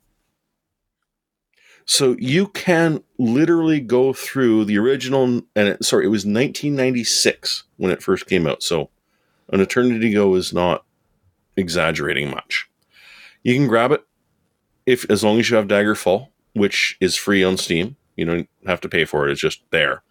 So 1.83 2.15
you 2.17 2.47
can 2.47 3.03
literally 3.17 3.81
go 3.81 4.13
through 4.13 4.63
the 4.63 4.77
original, 4.77 5.41
and 5.53 5.67
it, 5.67 5.83
sorry, 5.83 6.05
it 6.05 6.09
was 6.09 6.21
1996 6.21 7.65
when 7.75 7.91
it 7.91 8.01
first 8.01 8.25
came 8.25 8.47
out. 8.47 8.63
So 8.63 8.89
an 9.49 9.59
eternity 9.59 10.11
ago 10.11 10.33
is 10.35 10.53
not 10.53 10.85
exaggerating 11.57 12.31
much. 12.31 12.69
You 13.43 13.53
can 13.53 13.67
grab 13.67 13.91
it 13.91 14.05
if 14.85 15.09
as 15.09 15.23
long 15.23 15.39
as 15.39 15.49
you 15.49 15.55
have 15.55 15.67
Daggerfall, 15.67 16.29
which 16.53 16.97
is 16.99 17.15
free 17.15 17.43
on 17.43 17.57
Steam. 17.57 17.95
You 18.15 18.23
don't 18.25 18.49
have 18.65 18.79
to 18.79 18.87
pay 18.87 19.03
for 19.03 19.27
it; 19.27 19.31
it's 19.33 19.41
just 19.41 19.61
there 19.71 20.01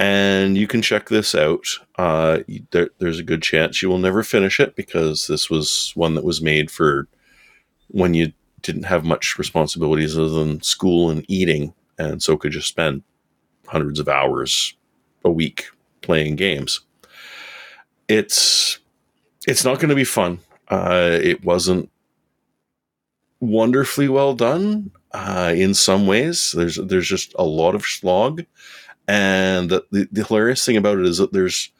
and 0.00 0.56
you 0.56 0.66
can 0.66 0.80
check 0.80 1.10
this 1.10 1.34
out. 1.34 1.66
Uh, 1.98 2.38
there, 2.70 2.88
there's 2.98 3.18
a 3.18 3.22
good 3.22 3.42
chance 3.42 3.82
you 3.82 3.90
will 3.90 3.98
never 3.98 4.22
finish 4.22 4.58
it 4.58 4.74
because 4.74 5.26
this 5.26 5.50
was 5.50 5.92
one 5.94 6.14
that 6.14 6.24
was 6.24 6.40
made 6.40 6.70
for 6.70 7.06
when 7.88 8.14
you 8.14 8.32
didn't 8.62 8.84
have 8.84 9.04
much 9.04 9.36
responsibilities 9.36 10.16
other 10.16 10.30
than 10.30 10.62
school 10.62 11.10
and 11.10 11.26
eating, 11.28 11.74
and 11.98 12.22
so 12.22 12.38
could 12.38 12.52
just 12.52 12.66
spend 12.68 13.02
hundreds 13.66 14.00
of 14.00 14.08
hours 14.08 14.74
a 15.22 15.30
week 15.30 15.66
playing 16.00 16.36
games. 16.36 16.80
It's 18.08 18.78
it's 19.46 19.66
not 19.66 19.80
going 19.80 19.90
to 19.90 19.94
be 19.94 20.04
fun. 20.04 20.38
Uh, 20.68 21.18
it 21.22 21.44
wasn't 21.44 21.90
wonderfully 23.40 24.08
well 24.08 24.34
done 24.34 24.90
uh, 25.12 25.52
in 25.56 25.74
some 25.74 26.06
ways. 26.06 26.52
There's 26.52 26.76
there's 26.76 27.08
just 27.08 27.34
a 27.38 27.44
lot 27.44 27.74
of 27.74 27.84
slog. 27.84 28.44
And 29.08 29.70
the, 29.70 29.84
the, 29.90 30.08
the 30.12 30.24
hilarious 30.24 30.64
thing 30.64 30.76
about 30.76 30.98
it 30.98 31.06
is 31.06 31.18
that 31.18 31.32
there's, 31.32 31.72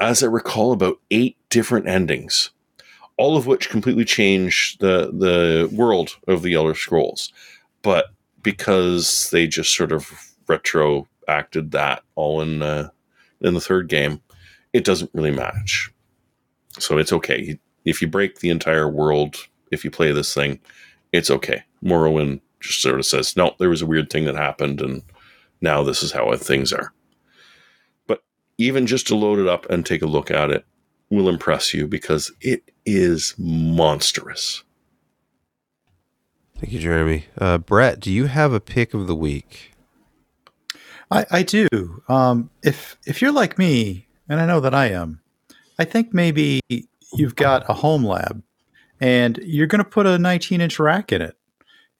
as 0.00 0.22
I 0.22 0.26
recall, 0.26 0.72
about 0.72 0.98
eight 1.10 1.36
different 1.50 1.86
endings, 1.86 2.50
all 3.18 3.36
of 3.36 3.46
which 3.46 3.68
completely 3.68 4.04
change 4.04 4.78
the 4.78 5.10
the 5.12 5.68
world 5.74 6.16
of 6.26 6.42
the 6.42 6.54
Elder 6.54 6.74
Scrolls. 6.74 7.32
But 7.82 8.06
because 8.42 9.30
they 9.30 9.46
just 9.46 9.76
sort 9.76 9.92
of 9.92 10.10
retroacted 10.46 11.72
that 11.72 12.02
all 12.14 12.40
in 12.40 12.62
uh, 12.62 12.88
in 13.40 13.54
the 13.54 13.60
third 13.60 13.88
game, 13.88 14.22
it 14.72 14.84
doesn't 14.84 15.10
really 15.12 15.32
match. 15.32 15.90
So 16.78 16.96
it's 16.98 17.12
okay 17.12 17.58
if 17.84 18.00
you 18.00 18.08
break 18.08 18.38
the 18.38 18.50
entire 18.50 18.88
world. 18.88 19.48
If 19.70 19.84
you 19.84 19.90
play 19.90 20.12
this 20.12 20.34
thing, 20.34 20.60
it's 21.12 21.30
okay. 21.30 21.62
Morrowind 21.82 22.40
just 22.60 22.82
sort 22.82 22.98
of 22.98 23.06
says, 23.06 23.36
no, 23.36 23.54
there 23.58 23.70
was 23.70 23.82
a 23.82 23.86
weird 23.86 24.10
thing 24.10 24.24
that 24.24 24.36
happened, 24.36 24.80
and 24.80 25.02
now 25.60 25.82
this 25.82 26.02
is 26.02 26.12
how 26.12 26.34
things 26.36 26.72
are. 26.72 26.92
But 28.06 28.22
even 28.58 28.86
just 28.86 29.06
to 29.08 29.16
load 29.16 29.38
it 29.38 29.48
up 29.48 29.68
and 29.70 29.84
take 29.84 30.02
a 30.02 30.06
look 30.06 30.30
at 30.30 30.50
it 30.50 30.64
will 31.10 31.28
impress 31.28 31.72
you 31.72 31.86
because 31.86 32.32
it 32.40 32.70
is 32.84 33.34
monstrous. 33.38 34.64
Thank 36.58 36.72
you, 36.72 36.80
Jeremy. 36.80 37.26
Uh 37.38 37.58
Brett, 37.58 38.00
do 38.00 38.10
you 38.10 38.26
have 38.26 38.52
a 38.52 38.60
pick 38.60 38.94
of 38.94 39.06
the 39.06 39.14
week? 39.14 39.72
I, 41.10 41.26
I 41.30 41.42
do. 41.42 41.68
Um, 42.08 42.50
if 42.62 42.96
if 43.06 43.22
you're 43.22 43.32
like 43.32 43.58
me, 43.58 44.08
and 44.28 44.40
I 44.40 44.46
know 44.46 44.60
that 44.60 44.74
I 44.74 44.86
am, 44.86 45.20
I 45.78 45.84
think 45.84 46.12
maybe 46.12 46.60
you've 47.12 47.36
got 47.36 47.68
a 47.68 47.74
home 47.74 48.04
lab, 48.04 48.42
and 49.00 49.38
you're 49.38 49.66
going 49.66 49.82
to 49.82 49.88
put 49.88 50.06
a 50.06 50.18
19 50.18 50.60
inch 50.60 50.78
rack 50.78 51.12
in 51.12 51.22
it, 51.22 51.36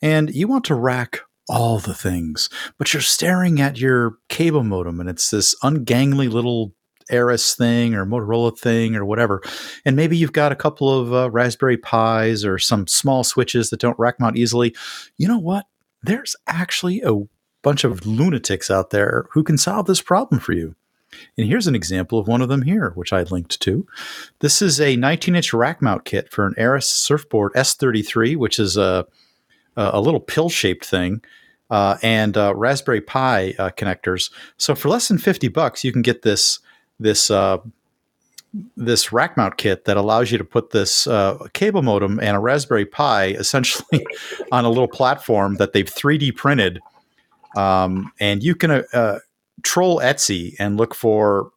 and 0.03 0.35
you 0.35 0.49
want 0.49 0.65
to 0.65 0.75
rack 0.75 1.21
all 1.49 1.79
the 1.79 1.95
things, 1.95 2.49
but 2.79 2.93
you're 2.93 3.01
staring 3.01 3.61
at 3.61 3.79
your 3.79 4.17
cable 4.29 4.65
modem, 4.65 5.01
and 5.01 5.09
it's 5.09 5.31
this 5.31 5.55
ungangly 5.63 6.31
little 6.31 6.75
Arris 7.11 7.55
thing 7.55 7.95
or 7.95 8.05
Motorola 8.05 8.59
thing 8.59 8.97
or 8.97 9.05
whatever, 9.05 9.41
and 9.85 9.97
maybe 9.97 10.17
you've 10.17 10.33
got 10.33 10.53
a 10.53 10.57
couple 10.57 10.93
of 10.93 11.13
uh, 11.13 11.31
Raspberry 11.31 11.77
Pis 11.77 12.45
or 12.45 12.59
some 12.59 12.87
small 12.87 13.23
switches 13.23 13.71
that 13.71 13.81
don't 13.81 13.99
rack 13.99 14.19
mount 14.19 14.37
easily. 14.37 14.75
You 15.17 15.29
know 15.29 15.39
what? 15.39 15.67
There's 16.03 16.35
actually 16.47 17.01
a 17.03 17.15
bunch 17.63 17.85
of 17.85 18.07
lunatics 18.07 18.71
out 18.71 18.91
there 18.91 19.27
who 19.33 19.43
can 19.43 19.59
solve 19.59 19.87
this 19.87 20.01
problem 20.01 20.41
for 20.41 20.53
you. 20.53 20.75
And 21.37 21.47
here's 21.47 21.67
an 21.67 21.75
example 21.75 22.19
of 22.19 22.29
one 22.29 22.43
of 22.43 22.49
them 22.49 22.63
here, 22.63 22.91
which 22.95 23.13
I 23.13 23.23
linked 23.23 23.61
to. 23.63 23.87
This 24.41 24.63
is 24.63 24.81
a 24.81 24.97
19 24.97 25.37
inch 25.37 25.53
rack 25.53 25.83
mount 25.83 26.05
kit 26.05 26.31
for 26.31 26.47
an 26.47 26.55
Arris 26.57 26.89
Surfboard 26.89 27.53
S33, 27.55 28.37
which 28.37 28.59
is 28.59 28.77
a, 28.77 29.07
a 29.77 30.01
little 30.01 30.21
pill 30.21 30.49
shaped 30.49 30.85
thing, 30.85 31.23
uh, 31.71 31.99
and 32.03 32.37
uh, 32.37 32.55
Raspberry 32.55 33.01
Pi 33.01 33.55
uh, 33.59 33.71
connectors. 33.71 34.31
So 34.57 34.75
for 34.75 34.89
less 34.89 35.09
than 35.09 35.19
50 35.19 35.49
bucks, 35.49 35.85
you 35.85 35.93
can 35.93 36.03
get 36.03 36.23
this 36.23 36.61
this 36.99 37.31
uh, 37.31 37.59
this 38.77 39.13
rack 39.13 39.37
mount 39.37 39.59
kit 39.59 39.85
that 39.85 39.97
allows 39.97 40.33
you 40.33 40.39
to 40.39 40.45
put 40.45 40.71
this 40.71 41.07
uh, 41.07 41.37
cable 41.53 41.83
modem 41.83 42.19
and 42.21 42.37
a 42.37 42.41
Raspberry 42.41 42.87
Pi 42.87 43.27
essentially 43.29 44.07
on 44.53 44.65
a 44.65 44.69
little 44.69 44.89
platform 44.89 45.57
that 45.57 45.73
they've 45.73 45.85
3D 45.93 46.35
printed 46.35 46.81
um, 47.57 48.13
and 48.21 48.43
you 48.43 48.55
can 48.55 48.71
uh, 48.71 49.19
troll 49.67 49.99
Etsy 49.99 50.55
and 50.61 50.77
look 50.77 50.95
for 50.95 51.51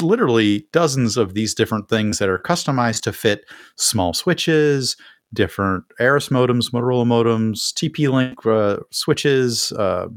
literally 0.00 0.66
dozens 0.72 1.16
of 1.16 1.32
these 1.32 1.54
different 1.54 1.88
things 1.88 2.18
that 2.18 2.28
are 2.28 2.38
customized 2.38 3.00
to 3.02 3.12
fit 3.12 3.46
small 3.76 4.12
switches, 4.12 4.96
different 5.32 5.82
Arris 5.98 6.28
modems, 6.28 6.70
Motorola 6.70 7.06
modems, 7.06 7.72
TP-Link 7.72 8.44
uh, 8.44 8.82
switches, 8.90 9.72
uh, 9.72 10.08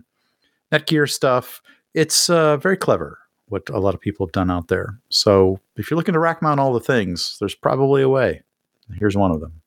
Netgear 0.73 1.09
stuff. 1.09 1.61
It's 1.93 2.29
uh, 2.29 2.57
very 2.57 2.75
clever 2.75 3.17
what 3.47 3.69
a 3.69 3.79
lot 3.79 3.95
of 3.95 4.01
people 4.01 4.25
have 4.25 4.33
done 4.33 4.51
out 4.51 4.67
there. 4.67 4.99
So 5.09 5.61
if 5.77 5.89
you're 5.89 5.97
looking 5.97 6.13
to 6.13 6.19
rack 6.19 6.41
mount 6.41 6.59
all 6.59 6.73
the 6.73 6.81
things, 6.81 7.37
there's 7.39 7.55
probably 7.55 8.01
a 8.01 8.09
way. 8.09 8.41
Here's 8.95 9.15
one 9.15 9.31
of 9.31 9.39
them. 9.39 9.61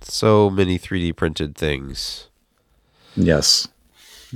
So 0.00 0.48
many 0.48 0.78
3D 0.78 1.16
printed 1.16 1.56
things. 1.56 2.28
Yes. 3.16 3.66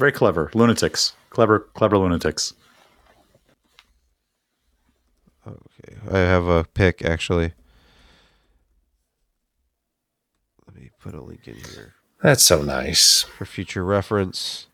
Very 0.01 0.13
clever. 0.13 0.51
Lunatics. 0.55 1.13
Clever, 1.29 1.59
clever 1.75 1.99
lunatics. 1.99 2.55
Okay. 5.47 5.99
I 6.11 6.19
have 6.21 6.47
a 6.47 6.65
pick 6.65 7.05
actually. 7.05 7.53
Let 10.67 10.75
me 10.75 10.89
put 11.03 11.13
a 11.15 11.21
link 11.21 11.47
in 11.47 11.57
here 11.57 11.93
That's 12.23 12.43
so 12.43 12.63
nice. 12.63 13.25
for 13.25 13.45
future 13.45 13.85
reference. 13.85 14.69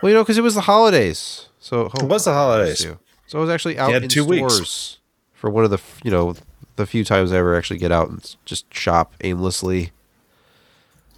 Well, 0.00 0.10
you 0.10 0.14
know, 0.16 0.22
because 0.22 0.38
it 0.38 0.42
was 0.42 0.54
the 0.54 0.60
holidays, 0.60 1.48
so 1.58 1.90
oh, 1.92 2.04
It 2.04 2.08
was 2.08 2.24
the 2.26 2.32
holidays. 2.32 2.86
So 3.26 3.38
I 3.38 3.40
was 3.40 3.50
actually 3.50 3.76
out 3.76 3.92
had 3.92 4.04
in 4.04 4.08
two 4.08 4.24
weeks. 4.24 4.98
for 5.32 5.50
one 5.50 5.64
of 5.64 5.70
the 5.70 5.80
you 6.04 6.12
know 6.12 6.36
the 6.76 6.86
few 6.86 7.04
times 7.04 7.32
I 7.32 7.38
ever 7.38 7.56
actually 7.56 7.80
get 7.80 7.90
out 7.90 8.08
and 8.08 8.36
just 8.44 8.72
shop 8.72 9.14
aimlessly. 9.24 9.90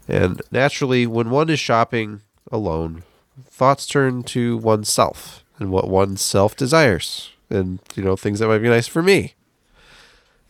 And 0.08 0.40
naturally, 0.50 1.06
when 1.06 1.28
one 1.28 1.50
is 1.50 1.60
shopping 1.60 2.22
alone, 2.50 3.02
thoughts 3.46 3.86
turn 3.86 4.22
to 4.24 4.56
oneself 4.58 5.44
and 5.58 5.70
what 5.70 5.88
oneself 5.88 6.56
desires, 6.56 7.32
and 7.50 7.78
you 7.94 8.02
know 8.02 8.16
things 8.16 8.38
that 8.38 8.48
might 8.48 8.58
be 8.58 8.68
nice 8.68 8.86
for 8.86 9.02
me 9.02 9.34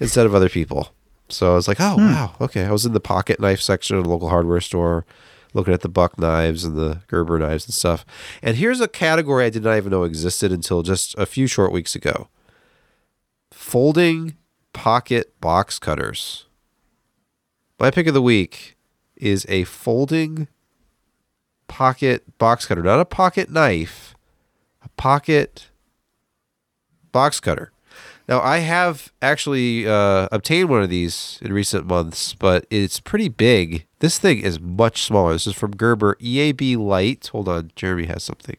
instead 0.01 0.27
of 0.27 0.35
other 0.35 0.49
people. 0.49 0.93
So 1.29 1.53
I 1.53 1.55
was 1.55 1.69
like, 1.69 1.81
oh 1.81 1.97
hmm. 1.97 2.13
wow, 2.13 2.35
okay. 2.41 2.65
I 2.65 2.73
was 2.73 2.85
in 2.85 2.93
the 2.93 3.01
pocket 3.01 3.41
knife 3.41 3.61
section 3.61 3.97
of 3.97 4.07
a 4.07 4.09
local 4.09 4.29
hardware 4.29 4.61
store, 4.61 5.05
looking 5.55 5.75
at 5.75 5.81
the 5.81 5.89
buck 5.89 6.19
knives 6.19 6.65
and 6.65 6.77
the 6.77 7.03
Gerber 7.09 7.39
knives 7.39 7.67
and 7.67 7.75
stuff. 7.75 8.05
And 8.43 8.57
here's 8.57 8.81
a 8.81 8.89
category 8.89 9.45
I 9.45 9.51
did 9.51 9.65
not 9.65 9.77
even 9.77 9.91
know 9.91 10.05
existed 10.05 10.53
until 10.53 10.83
just 10.83 11.17
a 11.17 11.27
few 11.27 11.47
short 11.47 11.73
weeks 11.73 11.95
ago: 11.95 12.29
folding 13.51 14.37
pocket 14.73 15.41
box 15.41 15.79
cutters. 15.79 16.47
My 17.79 17.91
pick 17.91 18.07
of 18.07 18.15
the 18.15 18.23
week 18.23 18.77
is 19.17 19.47
a 19.49 19.65
folding 19.65 20.49
pocket 21.73 22.37
box 22.37 22.67
cutter, 22.67 22.83
not 22.83 23.01
a 23.01 23.07
pocket 23.07 23.51
knife, 23.51 24.15
a 24.85 24.91
pocket 24.91 25.71
box 27.13 27.41
cutter. 27.41 27.73
Now, 28.29 28.43
I 28.43 28.59
have 28.59 29.11
actually 29.23 29.89
uh, 29.89 30.29
obtained 30.31 30.69
one 30.69 30.83
of 30.83 30.91
these 30.91 31.39
in 31.41 31.51
recent 31.51 31.87
months, 31.87 32.35
but 32.35 32.67
it's 32.69 33.01
pretty 33.01 33.31
big. 33.31 33.87
This 34.01 34.19
thing 34.19 34.41
is 34.41 34.61
much 34.61 35.03
smaller. 35.03 35.33
This 35.33 35.47
is 35.47 35.55
from 35.55 35.75
Gerber 35.75 36.17
EAB 36.21 36.77
Lite. 36.77 37.29
Hold 37.29 37.49
on, 37.49 37.73
Jeremy 37.75 38.05
has 38.05 38.23
something. 38.23 38.59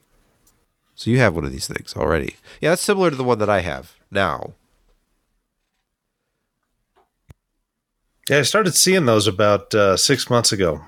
So 0.95 1.11
you 1.11 1.20
have 1.20 1.36
one 1.36 1.45
of 1.45 1.51
these 1.51 1.68
things 1.68 1.95
already. 1.95 2.36
Yeah, 2.61 2.72
that's 2.72 2.82
similar 2.82 3.11
to 3.11 3.16
the 3.16 3.24
one 3.24 3.38
that 3.38 3.49
I 3.49 3.61
have 3.61 3.95
now. 4.09 4.53
Yeah, 8.28 8.39
I 8.39 8.41
started 8.41 8.74
seeing 8.74 9.05
those 9.05 9.28
about 9.28 9.74
uh, 9.76 9.97
six 9.97 10.32
months 10.32 10.51
ago. 10.51 10.82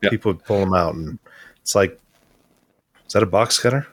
Yeah. 0.00 0.10
People 0.10 0.32
would 0.32 0.44
pull 0.44 0.60
them 0.60 0.74
out, 0.74 0.94
and 0.94 1.18
it's 1.62 1.74
like, 1.74 1.98
is 3.06 3.12
that 3.14 3.22
a 3.22 3.26
box 3.26 3.58
cutter? 3.58 3.86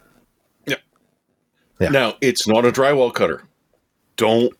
Yeah. 0.68 1.90
Now, 1.92 2.16
it's 2.20 2.46
not 2.46 2.66
a 2.66 2.72
drywall 2.74 3.14
cutter. 3.14 3.44
Don't 4.18 4.54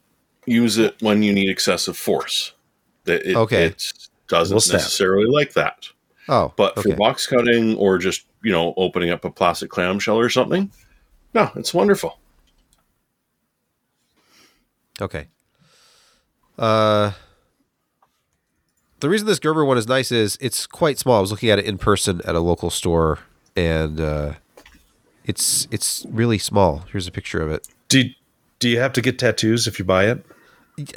use 0.46 0.78
it 0.78 0.96
when 1.02 1.22
you 1.22 1.34
need 1.34 1.50
excessive 1.50 1.98
force. 1.98 2.54
It, 3.06 3.36
Okay. 3.36 3.66
It 3.66 3.92
doesn't 4.30 4.56
Will 4.56 4.62
necessarily 4.74 5.26
like 5.26 5.52
that. 5.54 5.90
Oh, 6.30 6.54
But 6.56 6.78
okay. 6.78 6.92
for 6.92 6.96
box 6.96 7.28
cutting 7.28 7.76
or 7.76 7.98
just, 7.98 8.26
you 8.42 8.54
know, 8.54 8.74
opening 8.78 9.10
up 9.10 9.26
a 9.26 9.30
plastic 9.32 9.70
clamshell 9.70 10.18
or 10.18 10.30
something, 10.30 10.72
no, 11.34 11.52
it's 11.56 11.74
wonderful. 11.74 12.20
Okay. 15.02 15.28
Uh, 16.58 17.12
the 19.00 19.10
reason 19.10 19.28
this 19.28 19.40
Gerber 19.40 19.66
one 19.66 19.78
is 19.78 19.88
nice 19.88 20.12
is 20.12 20.38
it's 20.42 20.66
quite 20.68 20.98
small. 20.98 21.18
I 21.18 21.22
was 21.22 21.32
looking 21.32 21.50
at 21.50 21.60
it 21.60 21.66
in 21.66 21.78
person 21.78 22.22
at 22.26 22.36
a 22.36 22.40
local 22.40 22.70
store, 22.70 23.20
and 23.56 24.00
uh, 24.00 24.34
it's 25.26 25.68
it's 25.72 26.06
really 26.10 26.38
small. 26.38 26.86
Here's 26.92 27.08
a 27.08 27.12
picture 27.12 27.42
of 27.42 27.52
it. 27.52 27.68
Do 27.90 28.00
you, 28.02 28.10
do 28.60 28.70
you 28.70 28.80
have 28.80 28.94
to 28.94 29.02
get 29.02 29.18
tattoos 29.20 29.68
if 29.68 29.80
you 29.80 29.86
buy 29.86 30.06
it? 30.06 30.26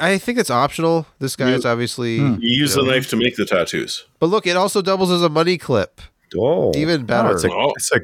I 0.01 0.17
think 0.19 0.39
it's 0.39 0.51
optional. 0.51 1.07
This 1.19 1.35
guy 1.35 1.51
is 1.51 1.67
obviously, 1.67 2.15
You 2.15 2.37
use 2.39 2.77
you 2.77 2.85
the 2.85 2.89
knife 2.89 3.09
to 3.11 3.17
make 3.17 3.35
the 3.37 3.45
tattoos. 3.45 4.05
but 4.21 4.27
look, 4.27 4.47
it 4.47 4.57
also 4.57 4.81
doubles 4.81 5.11
as 5.11 5.23
a 5.23 5.29
money 5.29 5.59
clip. 5.59 6.01
Oh, 6.39 6.71
Even 6.77 7.01
Oh, 7.01 7.05
better. 7.05 7.31
it's 7.33 7.43
a, 7.45 7.51
Oh. 7.53 7.73
it's 7.77 7.91
a, 7.91 8.01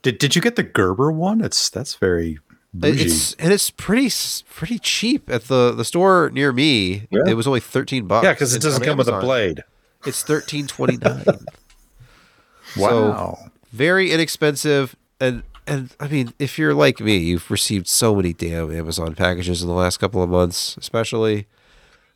did, 0.00 0.16
did 0.18 0.34
you 0.34 0.40
get 0.40 0.56
the 0.56 0.62
Gerber 0.62 1.12
one? 1.12 1.42
It's 1.42 1.68
that's 1.68 1.94
very 1.94 2.38
bougie. 2.74 3.04
It's 3.04 3.34
and 3.34 3.52
it's 3.52 3.70
pretty 3.70 4.10
pretty 4.50 4.78
cheap 4.78 5.30
at 5.30 5.44
the 5.44 5.72
the 5.72 5.84
store 5.84 6.30
near 6.32 6.52
me. 6.52 7.06
Yeah. 7.10 7.22
It 7.26 7.34
was 7.34 7.46
only 7.46 7.60
thirteen 7.60 8.06
bucks. 8.06 8.24
yeah, 8.24 8.32
because 8.32 8.54
it 8.54 8.62
doesn't 8.62 8.84
come 8.84 8.98
with 8.98 9.08
a 9.08 9.20
blade. 9.20 9.64
It's 10.06 10.22
thirteen 10.22 10.66
twenty 10.66 10.96
nine. 10.96 11.24
wow. 12.76 13.38
very 13.72 14.10
inexpensive 14.10 14.94
and 15.20 15.42
and 15.66 15.94
I 16.00 16.08
mean, 16.08 16.32
if 16.38 16.58
you're 16.58 16.74
like 16.74 16.98
me, 16.98 17.18
you've 17.18 17.50
received 17.50 17.88
so 17.88 18.14
many 18.14 18.32
damn 18.32 18.72
Amazon 18.72 19.14
packages 19.14 19.60
in 19.62 19.68
the 19.68 19.74
last 19.74 19.98
couple 19.98 20.22
of 20.22 20.30
months, 20.30 20.76
especially 20.78 21.46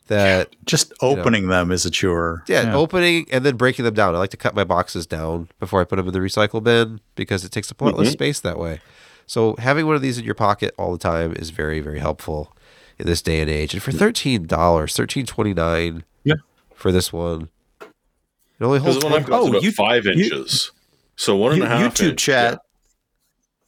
that 0.07 0.55
Just 0.65 0.93
opening 1.01 1.49
them 1.49 1.71
is 1.71 1.87
a 1.87 1.91
chore. 1.91 2.45
yeah, 2.49 2.75
opening 2.75 3.27
and 3.31 3.45
then 3.45 3.57
breaking 3.57 3.85
them 3.85 3.95
down. 3.95 4.15
I 4.15 4.19
like 4.19 4.31
to 4.31 4.37
cut 4.37 4.55
my 4.55 4.65
boxes 4.65 5.07
down 5.07 5.49
before 5.61 5.81
I 5.81 5.85
put 5.85 5.97
them 5.97 6.07
in 6.07 6.13
the 6.13 6.19
recycle 6.19 6.63
bin 6.63 7.01
because 7.15 7.45
it 7.45 7.53
takes 7.53 7.71
up 7.71 7.81
a 7.81 7.85
lot 7.85 7.99
less 7.99 8.09
mm-hmm. 8.09 8.13
space 8.13 8.41
that 8.41 8.59
way. 8.59 8.81
So 9.27 9.55
having 9.59 9.87
one 9.87 9.95
of 9.97 10.03
these 10.03 10.19
in 10.19 10.25
your 10.25 10.35
pocket 10.35 10.75
all 10.79 10.93
the 10.93 10.99
time 10.99 11.33
is 11.35 11.51
very 11.51 11.81
very 11.81 11.99
helpful 12.01 12.55
in 12.99 13.07
this 13.07 13.23
day 13.23 13.41
and 13.41 13.51
age. 13.51 13.73
And 13.75 13.83
for 13.83 13.93
thirteen 13.93 14.47
dollars, 14.47 14.95
thirteen 14.97 15.27
twenty 15.27 15.55
nine, 15.55 16.05
Yeah. 16.25 16.35
for 16.75 16.93
this 16.93 17.13
one, 17.13 17.49
it 17.81 18.65
only 18.65 18.79
holds. 18.79 18.97
Because 18.97 19.01
the 19.03 19.07
one 19.11 19.21
I've 19.21 19.27
got 19.27 19.41
Oh, 19.41 19.45
is 19.45 19.49
about 19.51 19.63
you- 19.63 19.73
five 19.73 20.05
you- 20.05 20.13
inches. 20.13 20.71
so 21.17 21.37
one 21.37 21.53
and 21.53 21.59
You- 21.61 21.65
a 21.65 21.69
half. 21.69 21.95
YouTube 21.95 22.11
inch, 22.11 22.19
chat. 22.23 22.61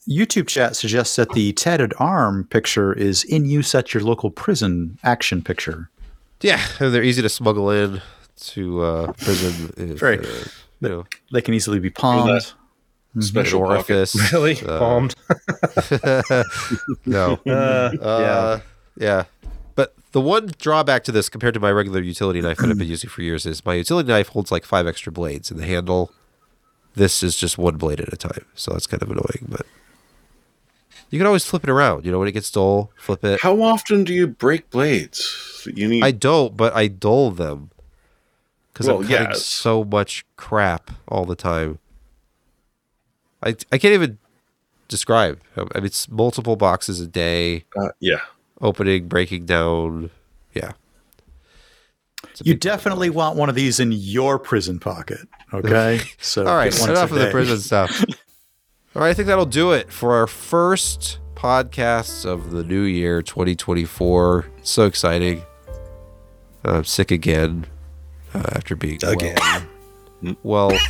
YouTube 0.08 0.46
chat 0.46 0.76
suggests 0.76 1.16
that 1.16 1.30
the 1.30 1.52
tatted 1.54 1.94
arm 1.98 2.44
picture 2.50 2.92
is 2.92 3.24
in 3.24 3.46
use 3.46 3.74
at 3.74 3.94
your 3.94 4.02
local 4.02 4.30
prison 4.30 4.98
action 5.02 5.40
picture. 5.42 5.88
Yeah, 6.42 6.60
and 6.78 6.92
they're 6.92 7.02
easy 7.02 7.22
to 7.22 7.28
smuggle 7.30 7.70
in 7.70 8.02
to 8.48 8.82
uh, 8.82 9.12
prison. 9.12 9.72
If, 9.78 9.98
Very- 9.98 10.18
uh, 10.18 10.44
you 10.80 10.88
know, 10.90 11.04
They 11.32 11.40
can 11.40 11.54
easily 11.54 11.78
be 11.78 11.88
palmed. 11.88 12.52
That. 13.14 13.18
an 13.18 13.22
Special 13.22 13.60
pocket. 13.60 13.74
orifice. 13.94 14.32
Really? 14.32 14.56
Uh, 14.60 14.78
Palmed? 14.78 15.14
no. 17.06 17.38
Uh, 17.46 17.50
Uh, 18.00 18.60
yeah. 18.96 19.24
But 19.74 19.94
the 20.12 20.20
one 20.20 20.52
drawback 20.58 21.04
to 21.04 21.12
this 21.12 21.28
compared 21.28 21.54
to 21.54 21.60
my 21.60 21.70
regular 21.72 22.00
utility 22.00 22.40
knife 22.40 22.58
that 22.58 22.70
I've 22.70 22.78
been 22.78 22.88
using 22.88 23.10
for 23.10 23.22
years 23.22 23.46
is 23.46 23.64
my 23.64 23.74
utility 23.74 24.08
knife 24.08 24.28
holds 24.28 24.52
like 24.52 24.64
five 24.64 24.86
extra 24.86 25.10
blades 25.12 25.50
in 25.50 25.56
the 25.56 25.66
handle. 25.66 26.12
This 26.94 27.22
is 27.24 27.36
just 27.36 27.58
one 27.58 27.76
blade 27.76 28.00
at 28.00 28.12
a 28.12 28.16
time, 28.16 28.44
so 28.54 28.70
that's 28.72 28.86
kind 28.86 29.02
of 29.02 29.10
annoying. 29.10 29.46
But 29.48 29.66
you 31.10 31.18
can 31.18 31.26
always 31.26 31.44
flip 31.44 31.64
it 31.64 31.70
around. 31.70 32.04
You 32.04 32.12
know, 32.12 32.20
when 32.20 32.28
it 32.28 32.32
gets 32.32 32.50
dull, 32.52 32.92
flip 32.96 33.24
it. 33.24 33.40
How 33.40 33.60
often 33.62 34.04
do 34.04 34.14
you 34.14 34.28
break 34.28 34.70
blades? 34.70 35.66
You 35.74 35.88
need. 35.88 36.04
I 36.04 36.12
don't, 36.12 36.56
but 36.56 36.72
I 36.74 36.86
dull 36.86 37.32
them 37.32 37.70
because 38.72 38.86
Well, 38.86 38.98
I'm 38.98 39.08
cutting 39.08 39.26
yes. 39.30 39.44
so 39.44 39.82
much 39.84 40.24
crap 40.36 40.92
all 41.08 41.24
the 41.24 41.34
time. 41.34 41.80
I 43.44 43.54
I 43.70 43.78
can't 43.78 43.94
even 43.94 44.18
describe. 44.88 45.40
I 45.56 45.60
mean, 45.60 45.84
it's 45.84 46.08
multiple 46.08 46.56
boxes 46.56 47.00
a 47.00 47.06
day, 47.06 47.64
uh, 47.76 47.88
yeah. 48.00 48.20
opening, 48.60 49.08
breaking 49.08 49.46
down. 49.46 50.10
Yeah. 50.54 50.72
You 52.42 52.54
big- 52.54 52.60
definitely 52.60 53.10
want 53.10 53.36
one 53.36 53.48
of 53.48 53.54
these 53.54 53.78
in 53.78 53.92
your 53.92 54.38
prison 54.38 54.80
pocket. 54.80 55.28
Okay. 55.52 56.00
So 56.20 56.46
All 56.46 56.56
right, 56.56 56.72
get 56.72 56.88
enough 56.88 57.12
of 57.12 57.18
the 57.18 57.30
prison 57.30 57.58
stuff. 57.58 58.04
All 58.96 59.02
right, 59.02 59.10
I 59.10 59.14
think 59.14 59.28
that'll 59.28 59.46
do 59.46 59.72
it 59.72 59.92
for 59.92 60.14
our 60.14 60.26
first 60.26 61.18
podcast 61.34 62.24
of 62.24 62.50
the 62.50 62.64
new 62.64 62.82
year, 62.82 63.22
2024. 63.22 64.46
So 64.62 64.86
exciting. 64.86 65.42
I'm 66.64 66.84
sick 66.84 67.10
again 67.10 67.66
uh, 68.32 68.42
after 68.54 68.74
being 68.74 68.98
Again. 69.04 69.36
Well, 69.38 69.62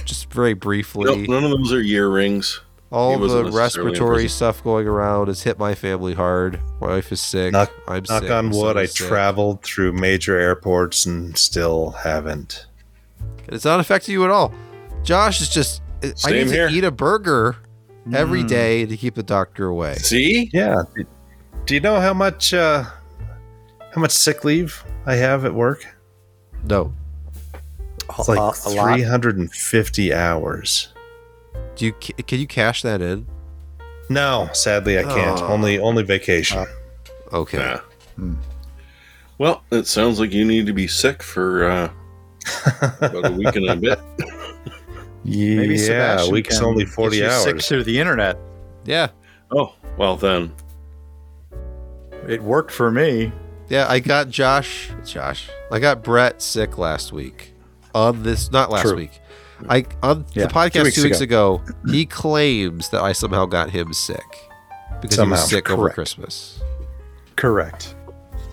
just 0.05 0.33
very 0.33 0.55
No, 0.55 0.61
briefly, 0.61 1.27
none 1.27 1.45
of 1.45 1.51
those 1.51 1.73
are 1.73 1.81
year 1.83 2.09
rings. 2.09 2.61
all 2.93 3.19
he 3.19 3.29
the 3.29 3.51
respiratory 3.51 4.15
prison. 4.25 4.29
stuff 4.29 4.63
going 4.65 4.87
around 4.87 5.27
has 5.29 5.43
hit 5.43 5.59
my 5.59 5.75
family 5.75 6.15
hard. 6.15 6.61
My 6.81 6.89
wife 6.89 7.11
is 7.13 7.21
sick. 7.21 7.53
Knock, 7.53 7.73
I'm 7.89 8.03
knock 8.09 8.23
sick. 8.23 8.31
on 8.31 8.51
wood, 8.51 8.77
I 8.77 8.87
sick. 8.87 9.07
traveled 9.09 9.63
through 9.63 9.93
major 9.95 10.39
airports 10.39 11.07
and 11.07 11.37
still 11.37 11.91
haven't. 11.91 12.67
It's 13.49 13.65
not 13.65 13.81
affecting 13.81 14.13
you 14.13 14.25
at 14.25 14.31
all. 14.31 14.53
Josh 15.03 15.41
is 15.41 15.49
just. 15.49 15.83
I 16.03 16.13
Same 16.15 16.33
need 16.35 16.45
to 16.45 16.51
here. 16.51 16.69
eat 16.69 16.85
a 16.85 16.91
burger 16.91 17.57
every 18.13 18.43
Mm. 18.45 18.49
day 18.49 18.87
to 18.87 18.97
keep 18.97 19.15
the 19.15 19.23
doctor 19.23 19.67
away. 19.67 19.95
See? 19.95 20.51
Yeah. 20.53 20.83
Do 21.67 21.75
you 21.75 21.81
know 21.81 21.99
how 22.01 22.13
much 22.13 22.53
uh, 22.53 22.85
how 23.95 24.01
much 24.01 24.11
sick 24.13 24.45
leave 24.45 24.85
I 25.07 25.15
have 25.15 25.45
at 25.47 25.55
work? 25.55 25.87
No. 26.69 26.93
It's 28.19 28.29
like 28.29 28.39
a, 28.39 28.69
a 28.69 28.71
lot. 28.71 28.95
350 28.95 30.15
hours. 30.15 30.89
Do 31.77 31.87
you 31.87 31.93
can 31.93 32.39
you 32.39 32.47
cash 32.47 32.83
that 32.83 33.01
in? 33.01 33.27
No, 34.09 34.49
sadly 34.53 34.99
I 34.99 35.03
can't. 35.03 35.41
Oh. 35.41 35.47
Only 35.47 35.79
only 35.79 36.03
vacation. 36.03 36.67
Okay. 37.33 37.59
Yeah. 37.59 37.81
Hmm. 38.17 38.35
Well, 39.39 39.65
it 39.73 39.87
sounds 39.87 40.21
like 40.21 40.33
you 40.33 40.45
need 40.45 40.67
to 40.67 40.73
be 40.73 40.87
sick 40.87 41.23
for 41.23 41.65
uh, 41.65 41.91
about 43.01 43.27
a 43.27 43.33
week 43.33 43.57
and 43.57 43.69
a 43.69 43.77
bit. 43.77 43.99
Maybe 45.25 45.75
yeah, 45.75 45.87
Sebastian 45.87 46.31
a 46.31 46.33
week's 46.33 46.59
can 46.59 46.67
only 46.67 46.85
40 46.85 47.25
hours. 47.25 47.43
Sick 47.43 47.55
hours. 47.55 47.69
through 47.69 47.85
the 47.85 47.99
internet. 47.99 48.39
Yeah. 48.85 49.09
Oh, 49.51 49.75
well 49.97 50.17
then. 50.17 50.53
It 52.29 52.43
worked 52.43 52.71
for 52.71 52.91
me. 52.91 53.33
Yeah, 53.69 53.87
I 53.89 53.99
got 54.01 54.29
Josh. 54.29 54.91
Josh. 55.05 55.49
I 55.71 55.79
got 55.79 56.05
Brett 56.05 56.43
sick 56.43 56.77
last 56.79 57.13
week. 57.13 57.54
On 57.95 58.23
this, 58.23 58.51
not 58.51 58.71
last 58.71 58.83
True. 58.83 58.97
week. 58.97 59.21
I 59.69 59.87
on 60.03 60.27
Yeah, 60.35 60.47
the 60.47 60.53
podcast 60.53 60.73
two 60.73 60.83
weeks 60.83 60.97
two 60.97 61.03
weeks 61.05 61.21
ago. 61.21 61.63
he 61.89 62.05
claims 62.07 62.89
that 62.91 63.03
I 63.03 63.13
somehow 63.13 63.47
got 63.47 63.71
him 63.71 63.93
sick 63.93 64.25
because 65.01 65.17
he 65.19 65.27
was 65.29 65.49
sick 65.49 65.71
over. 65.71 65.89
Christmas. 65.91 66.61
Correct. 67.37 67.95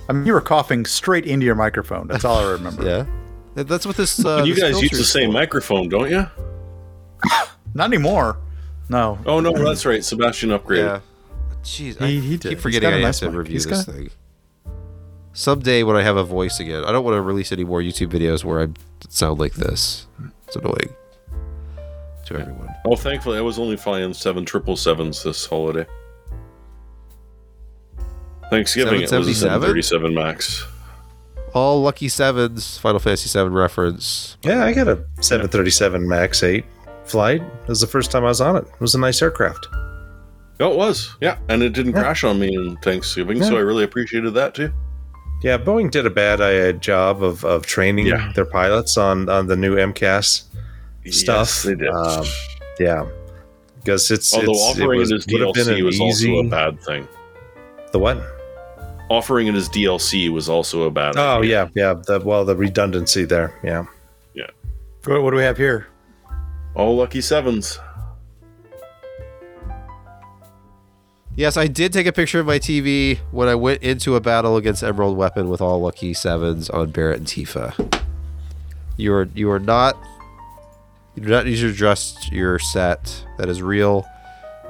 I 0.09 0.13
mean, 0.13 0.25
you 0.25 0.33
were 0.33 0.41
coughing 0.41 0.85
straight 0.85 1.25
into 1.25 1.45
your 1.45 1.55
microphone. 1.55 2.07
That's 2.07 2.23
all 2.25 2.37
I 2.37 2.51
remember. 2.51 3.07
Yeah, 3.53 3.63
that's 3.63 3.85
what 3.85 3.97
this. 3.97 4.23
Uh, 4.23 4.43
you 4.45 4.53
this 4.55 4.63
guys 4.63 4.81
use 4.81 4.91
the 4.91 5.03
same 5.03 5.31
for. 5.31 5.33
microphone, 5.33 5.89
don't 5.89 6.09
you? 6.09 6.25
Not 7.73 7.85
anymore. 7.85 8.37
No. 8.87 9.19
Oh 9.25 9.39
no, 9.41 9.51
that's 9.51 9.85
right. 9.85 10.03
Sebastian 10.05 10.51
upgraded. 10.51 10.77
Yeah. 10.77 10.99
Jeez, 11.63 11.99
He- 12.05 12.19
he 12.21 12.29
did. 12.37 12.41
keep 12.43 12.51
He's 12.53 12.61
forgetting 12.61 12.89
got 12.89 12.95
a 12.95 12.99
I 12.99 13.01
nice 13.03 13.19
have 13.19 13.27
to 13.29 13.31
mic. 13.31 13.39
review 13.39 13.53
He's 13.53 13.65
this 13.65 13.83
got- 13.85 13.93
thing. 13.95 14.09
Someday 15.33 15.83
when 15.83 15.95
I 15.95 16.03
have 16.03 16.17
a 16.17 16.23
voice 16.23 16.59
again, 16.59 16.83
I 16.85 16.91
don't 16.91 17.03
want 17.03 17.15
to 17.15 17.21
release 17.21 17.51
any 17.51 17.63
more 17.63 17.81
YouTube 17.81 18.07
videos 18.09 18.43
where 18.43 18.61
I 18.61 18.67
sound 19.09 19.39
like 19.39 19.53
this. 19.53 20.07
It's 20.47 20.55
annoying 20.55 20.93
to 22.25 22.39
everyone. 22.39 22.69
Oh, 22.85 22.95
thankfully, 22.95 23.37
I 23.37 23.41
was 23.41 23.57
only 23.59 23.77
flying 23.77 24.13
seven 24.13 24.45
triple 24.45 24.75
sevens 24.77 25.23
this 25.23 25.45
holiday. 25.45 25.85
Thanksgiving, 28.49 28.95
it 29.01 29.11
was 29.11 29.27
a 29.27 29.33
777? 29.33 29.61
737 29.61 30.13
Max. 30.13 30.65
All 31.53 31.81
lucky 31.81 32.09
sevens, 32.09 32.77
Final 32.77 32.99
Fantasy 32.99 33.27
Seven 33.29 33.53
reference. 33.53 34.37
Yeah, 34.43 34.63
I 34.65 34.73
got 34.73 34.87
a 34.87 35.03
737 35.21 36.07
MAX 36.07 36.43
8 36.43 36.63
flight. 37.05 37.41
It 37.41 37.67
was 37.67 37.81
the 37.81 37.87
first 37.87 38.09
time 38.11 38.23
I 38.23 38.27
was 38.27 38.39
on 38.41 38.55
it. 38.55 38.63
It 38.65 38.79
was 38.79 38.95
a 38.95 38.99
nice 38.99 39.21
aircraft. 39.21 39.67
Oh, 40.59 40.71
it 40.71 40.77
was. 40.77 41.15
Yeah, 41.21 41.37
and 41.49 41.61
it 41.63 41.73
didn't 41.73 41.93
Yeah. 41.93 42.01
crash 42.01 42.23
on 42.23 42.39
me 42.39 42.53
in 42.53 42.77
Thanksgiving, 42.77 43.41
so 43.43 43.57
I 43.57 43.61
really 43.61 43.83
appreciated 43.83 44.33
that 44.35 44.53
too. 44.53 44.71
Yeah, 45.41 45.57
Boeing 45.57 45.89
did 45.89 46.05
a 46.05 46.09
bad 46.09 46.39
uh, 46.39 46.71
job 46.73 47.23
of, 47.23 47.43
of 47.43 47.65
training 47.65 48.07
Yeah. 48.07 48.31
their 48.35 48.45
pilots 48.45 48.97
on, 48.97 49.27
on 49.29 49.47
the 49.47 49.55
new 49.55 49.75
MCAS 49.75 50.43
stuff. 51.09 51.47
Yes, 51.49 51.63
they 51.63 51.75
did. 51.75 51.89
Um, 51.89 52.25
Yeah, 52.79 53.05
because 53.79 54.09
it's 54.11 54.33
Although 54.33 54.51
it's, 54.51 54.61
offering 54.61 54.97
it, 54.97 54.99
was, 54.99 55.11
as 55.11 55.27
would 55.27 55.41
have 55.41 55.53
been 55.53 55.65
DLC 55.67 55.77
an 55.79 55.85
was 55.85 55.99
easy. 56.01 56.31
also 56.35 56.47
a 56.47 56.49
bad 56.49 56.81
thing. 56.83 57.07
The 57.91 57.99
what? 57.99 58.21
Offering 59.09 59.47
it 59.47 59.55
as 59.55 59.67
DLC 59.67 60.29
was 60.29 60.47
also 60.47 60.83
a 60.83 60.91
bad. 60.91 61.17
Oh 61.17 61.39
idea. 61.39 61.69
yeah, 61.75 61.93
yeah. 61.93 61.93
The 62.05 62.19
well, 62.23 62.45
the 62.45 62.55
redundancy 62.55 63.25
there. 63.25 63.53
Yeah. 63.63 63.85
What, 65.05 65.23
what 65.23 65.31
do 65.31 65.37
we 65.37 65.43
have 65.43 65.57
here? 65.57 65.87
All 66.75 66.95
lucky 66.95 67.21
sevens. 67.21 67.79
Yes, 71.41 71.57
I 71.57 71.65
did 71.65 71.91
take 71.91 72.05
a 72.05 72.11
picture 72.11 72.39
of 72.39 72.45
my 72.45 72.59
TV 72.59 73.17
when 73.31 73.47
I 73.47 73.55
went 73.55 73.81
into 73.81 74.15
a 74.15 74.21
battle 74.21 74.57
against 74.57 74.83
Emerald 74.83 75.17
Weapon 75.17 75.49
with 75.49 75.59
all 75.59 75.81
lucky 75.81 76.13
sevens 76.13 76.69
on 76.69 76.91
Barret 76.91 77.17
and 77.17 77.25
Tifa. 77.25 78.03
You 78.95 79.11
are 79.15 79.27
you 79.33 79.49
are 79.49 79.57
not 79.57 79.97
you 81.15 81.23
do 81.23 81.29
not 81.29 81.47
need 81.47 81.55
to 81.55 81.69
adjust 81.69 82.31
your 82.31 82.59
set. 82.59 83.25
That 83.39 83.49
is 83.49 83.59
real. 83.59 84.05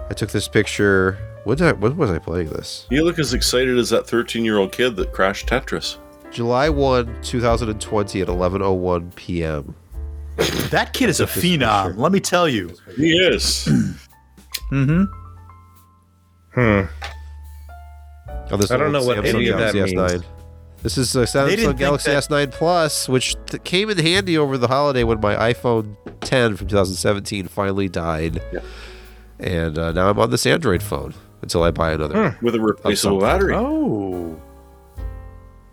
I 0.09 0.13
took 0.13 0.32
this 0.32 0.47
picture. 0.47 1.17
When 1.43 1.57
did 1.57 1.67
I, 1.67 1.72
when 1.74 1.97
was 1.97 2.09
I 2.09 2.19
playing 2.19 2.51
this? 2.51 2.88
You 2.89 3.03
look 3.03 3.19
as 3.19 3.34
excited 3.34 3.78
as 3.78 3.89
that 3.89 4.07
13 4.07 4.45
year 4.45 4.57
old 4.57 4.72
kid 4.72 4.95
that 4.95 5.11
crashed 5.11 5.47
Tetris. 5.47 5.97
July 6.32 6.69
1, 6.69 7.22
2020 7.22 8.22
at 8.22 8.28
11:01 8.30 9.13
p.m. 9.15 9.76
That 10.69 10.93
kid 10.93 11.09
is 11.09 11.19
a 11.19 11.26
phenom. 11.26 11.97
Let 11.97 12.13
me 12.13 12.22
tell 12.22 12.47
you. 12.47 12.74
He 12.95 13.11
is. 13.11 13.67
Mm-hmm. 14.72 15.20
Hmm. 16.54 16.82
On 18.52 18.60
this 18.60 18.72
I 18.72 18.78
don't 18.78 18.88
old 18.88 18.93
know 18.93 19.04
what 19.06 19.18
Samsung 19.18 19.36
any 19.36 19.47
of 19.49 19.58
that 19.60 19.74
Galaxy 19.74 19.95
means. 19.95 20.12
S9. 20.12 20.26
This 20.84 20.97
is 20.97 21.16
a 21.16 21.20
Samsung 21.24 21.78
Galaxy 21.78 22.12
that- 22.12 22.24
S9 22.24 22.52
Plus, 22.52 23.08
which 23.08 23.36
th- 23.45 23.64
came 23.64 23.89
in 23.89 23.97
handy 23.97 24.38
over 24.38 24.58
the 24.58 24.68
holiday 24.68 25.04
when 25.04 25.20
my 25.22 25.36
iPhone 25.54 25.95
10 26.22 26.58
from 26.58 26.68
2017 26.68 27.47
finally 27.47 27.88
died. 27.88 28.41
Yeah. 28.52 28.60
And 29.39 29.78
uh, 29.78 29.91
now 29.91 30.10
I'm 30.10 30.20
on 30.20 30.30
this 30.32 30.45
Android 30.45 30.84
phone 30.84 31.14
until 31.41 31.64
I 31.64 31.72
buy 31.72 31.93
another. 31.93 32.38
With 32.41 32.56
a 32.56 32.60
replaceable 32.60 33.20
battery. 33.20 33.54
Oh. 33.56 34.39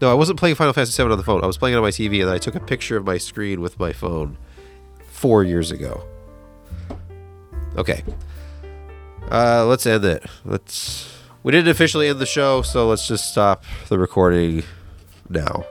No, 0.00 0.10
I 0.10 0.14
wasn't 0.14 0.38
playing 0.38 0.54
Final 0.54 0.72
Fantasy 0.72 0.92
7 0.92 1.10
on 1.10 1.18
the 1.18 1.24
phone. 1.24 1.42
I 1.42 1.46
was 1.46 1.58
playing 1.58 1.74
it 1.74 1.78
on 1.78 1.82
my 1.82 1.90
TV, 1.90 2.20
and 2.22 2.30
I 2.30 2.38
took 2.38 2.54
a 2.54 2.60
picture 2.60 2.96
of 2.96 3.04
my 3.04 3.18
screen 3.18 3.60
with 3.60 3.78
my 3.80 3.92
phone 3.92 4.38
four 5.10 5.42
years 5.42 5.70
ago. 5.72 6.04
Okay. 7.76 8.04
Uh, 9.30 9.66
let's 9.66 9.86
end 9.86 10.04
it. 10.04 10.24
Let's. 10.44 11.14
We 11.42 11.52
didn't 11.52 11.68
officially 11.68 12.08
end 12.08 12.18
the 12.18 12.26
show, 12.26 12.62
so 12.62 12.88
let's 12.88 13.06
just 13.06 13.30
stop 13.30 13.64
the 13.88 13.98
recording 13.98 14.64
now. 15.28 15.66